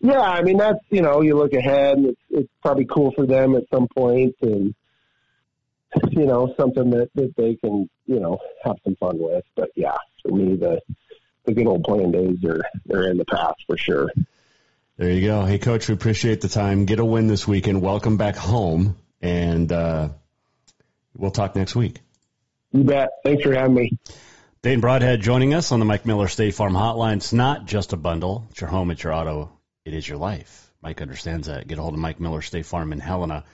Yeah, 0.00 0.20
I 0.20 0.42
mean 0.42 0.58
that's 0.58 0.78
you 0.90 1.02
know 1.02 1.22
you 1.22 1.36
look 1.36 1.54
ahead 1.54 1.98
and 1.98 2.06
it's 2.06 2.20
it's 2.30 2.52
probably 2.62 2.84
cool 2.84 3.12
for 3.12 3.26
them 3.26 3.56
at 3.56 3.64
some 3.72 3.88
point 3.88 4.36
and 4.42 4.74
you 6.10 6.26
know 6.26 6.54
something 6.56 6.90
that 6.90 7.10
that 7.14 7.34
they 7.36 7.56
can 7.56 7.88
you 8.06 8.20
know 8.20 8.38
have 8.62 8.76
some 8.84 8.96
fun 8.96 9.18
with. 9.18 9.44
But 9.56 9.70
yeah, 9.74 9.96
for 10.22 10.32
me 10.32 10.56
the 10.56 10.80
the 11.46 11.54
good 11.54 11.66
old 11.66 11.82
playing 11.82 12.12
days 12.12 12.44
are 12.44 12.62
they're 12.86 13.10
in 13.10 13.16
the 13.16 13.24
past 13.24 13.64
for 13.66 13.76
sure. 13.76 14.10
There 14.98 15.10
you 15.10 15.26
go. 15.26 15.44
Hey, 15.44 15.58
coach, 15.58 15.88
we 15.88 15.94
appreciate 15.94 16.40
the 16.40 16.48
time. 16.48 16.84
Get 16.84 16.98
a 16.98 17.04
win 17.04 17.28
this 17.28 17.46
weekend. 17.46 17.82
Welcome 17.82 18.16
back 18.16 18.36
home, 18.36 18.96
and 19.20 19.70
uh, 19.72 20.08
we'll 21.16 21.30
talk 21.30 21.56
next 21.56 21.74
week. 21.74 22.00
You 22.72 22.84
bet. 22.84 23.10
Thanks 23.24 23.42
for 23.42 23.54
having 23.54 23.74
me. 23.74 23.98
Dane 24.60 24.80
Broadhead 24.80 25.20
joining 25.20 25.54
us 25.54 25.72
on 25.72 25.78
the 25.78 25.84
Mike 25.84 26.04
Miller 26.04 26.28
State 26.28 26.54
Farm 26.54 26.74
Hotline. 26.74 27.16
It's 27.16 27.32
not 27.32 27.66
just 27.66 27.92
a 27.92 27.96
bundle. 27.96 28.46
It's 28.50 28.60
your 28.60 28.68
home. 28.68 28.90
It's 28.90 29.02
your 29.02 29.14
auto. 29.14 29.52
It 29.84 29.94
is 29.94 30.06
your 30.06 30.18
life. 30.18 30.70
Mike 30.82 31.00
understands 31.00 31.46
that. 31.46 31.66
Get 31.66 31.78
a 31.78 31.82
hold 31.82 31.94
of 31.94 32.00
Mike 32.00 32.20
Miller, 32.20 32.42
State 32.42 32.66
Farm 32.66 32.92
in 32.92 33.00
Helena 33.00 33.44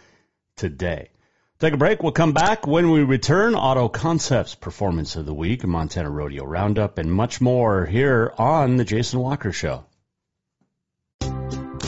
today. 0.56 1.10
Take 1.58 1.74
a 1.74 1.76
break. 1.76 2.02
We'll 2.02 2.12
come 2.12 2.32
back 2.32 2.66
when 2.66 2.90
we 2.90 3.04
return. 3.04 3.54
Auto 3.54 3.88
Concepts 3.88 4.54
Performance 4.54 5.16
of 5.16 5.24
the 5.24 5.32
Week, 5.32 5.64
Montana 5.64 6.10
Rodeo 6.10 6.44
Roundup, 6.44 6.98
and 6.98 7.12
much 7.12 7.40
more 7.40 7.86
here 7.86 8.32
on 8.36 8.76
The 8.76 8.84
Jason 8.84 9.20
Walker 9.20 9.52
Show. 9.52 9.84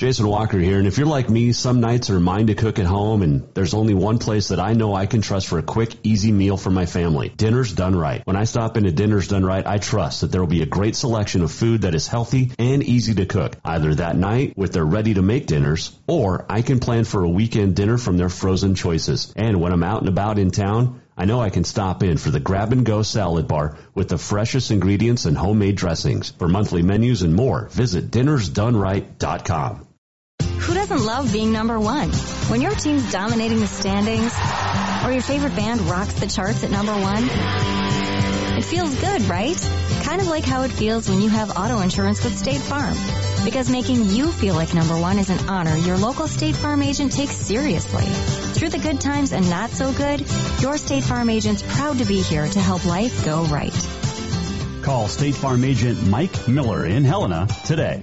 Jason 0.00 0.26
Walker 0.26 0.58
here, 0.58 0.78
and 0.78 0.86
if 0.86 0.96
you're 0.96 1.06
like 1.06 1.28
me, 1.28 1.52
some 1.52 1.80
nights 1.80 2.08
are 2.08 2.18
mine 2.18 2.46
to 2.46 2.54
cook 2.54 2.78
at 2.78 2.86
home, 2.86 3.20
and 3.20 3.46
there's 3.52 3.74
only 3.74 3.92
one 3.92 4.18
place 4.18 4.48
that 4.48 4.58
I 4.58 4.72
know 4.72 4.94
I 4.94 5.04
can 5.04 5.20
trust 5.20 5.46
for 5.46 5.58
a 5.58 5.62
quick, 5.62 5.94
easy 6.02 6.32
meal 6.32 6.56
for 6.56 6.70
my 6.70 6.86
family. 6.86 7.28
Dinner's 7.28 7.74
Done 7.74 7.94
Right. 7.94 8.22
When 8.24 8.34
I 8.34 8.44
stop 8.44 8.78
into 8.78 8.92
Dinner's 8.92 9.28
Done 9.28 9.44
Right, 9.44 9.66
I 9.66 9.76
trust 9.76 10.22
that 10.22 10.32
there 10.32 10.40
will 10.40 10.48
be 10.48 10.62
a 10.62 10.66
great 10.66 10.96
selection 10.96 11.42
of 11.42 11.52
food 11.52 11.82
that 11.82 11.94
is 11.94 12.08
healthy 12.08 12.50
and 12.58 12.82
easy 12.82 13.12
to 13.16 13.26
cook, 13.26 13.56
either 13.62 13.94
that 13.96 14.16
night 14.16 14.56
with 14.56 14.72
their 14.72 14.86
ready-to-make 14.86 15.46
dinners, 15.46 15.94
or 16.06 16.46
I 16.48 16.62
can 16.62 16.80
plan 16.80 17.04
for 17.04 17.22
a 17.22 17.28
weekend 17.28 17.76
dinner 17.76 17.98
from 17.98 18.16
their 18.16 18.30
frozen 18.30 18.74
choices. 18.76 19.34
And 19.36 19.60
when 19.60 19.74
I'm 19.74 19.84
out 19.84 20.00
and 20.00 20.08
about 20.08 20.38
in 20.38 20.50
town, 20.50 21.02
I 21.14 21.26
know 21.26 21.42
I 21.42 21.50
can 21.50 21.64
stop 21.64 22.02
in 22.02 22.16
for 22.16 22.30
the 22.30 22.40
grab 22.40 22.72
and 22.72 22.86
go 22.86 23.02
salad 23.02 23.48
bar 23.48 23.76
with 23.94 24.08
the 24.08 24.16
freshest 24.16 24.70
ingredients 24.70 25.26
and 25.26 25.36
homemade 25.36 25.76
dressings. 25.76 26.30
For 26.30 26.48
monthly 26.48 26.80
menus 26.80 27.20
and 27.20 27.34
more, 27.34 27.68
visit 27.68 28.10
dinnersdoneright.com. 28.10 29.88
Who 30.60 30.74
doesn't 30.74 31.04
love 31.04 31.32
being 31.32 31.52
number 31.52 31.78
one? 31.80 32.10
When 32.48 32.60
your 32.60 32.74
team's 32.74 33.10
dominating 33.10 33.60
the 33.60 33.66
standings, 33.66 34.32
or 35.04 35.12
your 35.12 35.22
favorite 35.22 35.56
band 35.56 35.80
rocks 35.82 36.12
the 36.20 36.26
charts 36.26 36.62
at 36.62 36.70
number 36.70 36.92
one, 36.92 37.24
it 38.58 38.64
feels 38.64 38.94
good, 39.00 39.22
right? 39.22 39.56
Kind 40.02 40.20
of 40.20 40.28
like 40.28 40.44
how 40.44 40.62
it 40.62 40.70
feels 40.70 41.08
when 41.08 41.22
you 41.22 41.28
have 41.30 41.56
auto 41.56 41.80
insurance 41.80 42.22
with 42.22 42.36
State 42.36 42.60
Farm. 42.60 42.94
Because 43.44 43.70
making 43.70 44.04
you 44.10 44.30
feel 44.30 44.54
like 44.54 44.74
number 44.74 44.98
one 44.98 45.18
is 45.18 45.30
an 45.30 45.48
honor 45.48 45.74
your 45.76 45.96
local 45.96 46.28
State 46.28 46.56
Farm 46.56 46.82
agent 46.82 47.12
takes 47.12 47.34
seriously. 47.34 48.04
Through 48.04 48.68
the 48.68 48.78
good 48.78 49.00
times 49.00 49.32
and 49.32 49.48
not 49.48 49.70
so 49.70 49.92
good, 49.92 50.20
your 50.60 50.76
State 50.76 51.04
Farm 51.04 51.30
agent's 51.30 51.62
proud 51.62 51.98
to 51.98 52.04
be 52.04 52.20
here 52.20 52.46
to 52.46 52.60
help 52.60 52.84
life 52.84 53.24
go 53.24 53.44
right. 53.44 53.72
Call 54.82 55.08
State 55.08 55.34
Farm 55.34 55.64
agent 55.64 56.06
Mike 56.06 56.48
Miller 56.48 56.84
in 56.84 57.04
Helena 57.04 57.48
today. 57.64 58.02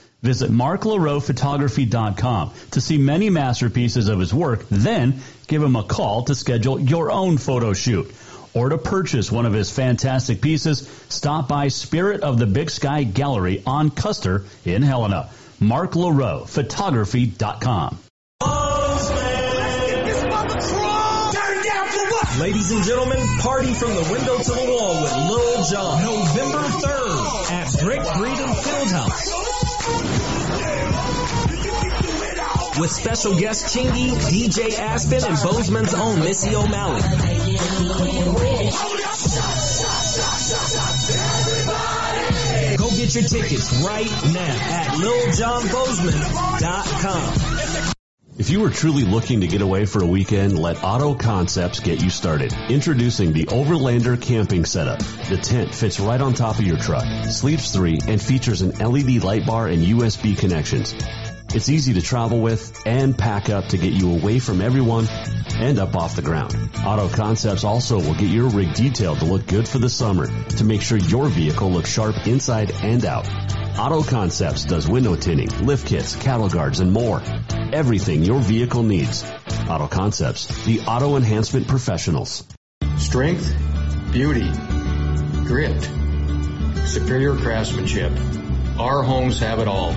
Visit 0.21 0.51
marklaroephotography.com 0.51 2.51
to 2.71 2.81
see 2.81 2.97
many 2.99 3.29
masterpieces 3.31 4.07
of 4.07 4.19
his 4.19 4.31
work. 4.33 4.65
Then 4.69 5.21
give 5.47 5.61
him 5.63 5.75
a 5.75 5.83
call 5.83 6.23
to 6.25 6.35
schedule 6.35 6.79
your 6.79 7.11
own 7.11 7.37
photo 7.37 7.73
shoot. 7.73 8.13
Or 8.53 8.67
to 8.69 8.77
purchase 8.77 9.31
one 9.31 9.45
of 9.45 9.53
his 9.53 9.71
fantastic 9.71 10.41
pieces, 10.41 10.87
stop 11.09 11.47
by 11.47 11.69
Spirit 11.69 12.21
of 12.21 12.37
the 12.37 12.45
Big 12.45 12.69
Sky 12.69 13.03
Gallery 13.03 13.63
on 13.65 13.89
Custer 13.89 14.43
in 14.65 14.81
Helena. 14.83 15.29
marklaroephotography.com. 15.59 17.97
Ladies 22.39 22.71
and 22.71 22.83
gentlemen, 22.83 23.19
party 23.39 23.73
from 23.73 23.93
the 23.93 24.03
window 24.11 24.37
to 24.37 24.51
the 24.51 24.65
wall 24.67 25.01
with 25.01 25.15
Lil 25.29 25.63
Jon. 25.65 26.03
November 26.03 26.57
3rd 26.57 27.51
at 27.51 27.79
Brick 27.83 28.01
Breeden 28.01 28.53
Fieldhouse. 28.55 29.50
With 32.79 32.91
special 32.91 33.37
guests 33.37 33.75
Chingy, 33.75 34.11
DJ 34.31 34.79
Aspen, 34.79 35.21
and 35.23 35.37
Bozeman's 35.37 35.93
own 35.93 36.19
Missy 36.19 36.55
O'Malley. 36.55 37.01
Go 42.77 42.89
get 42.95 43.13
your 43.13 43.23
tickets 43.23 43.71
right 43.85 44.09
now 44.33 44.55
at 44.71 44.87
liljonbozeman.com. 44.97 47.60
If 48.41 48.49
you 48.49 48.65
are 48.65 48.71
truly 48.71 49.03
looking 49.03 49.41
to 49.41 49.47
get 49.47 49.61
away 49.61 49.85
for 49.85 50.01
a 50.01 50.07
weekend, 50.07 50.57
let 50.57 50.83
Auto 50.83 51.13
Concepts 51.13 51.79
get 51.79 52.01
you 52.01 52.09
started. 52.09 52.51
Introducing 52.69 53.33
the 53.33 53.45
Overlander 53.45 54.19
camping 54.19 54.65
setup. 54.65 54.97
The 55.29 55.37
tent 55.37 55.75
fits 55.75 55.99
right 55.99 56.19
on 56.19 56.33
top 56.33 56.57
of 56.57 56.65
your 56.65 56.77
truck, 56.77 57.05
sleeps 57.25 57.71
three, 57.71 57.99
and 58.07 58.19
features 58.19 58.63
an 58.63 58.71
LED 58.79 59.23
light 59.23 59.45
bar 59.45 59.67
and 59.67 59.83
USB 59.83 60.35
connections. 60.35 60.95
It's 61.53 61.69
easy 61.69 61.93
to 61.93 62.01
travel 62.01 62.41
with 62.41 62.81
and 62.87 63.15
pack 63.15 63.51
up 63.51 63.67
to 63.67 63.77
get 63.77 63.93
you 63.93 64.11
away 64.11 64.39
from 64.39 64.59
everyone 64.59 65.07
and 65.53 65.77
up 65.77 65.95
off 65.95 66.15
the 66.15 66.23
ground. 66.23 66.55
Auto 66.83 67.09
Concepts 67.09 67.63
also 67.63 67.97
will 67.97 68.15
get 68.15 68.31
your 68.31 68.49
rig 68.49 68.73
detailed 68.73 69.19
to 69.19 69.25
look 69.25 69.45
good 69.45 69.67
for 69.67 69.77
the 69.77 69.89
summer 69.89 70.25
to 70.25 70.63
make 70.63 70.81
sure 70.81 70.97
your 70.97 71.27
vehicle 71.27 71.71
looks 71.71 71.91
sharp 71.91 72.25
inside 72.25 72.71
and 72.81 73.05
out. 73.05 73.29
Auto 73.77 74.01
Concepts 74.01 74.65
does 74.65 74.87
window 74.87 75.15
tinting, 75.15 75.49
lift 75.63 75.85
kits, 75.85 76.15
cattle 76.15 76.49
guards, 76.49 76.79
and 76.79 76.91
more. 76.91 77.21
Everything 77.73 78.23
your 78.23 78.39
vehicle 78.41 78.83
needs. 78.83 79.23
Auto 79.69 79.87
Concepts, 79.87 80.65
the 80.65 80.81
auto 80.81 81.15
enhancement 81.15 81.69
professionals. 81.69 82.43
Strength, 82.97 83.55
beauty, 84.11 84.51
grit, 85.45 85.81
superior 86.85 87.37
craftsmanship. 87.37 88.11
Our 88.77 89.03
homes 89.03 89.39
have 89.39 89.59
it 89.59 89.69
all. 89.69 89.91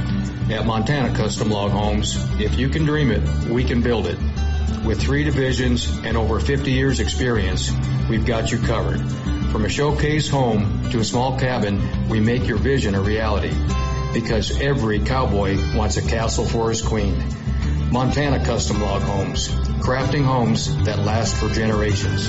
At 0.53 0.65
Montana 0.65 1.17
Custom 1.17 1.51
Log 1.51 1.73
Homes, 1.73 2.15
if 2.41 2.57
you 2.57 2.69
can 2.69 2.85
dream 2.85 3.11
it, 3.11 3.49
we 3.49 3.65
can 3.65 3.83
build 3.83 4.07
it. 4.07 4.21
With 4.85 5.01
three 5.01 5.25
divisions 5.25 5.89
and 6.05 6.17
over 6.17 6.39
50 6.39 6.71
years 6.71 7.01
experience, 7.01 7.73
we've 8.09 8.25
got 8.25 8.53
you 8.53 8.59
covered. 8.59 9.01
From 9.51 9.65
a 9.65 9.69
showcase 9.69 10.29
home 10.29 10.91
to 10.91 11.01
a 11.01 11.05
small 11.05 11.41
cabin, 11.41 12.09
we 12.09 12.21
make 12.21 12.47
your 12.47 12.59
vision 12.59 12.95
a 12.95 13.01
reality. 13.01 13.53
Because 14.13 14.61
every 14.61 15.01
cowboy 15.01 15.57
wants 15.75 15.97
a 15.97 16.03
castle 16.03 16.45
for 16.45 16.71
his 16.71 16.81
queen. 16.81 17.21
Montana 17.91 18.45
Custom 18.45 18.81
Log 18.81 19.03
Homes. 19.03 19.49
Crafting 19.49 20.25
homes 20.25 20.75
that 20.85 20.99
last 20.99 21.37
for 21.37 21.49
generations. 21.49 22.29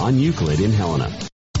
on 0.00 0.18
Euclid 0.18 0.60
in 0.60 0.72
Helena. 0.72 1.10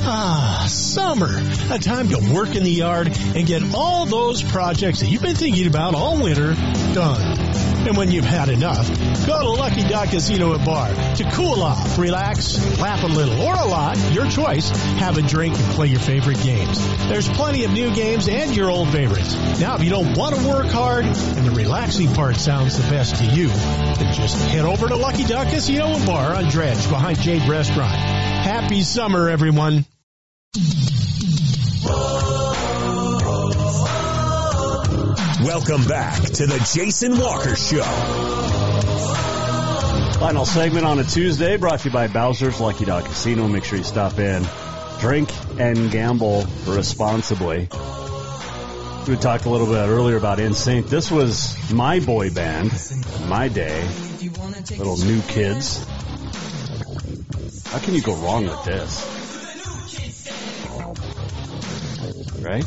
Ah, 0.02 0.66
summer. 0.68 1.28
A 1.70 1.78
time 1.78 2.08
to 2.08 2.32
work 2.34 2.56
in 2.56 2.64
the 2.64 2.70
yard 2.70 3.08
and 3.08 3.46
get 3.46 3.62
all 3.74 4.06
those 4.06 4.42
projects 4.42 5.00
that 5.00 5.06
you've 5.06 5.22
been 5.22 5.36
thinking 5.36 5.66
about 5.66 5.94
all 5.94 6.20
winter 6.20 6.54
done. 6.94 7.38
And 7.86 7.96
when 7.96 8.10
you've 8.10 8.24
had 8.24 8.48
enough, 8.48 8.88
go 9.26 9.40
to 9.40 9.50
Lucky 9.50 9.82
Duck 9.88 10.10
Casino 10.10 10.52
and 10.54 10.64
Bar 10.64 10.88
to 11.16 11.30
cool 11.32 11.62
off, 11.62 11.98
relax, 11.98 12.78
laugh 12.78 13.04
a 13.04 13.06
little, 13.06 13.40
or 13.40 13.54
a 13.54 13.64
lot, 13.64 13.96
your 14.12 14.26
choice. 14.26 14.70
Have 14.98 15.16
a 15.16 15.22
drink 15.22 15.58
and 15.58 15.64
play 15.72 15.86
your 15.86 16.00
favorite 16.00 16.42
games. 16.42 16.78
There's 17.08 17.28
plenty 17.28 17.64
of 17.64 17.70
new 17.70 17.94
games 17.94 18.28
and 18.28 18.54
your 18.54 18.70
old 18.70 18.90
favorites. 18.90 19.34
Now, 19.60 19.76
if 19.76 19.84
you 19.84 19.90
don't 19.90 20.16
want 20.16 20.34
to 20.34 20.48
work 20.48 20.66
hard 20.66 21.04
and 21.04 21.46
the 21.46 21.52
relaxing 21.52 22.12
part 22.12 22.36
sounds 22.36 22.76
the 22.76 22.88
best 22.90 23.16
to 23.16 23.24
you, 23.24 23.48
then 23.48 24.12
just 24.14 24.36
head 24.48 24.64
over 24.64 24.88
to 24.88 24.96
Lucky 24.96 25.24
Duck 25.24 25.48
Casino 25.48 25.94
and 25.94 26.06
Bar 26.06 26.34
on 26.34 26.48
Dredge 26.50 26.88
behind 26.88 27.20
Jade 27.20 27.48
Restaurant. 27.48 27.96
Happy 28.42 28.82
summer, 28.82 29.28
everyone. 29.28 29.84
Welcome 35.44 35.86
back 35.86 36.22
to 36.22 36.46
the 36.46 36.70
Jason 36.74 37.18
Walker 37.18 37.54
Show. 37.54 37.82
Final 40.18 40.46
segment 40.46 40.86
on 40.86 40.98
a 40.98 41.04
Tuesday 41.04 41.56
brought 41.56 41.80
to 41.80 41.88
you 41.88 41.92
by 41.92 42.08
Bowser's 42.08 42.60
Lucky 42.60 42.84
Dog 42.86 43.04
Casino. 43.04 43.46
Make 43.46 43.64
sure 43.64 43.78
you 43.78 43.84
stop 43.84 44.18
in. 44.18 44.46
Drink 45.00 45.30
and 45.58 45.90
gamble 45.90 46.46
responsibly. 46.66 47.68
We 49.08 49.16
talked 49.16 49.44
a 49.44 49.50
little 49.50 49.66
bit 49.66 49.88
earlier 49.88 50.16
about 50.16 50.38
NSYNC. 50.38 50.88
This 50.88 51.10
was 51.10 51.56
my 51.72 52.00
boy 52.00 52.30
band, 52.30 52.70
my 53.28 53.48
day. 53.48 53.86
Little 54.76 54.96
new 54.98 55.20
kids. 55.22 55.84
How 57.70 57.78
can 57.78 57.94
you 57.94 58.02
go 58.02 58.16
wrong 58.16 58.44
with 58.46 58.64
this? 58.64 59.06
Right? 62.42 62.66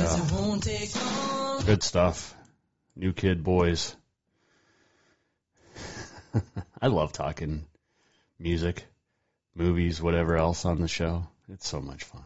Yeah. 0.00 1.64
Good 1.64 1.82
stuff. 1.84 2.34
New 2.96 3.12
kid 3.12 3.44
boys. 3.44 3.94
I 6.82 6.88
love 6.88 7.12
talking 7.12 7.64
music, 8.40 8.84
movies, 9.54 10.02
whatever 10.02 10.36
else 10.36 10.64
on 10.64 10.80
the 10.80 10.88
show. 10.88 11.28
It's 11.48 11.68
so 11.68 11.80
much 11.80 12.02
fun. 12.02 12.24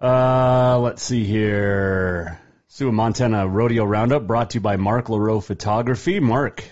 Uh, 0.00 0.78
let's 0.78 1.02
see 1.02 1.24
here. 1.24 2.40
Sue 2.68 2.92
Montana 2.92 3.48
Rodeo 3.48 3.84
Roundup 3.84 4.28
brought 4.28 4.50
to 4.50 4.58
you 4.58 4.60
by 4.60 4.76
Mark 4.76 5.06
LaRoe 5.06 5.42
Photography. 5.42 6.20
Mark, 6.20 6.64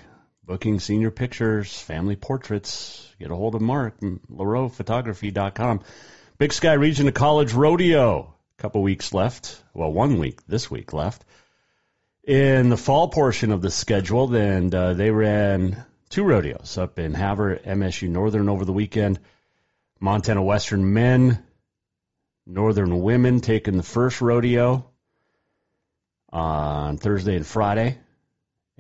booking 0.51 0.81
senior 0.81 1.13
pictures, 1.13 1.81
family 1.81 2.17
portraits. 2.17 3.09
Get 3.21 3.31
a 3.31 3.37
hold 3.37 3.55
of 3.55 3.61
Mark, 3.61 4.01
LaRoePhotography.com. 4.01 5.83
Big 6.39 6.53
Sky 6.53 6.73
Region 6.73 7.07
of 7.07 7.15
College 7.15 7.53
Rodeo. 7.53 8.35
Couple 8.59 8.83
weeks 8.83 9.15
left. 9.15 9.63
Well, 9.75 9.93
one 9.93 10.19
week 10.19 10.45
this 10.49 10.69
week 10.69 10.93
left. 10.93 11.25
In 12.25 12.69
the 12.69 12.77
fall 12.77 13.11
portion 13.11 13.53
of 13.53 13.63
the 13.63 13.71
schedule, 13.71 14.35
and 14.35 14.75
uh, 14.75 14.95
they 14.95 15.13
ran 15.13 15.85
two 16.09 16.25
rodeos 16.25 16.77
up 16.77 16.99
in 16.99 17.15
Havre, 17.15 17.61
MSU 17.65 18.09
Northern 18.09 18.49
over 18.49 18.65
the 18.65 18.73
weekend. 18.73 19.21
Montana 20.01 20.43
Western 20.43 20.93
men, 20.93 21.45
Northern 22.45 23.01
women 23.03 23.41
taking 23.41 23.77
the 23.77 23.85
first 23.85 24.21
rodeo 24.21 24.91
on 26.33 26.97
Thursday 26.97 27.37
and 27.37 27.47
Friday. 27.47 27.99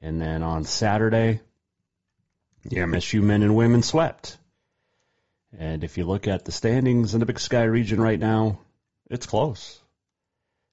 And 0.03 0.21
then 0.21 0.43
on 0.43 0.65
Saturday, 0.65 1.43
MSU 2.69 3.23
men 3.23 3.43
and 3.43 3.57
women 3.57 3.83
swept. 3.83 4.37
And 5.59 5.83
if 5.83 5.99
you 5.99 6.05
look 6.05 6.29
at 6.29 6.45
the 6.45 6.53
standings 6.53 7.15
in 7.15 7.21
the 7.21 7.27
Big 7.27 7.41
Sky 7.41 7.65
region 7.65 8.01
right 8.01 8.19
now, 8.19 8.61
it's 9.09 9.27
close. 9.27 9.81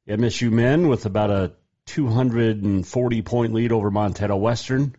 MSU 0.08 0.52
men 0.52 0.88
with 0.88 1.06
about 1.06 1.32
a 1.32 1.54
240 1.88 3.22
point 3.24 3.54
lead 3.54 3.72
over 3.72 3.90
Montana 3.90 4.38
Western. 4.38 4.96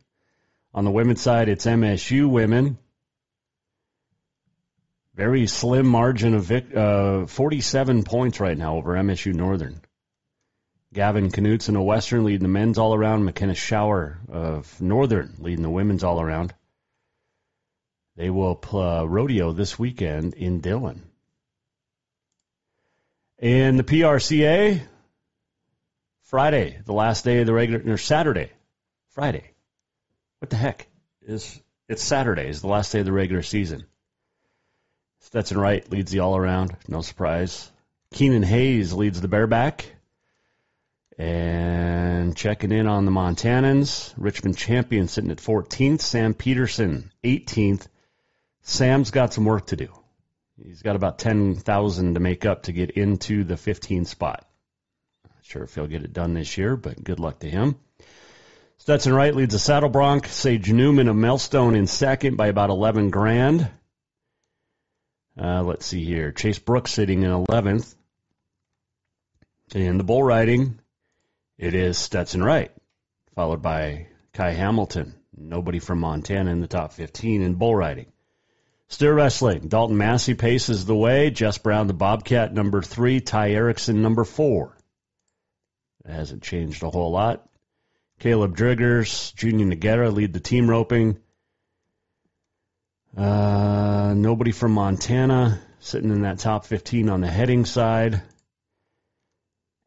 On 0.74 0.84
the 0.84 0.91
women's 0.91 1.20
side, 1.20 1.49
it's 1.49 1.66
MSU 1.66 2.28
women. 2.28 2.78
Very 5.14 5.47
slim 5.47 5.86
margin 5.86 6.34
of 6.34 6.45
vic- 6.45 6.74
uh, 6.74 7.26
47 7.26 8.05
points 8.05 8.41
right 8.41 8.57
now 8.57 8.76
over 8.76 8.95
MSU 8.95 9.34
Northern. 9.34 9.80
Gavin 10.93 11.30
Knutson 11.30 11.76
of 11.76 11.82
Western 11.82 12.24
leading 12.24 12.43
the 12.43 12.49
men's 12.49 12.78
all 12.78 12.95
around. 12.95 13.24
McKenna 13.24 13.55
Shower 13.55 14.18
of 14.28 14.80
Northern 14.80 15.34
leading 15.39 15.62
the 15.62 15.70
women's 15.70 16.05
all 16.05 16.20
around. 16.20 16.55
They 18.18 18.30
will 18.30 18.56
play 18.56 19.06
rodeo 19.06 19.52
this 19.52 19.78
weekend 19.78 20.34
in 20.34 20.58
Dillon. 20.58 21.04
And 23.38 23.78
the 23.78 23.84
PRCA, 23.84 24.80
Friday, 26.24 26.80
the 26.84 26.92
last 26.92 27.24
day 27.24 27.38
of 27.38 27.46
the 27.46 27.52
regular, 27.52 27.96
Saturday, 27.96 28.50
Friday. 29.10 29.52
What 30.40 30.50
the 30.50 30.56
heck 30.56 30.88
is 31.22 31.62
it's 31.88 32.02
Saturday 32.02 32.48
is 32.48 32.60
the 32.60 32.66
last 32.66 32.90
day 32.90 32.98
of 32.98 33.06
the 33.06 33.12
regular 33.12 33.44
season. 33.44 33.84
Stetson 35.20 35.56
Wright 35.56 35.88
leads 35.88 36.10
the 36.10 36.18
all 36.18 36.36
around, 36.36 36.76
no 36.88 37.02
surprise. 37.02 37.70
Keenan 38.12 38.42
Hayes 38.42 38.92
leads 38.92 39.20
the 39.20 39.28
bareback. 39.28 39.86
And 41.16 42.36
checking 42.36 42.72
in 42.72 42.88
on 42.88 43.04
the 43.04 43.12
Montanans, 43.12 44.12
Richmond 44.16 44.58
Champion 44.58 45.06
sitting 45.06 45.30
at 45.30 45.38
14th, 45.38 46.00
Sam 46.00 46.34
Peterson 46.34 47.12
18th. 47.22 47.86
Sam's 48.68 49.10
got 49.10 49.32
some 49.32 49.46
work 49.46 49.68
to 49.68 49.76
do. 49.76 49.88
He's 50.62 50.82
got 50.82 50.94
about 50.94 51.18
10,000 51.18 52.14
to 52.14 52.20
make 52.20 52.44
up 52.44 52.64
to 52.64 52.72
get 52.72 52.90
into 52.90 53.42
the 53.42 53.54
15th 53.54 54.08
spot. 54.08 54.46
Not 55.24 55.42
sure 55.42 55.62
if 55.62 55.74
he'll 55.74 55.86
get 55.86 56.04
it 56.04 56.12
done 56.12 56.34
this 56.34 56.58
year, 56.58 56.76
but 56.76 57.02
good 57.02 57.18
luck 57.18 57.38
to 57.40 57.48
him. 57.48 57.76
Stetson 58.76 59.14
Wright 59.14 59.34
leads 59.34 59.54
the 59.54 59.58
Saddle 59.58 59.88
Bronc. 59.88 60.26
Sage 60.26 60.70
Newman 60.70 61.08
of 61.08 61.16
Melstone 61.16 61.76
in 61.76 61.86
second 61.86 62.36
by 62.36 62.48
about 62.48 62.68
11 62.68 63.08
grand. 63.08 63.70
Uh, 65.40 65.62
let's 65.62 65.86
see 65.86 66.04
here. 66.04 66.30
Chase 66.30 66.58
Brooks 66.58 66.92
sitting 66.92 67.22
in 67.22 67.30
11th. 67.30 67.94
In 69.74 69.96
the 69.96 70.04
bull 70.04 70.22
riding, 70.22 70.78
it 71.56 71.74
is 71.74 71.96
Stetson 71.96 72.44
Wright, 72.44 72.70
followed 73.34 73.62
by 73.62 74.08
Ky 74.34 74.52
Hamilton. 74.52 75.14
Nobody 75.34 75.78
from 75.78 76.00
Montana 76.00 76.50
in 76.50 76.60
the 76.60 76.66
top 76.66 76.92
15 76.92 77.40
in 77.40 77.54
bull 77.54 77.74
riding. 77.74 78.12
Steer 78.89 79.14
wrestling. 79.14 79.68
Dalton 79.68 79.99
Massey 79.99 80.34
paces 80.34 80.86
the 80.86 80.97
way. 80.97 81.30
Jess 81.30 81.59
Brown, 81.59 81.86
the 81.86 81.95
Bobcat, 81.95 82.55
number 82.55 82.80
three. 82.80 83.20
Ty 83.20 83.53
Erickson, 83.53 84.01
number 84.03 84.24
four. 84.24 84.76
That 86.05 86.14
hasn't 86.14 86.43
changed 86.43 86.82
a 86.82 86.91
whole 86.91 87.11
lot. 87.11 87.47
Caleb 88.18 88.57
Driggers, 88.57 89.34
Junior 89.34 89.66
Nogueira 89.66 90.12
lead 90.12 90.32
the 90.32 90.41
team 90.41 90.68
roping. 90.68 91.18
Uh, 93.16 94.14
nobody 94.16 94.53
from 94.53 94.72
Montana 94.72 95.61
sitting 95.80 96.11
in 96.11 96.22
that 96.22 96.39
top 96.39 96.64
15 96.64 97.09
on 97.09 97.20
the 97.20 97.28
heading 97.28 97.64
side. 97.64 98.22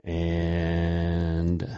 And 0.03 1.77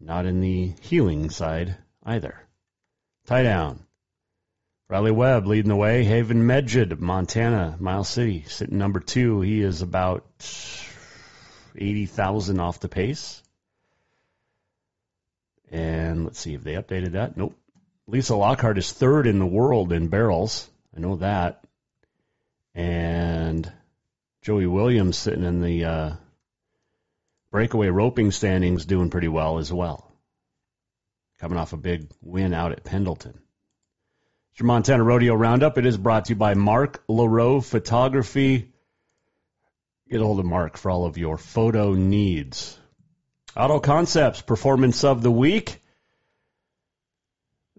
not 0.00 0.26
in 0.26 0.40
the 0.40 0.72
heeling 0.80 1.30
side 1.30 1.76
either. 2.04 2.40
Tie 3.26 3.42
down. 3.42 3.84
Riley 4.92 5.10
Webb 5.10 5.46
leading 5.46 5.70
the 5.70 5.76
way. 5.76 6.04
Haven 6.04 6.42
Meged, 6.42 7.00
Montana, 7.00 7.78
Miles 7.80 8.10
City, 8.10 8.44
sitting 8.46 8.76
number 8.76 9.00
two. 9.00 9.40
He 9.40 9.62
is 9.62 9.80
about 9.80 10.26
80,000 11.74 12.60
off 12.60 12.78
the 12.78 12.90
pace. 12.90 13.42
And 15.70 16.24
let's 16.24 16.38
see 16.38 16.52
if 16.52 16.62
they 16.62 16.74
updated 16.74 17.12
that. 17.12 17.38
Nope. 17.38 17.56
Lisa 18.06 18.36
Lockhart 18.36 18.76
is 18.76 18.92
third 18.92 19.26
in 19.26 19.38
the 19.38 19.46
world 19.46 19.94
in 19.94 20.08
barrels. 20.08 20.68
I 20.94 21.00
know 21.00 21.16
that. 21.16 21.64
And 22.74 23.72
Joey 24.42 24.66
Williams 24.66 25.16
sitting 25.16 25.44
in 25.44 25.62
the 25.62 25.84
uh, 25.86 26.12
breakaway 27.50 27.88
roping 27.88 28.30
standings 28.30 28.84
doing 28.84 29.08
pretty 29.08 29.28
well 29.28 29.56
as 29.56 29.72
well. 29.72 30.12
Coming 31.38 31.56
off 31.56 31.72
a 31.72 31.78
big 31.78 32.10
win 32.20 32.52
out 32.52 32.72
at 32.72 32.84
Pendleton. 32.84 33.38
It's 34.52 34.60
your 34.60 34.66
Montana 34.66 35.02
Rodeo 35.02 35.34
Roundup. 35.34 35.78
It 35.78 35.86
is 35.86 35.96
brought 35.96 36.26
to 36.26 36.32
you 36.32 36.36
by 36.36 36.52
Mark 36.52 37.02
LaRoe 37.08 37.64
Photography. 37.64 38.70
Get 40.10 40.20
a 40.20 40.24
hold 40.24 40.40
of 40.40 40.44
Mark 40.44 40.76
for 40.76 40.90
all 40.90 41.06
of 41.06 41.16
your 41.16 41.38
photo 41.38 41.94
needs. 41.94 42.78
Auto 43.56 43.80
Concepts 43.80 44.42
Performance 44.42 45.04
of 45.04 45.22
the 45.22 45.30
Week. 45.30 45.80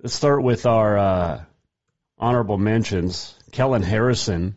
Let's 0.02 0.16
start 0.16 0.42
with 0.42 0.66
our 0.66 0.98
uh, 0.98 1.44
honorable 2.18 2.58
mentions. 2.58 3.36
Kellen 3.52 3.84
Harrison, 3.84 4.56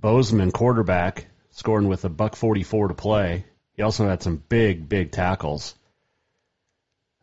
Bozeman 0.00 0.50
quarterback, 0.50 1.28
scoring 1.52 1.86
with 1.86 2.04
a 2.04 2.08
buck 2.08 2.34
44 2.34 2.88
to 2.88 2.94
play. 2.94 3.44
He 3.74 3.82
also 3.82 4.08
had 4.08 4.20
some 4.20 4.42
big, 4.48 4.88
big 4.88 5.12
tackles. 5.12 5.76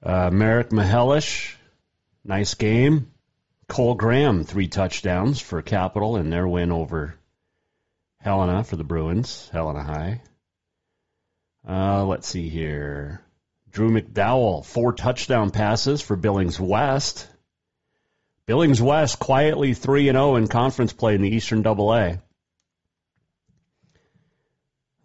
Uh, 0.01 0.29
Merrick 0.31 0.69
Mihelish, 0.69 1.56
nice 2.27 2.53
game. 2.53 3.11
Cole 3.67 3.95
Graham, 3.95 4.43
three 4.43 4.67
touchdowns 4.67 5.41
for 5.41 5.61
Capital 5.61 6.17
in 6.17 6.29
their 6.29 6.47
win 6.47 6.71
over 6.71 7.15
Helena 8.19 8.63
for 8.63 8.75
the 8.75 8.83
Bruins, 8.83 9.49
Helena 9.51 9.83
High. 9.83 10.21
Uh, 11.67 12.05
let's 12.05 12.27
see 12.27 12.49
here. 12.49 13.21
Drew 13.71 13.89
McDowell, 13.89 14.65
four 14.65 14.93
touchdown 14.93 15.51
passes 15.51 16.01
for 16.01 16.15
Billings 16.15 16.59
West. 16.59 17.27
Billings 18.45 18.81
West 18.81 19.19
quietly 19.19 19.73
3 19.73 20.05
0 20.05 20.37
in 20.37 20.47
conference 20.47 20.93
play 20.93 21.15
in 21.15 21.21
the 21.21 21.35
Eastern 21.35 21.61
Double 21.61 21.93
A. 21.93 22.21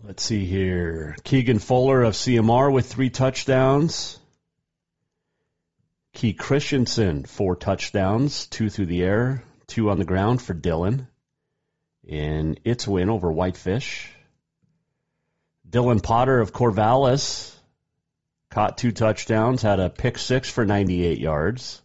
Let's 0.05 0.23
see 0.23 0.45
here. 0.45 1.17
Keegan 1.25 1.59
Fuller 1.59 2.03
of 2.03 2.15
CMR 2.15 2.73
with 2.73 2.87
three 2.87 3.11
touchdowns. 3.11 4.19
Key 6.13 6.35
Christensen, 6.35 7.25
four 7.25 7.57
touchdowns, 7.57 8.47
two 8.47 8.69
through 8.69 8.87
the 8.87 9.03
air, 9.03 9.45
two 9.67 9.91
on 9.91 9.99
the 9.99 10.05
ground 10.05 10.43
for 10.43 10.55
Dillon 10.55 11.09
in 12.05 12.59
its 12.65 12.87
win 12.87 13.09
over 13.09 13.31
Whitefish. 13.31 14.11
Dylan 15.69 16.03
Potter 16.03 16.41
of 16.41 16.53
Corvallis 16.53 17.55
caught 18.51 18.77
two 18.77 18.93
touchdowns, 18.93 19.63
had 19.63 19.81
a 19.81 19.89
pick 19.89 20.19
six 20.19 20.51
for 20.51 20.67
98 20.67 21.19
yards. 21.19 21.81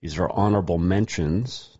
These 0.00 0.18
are 0.18 0.30
honorable 0.30 0.78
mentions. 0.78 1.76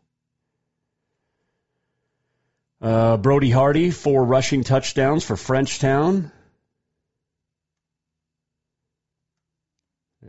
Uh, 2.81 3.17
Brody 3.17 3.51
Hardy, 3.51 3.91
four 3.91 4.25
rushing 4.25 4.63
touchdowns 4.63 5.25
for 5.25 5.37
Frenchtown. 5.37 6.31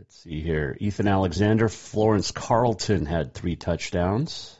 Let's 0.00 0.16
see 0.16 0.40
here. 0.40 0.78
Ethan 0.80 1.06
Alexander, 1.06 1.68
Florence 1.68 2.30
Carlton 2.30 3.04
had 3.04 3.34
three 3.34 3.54
touchdowns. 3.54 4.58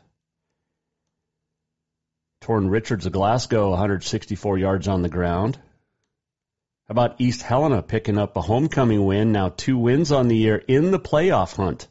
Torrin 2.42 2.68
Richards 2.68 3.06
of 3.06 3.12
Glasgow, 3.12 3.70
164 3.70 4.58
yards 4.58 4.86
on 4.86 5.00
the 5.00 5.08
ground. 5.08 5.56
How 5.56 6.92
about 6.92 7.22
East 7.22 7.40
Helena 7.40 7.80
picking 7.80 8.18
up 8.18 8.36
a 8.36 8.42
homecoming 8.42 9.06
win? 9.06 9.32
Now 9.32 9.48
two 9.48 9.78
wins 9.78 10.12
on 10.12 10.28
the 10.28 10.36
year 10.36 10.56
in 10.56 10.90
the 10.90 11.00
playoff 11.00 11.56
hunt. 11.56 11.88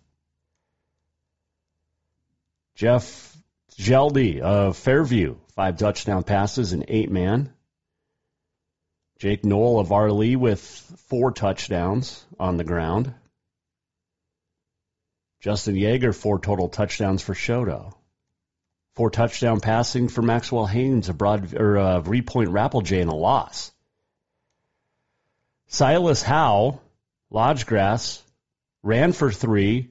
Jeff 2.75 3.35
Geldy 3.79 4.41
of 4.41 4.77
Fairview, 4.77 5.37
five 5.55 5.79
touchdown 5.79 6.21
passes 6.21 6.73
and 6.73 6.85
eight 6.87 7.09
man. 7.09 7.51
Jake 9.17 9.43
Knoll 9.43 9.79
of 9.79 9.89
Arlee 9.89 10.37
with 10.37 10.61
four 11.07 11.31
touchdowns 11.31 12.23
on 12.39 12.57
the 12.57 12.63
ground. 12.63 13.15
Justin 15.39 15.75
Yeager, 15.75 16.13
four 16.13 16.39
total 16.39 16.67
touchdowns 16.67 17.21
for 17.21 17.33
Choteau. 17.33 17.93
Four 18.95 19.09
touchdown 19.09 19.61
passing 19.61 20.09
for 20.09 20.21
Maxwell 20.21 20.65
Haynes, 20.65 21.07
a 21.07 21.13
broad 21.13 21.53
or 21.53 21.77
a 21.77 22.01
Reed 22.01 22.27
Point 22.27 22.49
Rapelje, 22.49 23.01
and 23.01 23.09
a 23.09 23.15
loss. 23.15 23.71
Silas 25.67 26.21
Howe, 26.21 26.81
Lodge 27.29 27.65
Grass, 27.65 28.21
ran 28.83 29.13
for 29.13 29.31
three, 29.31 29.89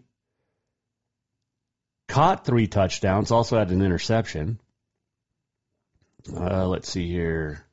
caught 2.08 2.44
three 2.44 2.66
touchdowns, 2.66 3.30
also 3.30 3.58
had 3.58 3.70
an 3.70 3.80
interception. 3.80 4.58
Uh, 6.34 6.66
let's 6.66 6.90
see 6.90 7.08
here. 7.08 7.64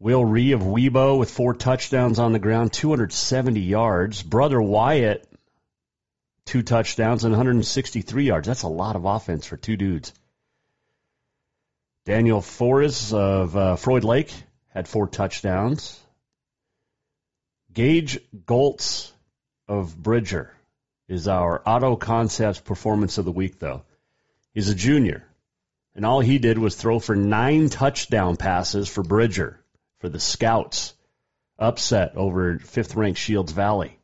Will 0.00 0.24
Ree 0.24 0.52
of 0.52 0.60
Wibaux 0.60 1.18
with 1.18 1.30
four 1.30 1.54
touchdowns 1.54 2.18
on 2.18 2.32
the 2.32 2.38
ground, 2.38 2.72
270 2.72 3.60
yards. 3.60 4.22
Brother 4.22 4.60
Wyatt, 4.60 5.27
two 6.48 6.62
touchdowns 6.62 7.24
and 7.24 7.32
163 7.32 8.24
yards. 8.24 8.46
That's 8.46 8.62
a 8.62 8.68
lot 8.68 8.96
of 8.96 9.04
offense 9.04 9.46
for 9.46 9.58
two 9.58 9.76
dudes. 9.76 10.14
Daniel 12.06 12.40
Forrest 12.40 13.12
of 13.12 13.54
uh, 13.54 13.76
Froid 13.76 14.02
Lake 14.02 14.32
had 14.68 14.88
four 14.88 15.06
touchdowns. 15.06 16.00
Gage 17.70 18.18
Goltz 18.46 19.12
of 19.68 19.94
Bridger 19.94 20.50
is 21.06 21.28
our 21.28 21.60
Auto 21.66 21.96
Concepts 21.96 22.60
Performance 22.60 23.18
of 23.18 23.26
the 23.26 23.32
Week, 23.32 23.58
though. 23.58 23.82
He's 24.54 24.70
a 24.70 24.74
junior, 24.74 25.24
and 25.94 26.06
all 26.06 26.20
he 26.20 26.38
did 26.38 26.56
was 26.56 26.74
throw 26.74 26.98
for 26.98 27.14
nine 27.14 27.68
touchdown 27.68 28.36
passes 28.36 28.88
for 28.88 29.02
Bridger 29.02 29.60
for 30.00 30.08
the 30.08 30.18
Scouts. 30.18 30.94
Upset 31.58 32.16
over 32.16 32.58
fifth 32.58 32.94
ranked 32.94 33.18
Shields 33.18 33.52
Valley. 33.52 33.97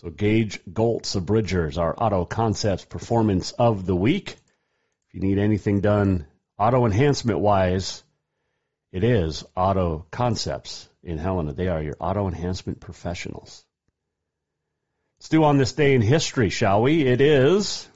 So 0.00 0.08
Gage 0.08 0.60
Goltz 0.72 1.14
of 1.14 1.26
Bridger 1.26 1.68
is 1.68 1.76
our 1.76 1.94
Auto 1.94 2.24
Concepts 2.24 2.86
Performance 2.86 3.52
of 3.52 3.84
the 3.84 3.94
Week. 3.94 4.30
If 4.30 5.14
you 5.14 5.20
need 5.20 5.36
anything 5.36 5.82
done 5.82 6.26
auto 6.58 6.86
enhancement 6.86 7.40
wise, 7.40 8.02
it 8.92 9.04
is 9.04 9.44
Auto 9.54 10.06
Concepts 10.10 10.88
in 11.02 11.18
Helena. 11.18 11.52
They 11.52 11.68
are 11.68 11.82
your 11.82 11.96
auto 12.00 12.28
enhancement 12.28 12.80
professionals. 12.80 13.62
Let's 15.18 15.28
do 15.28 15.44
on 15.44 15.58
this 15.58 15.74
day 15.74 15.94
in 15.94 16.00
history, 16.00 16.48
shall 16.48 16.80
we? 16.80 17.02
It 17.02 17.20
is 17.20 17.86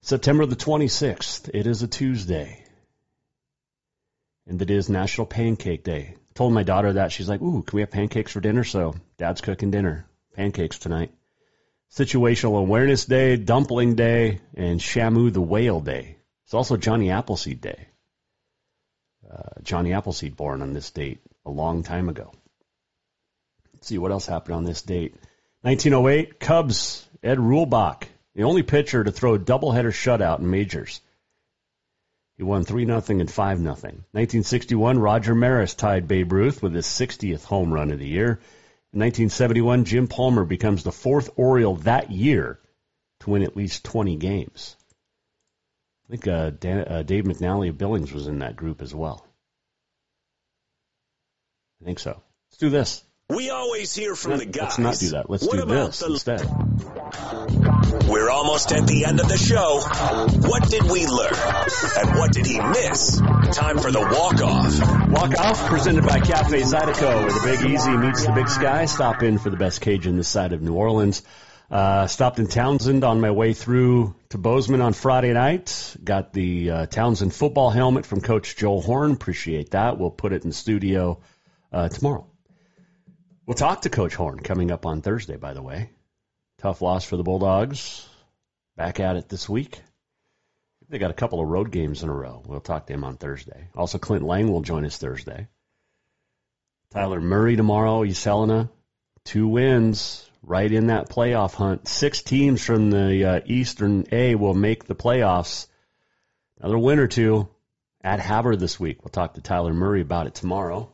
September 0.00 0.46
the 0.46 0.56
26th. 0.56 1.50
It 1.52 1.66
is 1.66 1.82
a 1.82 1.88
Tuesday. 1.88 2.64
And 4.46 4.62
it 4.62 4.70
is 4.70 4.88
National 4.88 5.26
Pancake 5.26 5.84
Day. 5.84 6.14
Told 6.36 6.52
my 6.52 6.62
daughter 6.64 6.92
that. 6.92 7.12
She's 7.12 7.30
like, 7.30 7.40
ooh, 7.40 7.62
can 7.62 7.76
we 7.76 7.80
have 7.80 7.90
pancakes 7.90 8.30
for 8.30 8.40
dinner? 8.40 8.62
So 8.62 8.94
dad's 9.16 9.40
cooking 9.40 9.70
dinner. 9.70 10.06
Pancakes 10.34 10.78
tonight. 10.78 11.10
Situational 11.90 12.58
Awareness 12.58 13.06
Day, 13.06 13.36
Dumpling 13.36 13.94
Day, 13.94 14.40
and 14.54 14.78
Shamu 14.78 15.32
the 15.32 15.40
Whale 15.40 15.80
Day. 15.80 16.16
It's 16.44 16.52
also 16.52 16.76
Johnny 16.76 17.10
Appleseed 17.10 17.62
Day. 17.62 17.88
Uh, 19.28 19.60
Johnny 19.62 19.94
Appleseed 19.94 20.36
born 20.36 20.60
on 20.60 20.74
this 20.74 20.90
date 20.90 21.20
a 21.46 21.50
long 21.50 21.82
time 21.82 22.10
ago. 22.10 22.32
Let's 23.72 23.86
see 23.86 23.96
what 23.96 24.12
else 24.12 24.26
happened 24.26 24.56
on 24.56 24.64
this 24.64 24.82
date. 24.82 25.14
1908, 25.62 26.38
Cubs, 26.38 27.08
Ed 27.22 27.38
Reulbach, 27.38 28.04
the 28.34 28.44
only 28.44 28.62
pitcher 28.62 29.02
to 29.02 29.10
throw 29.10 29.34
a 29.34 29.38
doubleheader 29.38 29.90
shutout 29.90 30.40
in 30.40 30.50
majors. 30.50 31.00
He 32.36 32.42
won 32.42 32.64
3 32.64 32.84
0 32.84 33.02
and 33.08 33.30
5 33.30 33.58
0. 33.58 33.70
1961, 33.70 34.98
Roger 34.98 35.34
Maris 35.34 35.74
tied 35.74 36.06
Babe 36.06 36.32
Ruth 36.32 36.62
with 36.62 36.74
his 36.74 36.86
60th 36.86 37.44
home 37.44 37.72
run 37.72 37.90
of 37.90 37.98
the 37.98 38.06
year. 38.06 38.40
In 38.92 39.00
1971, 39.00 39.84
Jim 39.84 40.06
Palmer 40.06 40.44
becomes 40.44 40.82
the 40.82 40.92
fourth 40.92 41.30
Oriole 41.36 41.76
that 41.76 42.10
year 42.10 42.60
to 43.20 43.30
win 43.30 43.42
at 43.42 43.56
least 43.56 43.84
20 43.84 44.16
games. 44.16 44.76
I 46.06 46.10
think 46.10 46.28
uh, 46.28 46.50
Dan, 46.50 46.84
uh, 46.86 47.02
Dave 47.02 47.24
McNally 47.24 47.70
of 47.70 47.78
Billings 47.78 48.12
was 48.12 48.28
in 48.28 48.38
that 48.40 48.56
group 48.56 48.82
as 48.82 48.94
well. 48.94 49.26
I 51.80 51.84
think 51.84 51.98
so. 51.98 52.22
Let's 52.50 52.58
do 52.58 52.70
this. 52.70 53.02
We 53.28 53.50
always 53.50 53.92
hear 53.92 54.14
from 54.14 54.38
the 54.38 54.46
guys. 54.46 54.78
Let's 54.78 54.78
not 54.78 54.98
do 54.98 55.08
that. 55.16 55.28
Let's 55.28 55.44
what 55.44 55.56
do 55.56 55.64
this 55.66 55.98
the... 55.98 56.06
instead. 56.06 56.46
We're 58.08 58.30
almost 58.30 58.70
at 58.70 58.86
the 58.86 59.04
end 59.04 59.18
of 59.18 59.28
the 59.28 59.36
show. 59.36 59.80
What 60.48 60.70
did 60.70 60.84
we 60.84 61.08
learn? 61.08 61.34
And 61.98 62.18
what 62.20 62.32
did 62.32 62.46
he 62.46 62.60
miss? 62.60 63.18
Time 63.50 63.78
for 63.80 63.90
the 63.90 63.98
walk-off. 63.98 65.10
Walk-off 65.10 65.66
presented 65.66 66.06
by 66.06 66.20
Cafe 66.20 66.60
Zydeco, 66.60 67.24
where 67.24 67.32
the 67.32 67.40
Big 67.42 67.68
Easy 67.68 67.96
meets 67.96 68.24
the 68.24 68.30
Big 68.30 68.48
Sky. 68.48 68.84
Stop 68.84 69.24
in 69.24 69.38
for 69.38 69.50
the 69.50 69.56
best 69.56 69.80
Cajun 69.80 70.16
this 70.16 70.28
side 70.28 70.52
of 70.52 70.62
New 70.62 70.74
Orleans. 70.74 71.24
Uh, 71.68 72.06
stopped 72.06 72.38
in 72.38 72.46
Townsend 72.46 73.02
on 73.02 73.20
my 73.20 73.32
way 73.32 73.54
through 73.54 74.14
to 74.28 74.38
Bozeman 74.38 74.80
on 74.80 74.92
Friday 74.92 75.32
night. 75.32 75.96
Got 76.04 76.32
the 76.32 76.70
uh, 76.70 76.86
Townsend 76.86 77.34
football 77.34 77.70
helmet 77.70 78.06
from 78.06 78.20
Coach 78.20 78.54
Joel 78.54 78.82
Horn. 78.82 79.10
Appreciate 79.10 79.72
that. 79.72 79.98
We'll 79.98 80.12
put 80.12 80.32
it 80.32 80.44
in 80.44 80.52
studio 80.52 81.18
uh, 81.72 81.88
tomorrow. 81.88 82.28
We'll 83.46 83.54
talk 83.54 83.82
to 83.82 83.90
Coach 83.90 84.16
Horn 84.16 84.40
coming 84.40 84.72
up 84.72 84.86
on 84.86 85.02
Thursday, 85.02 85.36
by 85.36 85.54
the 85.54 85.62
way. 85.62 85.90
Tough 86.58 86.82
loss 86.82 87.04
for 87.04 87.16
the 87.16 87.22
Bulldogs. 87.22 88.04
Back 88.76 88.98
at 88.98 89.14
it 89.14 89.28
this 89.28 89.48
week. 89.48 89.80
They 90.88 90.98
got 90.98 91.12
a 91.12 91.14
couple 91.14 91.40
of 91.40 91.48
road 91.48 91.70
games 91.70 92.02
in 92.02 92.08
a 92.08 92.14
row. 92.14 92.42
We'll 92.44 92.58
talk 92.58 92.86
to 92.86 92.92
him 92.92 93.04
on 93.04 93.16
Thursday. 93.16 93.68
Also, 93.76 93.98
Clint 93.98 94.24
Lang 94.24 94.50
will 94.50 94.62
join 94.62 94.84
us 94.84 94.98
Thursday. 94.98 95.46
Tyler 96.90 97.20
Murray 97.20 97.54
tomorrow, 97.54 98.04
East 98.04 98.24
Helena. 98.24 98.68
Two 99.24 99.46
wins 99.46 100.28
right 100.42 100.70
in 100.70 100.88
that 100.88 101.08
playoff 101.08 101.54
hunt. 101.54 101.86
Six 101.86 102.22
teams 102.22 102.64
from 102.64 102.90
the 102.90 103.24
uh, 103.24 103.40
Eastern 103.46 104.06
A 104.10 104.34
will 104.34 104.54
make 104.54 104.86
the 104.86 104.94
playoffs. 104.96 105.68
Another 106.58 106.78
win 106.78 106.98
or 106.98 107.06
two 107.06 107.48
at 108.02 108.18
Havre 108.18 108.56
this 108.56 108.80
week. 108.80 109.04
We'll 109.04 109.10
talk 109.10 109.34
to 109.34 109.40
Tyler 109.40 109.72
Murray 109.72 110.00
about 110.00 110.26
it 110.26 110.34
tomorrow. 110.34 110.90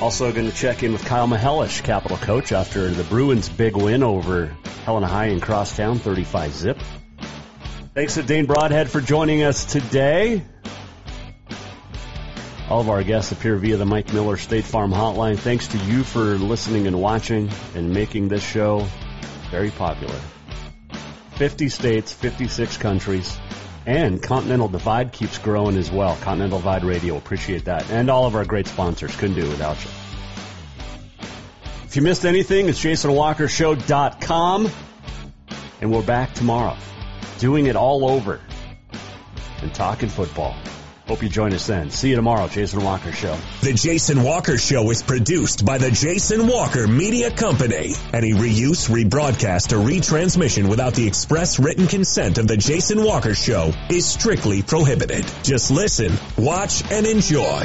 Also 0.00 0.32
going 0.32 0.50
to 0.50 0.56
check 0.56 0.82
in 0.82 0.92
with 0.92 1.04
Kyle 1.04 1.26
Mihelish, 1.26 1.82
Capital 1.82 2.16
Coach, 2.16 2.52
after 2.52 2.88
the 2.88 3.04
Bruins' 3.04 3.48
big 3.48 3.76
win 3.76 4.02
over 4.02 4.46
Helena 4.84 5.06
High 5.06 5.26
in 5.26 5.40
Crosstown, 5.40 5.98
35 5.98 6.52
zip. 6.52 6.78
Thanks 7.94 8.14
to 8.14 8.22
Dane 8.22 8.46
Broadhead 8.46 8.90
for 8.90 9.00
joining 9.00 9.44
us 9.44 9.64
today. 9.64 10.44
All 12.68 12.80
of 12.80 12.90
our 12.90 13.02
guests 13.04 13.30
appear 13.30 13.56
via 13.56 13.76
the 13.76 13.86
Mike 13.86 14.12
Miller 14.12 14.36
State 14.36 14.64
Farm 14.64 14.90
Hotline. 14.90 15.38
Thanks 15.38 15.68
to 15.68 15.78
you 15.78 16.02
for 16.02 16.38
listening 16.38 16.86
and 16.86 17.00
watching 17.00 17.50
and 17.74 17.92
making 17.92 18.28
this 18.28 18.42
show 18.42 18.86
very 19.50 19.70
popular. 19.70 20.18
50 21.36 21.68
states, 21.68 22.12
56 22.12 22.76
countries, 22.78 23.38
and 23.86 24.22
Continental 24.22 24.68
Divide 24.68 25.12
keeps 25.12 25.38
growing 25.38 25.76
as 25.76 25.90
well. 25.90 26.16
Continental 26.16 26.58
Divide 26.58 26.84
Radio, 26.84 27.16
appreciate 27.16 27.66
that. 27.66 27.90
And 27.90 28.10
all 28.10 28.26
of 28.26 28.34
our 28.34 28.44
great 28.44 28.66
sponsors. 28.66 29.14
Couldn't 29.16 29.36
do 29.36 29.44
it 29.44 29.48
without 29.48 29.82
you. 29.84 29.90
If 31.84 31.96
you 31.96 32.02
missed 32.02 32.24
anything, 32.24 32.68
it's 32.68 32.82
jasonwalkershow.com. 32.82 34.70
And 35.80 35.92
we're 35.92 36.02
back 36.02 36.32
tomorrow 36.34 36.76
doing 37.38 37.66
it 37.66 37.76
all 37.76 38.08
over 38.08 38.40
and 39.60 39.74
talking 39.74 40.08
football. 40.08 40.56
Hope 41.06 41.22
you 41.22 41.28
join 41.28 41.52
us 41.52 41.66
then. 41.66 41.90
See 41.90 42.08
you 42.08 42.16
tomorrow, 42.16 42.48
Jason 42.48 42.82
Walker 42.82 43.12
Show. 43.12 43.36
The 43.60 43.74
Jason 43.74 44.22
Walker 44.22 44.56
Show 44.56 44.90
is 44.90 45.02
produced 45.02 45.64
by 45.64 45.76
the 45.76 45.90
Jason 45.90 46.46
Walker 46.46 46.88
Media 46.88 47.30
Company. 47.30 47.92
Any 48.14 48.32
reuse, 48.32 48.88
rebroadcast, 48.88 49.72
or 49.72 49.86
retransmission 49.86 50.70
without 50.70 50.94
the 50.94 51.06
express 51.06 51.58
written 51.58 51.86
consent 51.88 52.38
of 52.38 52.48
the 52.48 52.56
Jason 52.56 53.04
Walker 53.04 53.34
Show 53.34 53.72
is 53.90 54.06
strictly 54.06 54.62
prohibited. 54.62 55.26
Just 55.42 55.70
listen, 55.70 56.10
watch, 56.38 56.90
and 56.90 57.06
enjoy. 57.06 57.64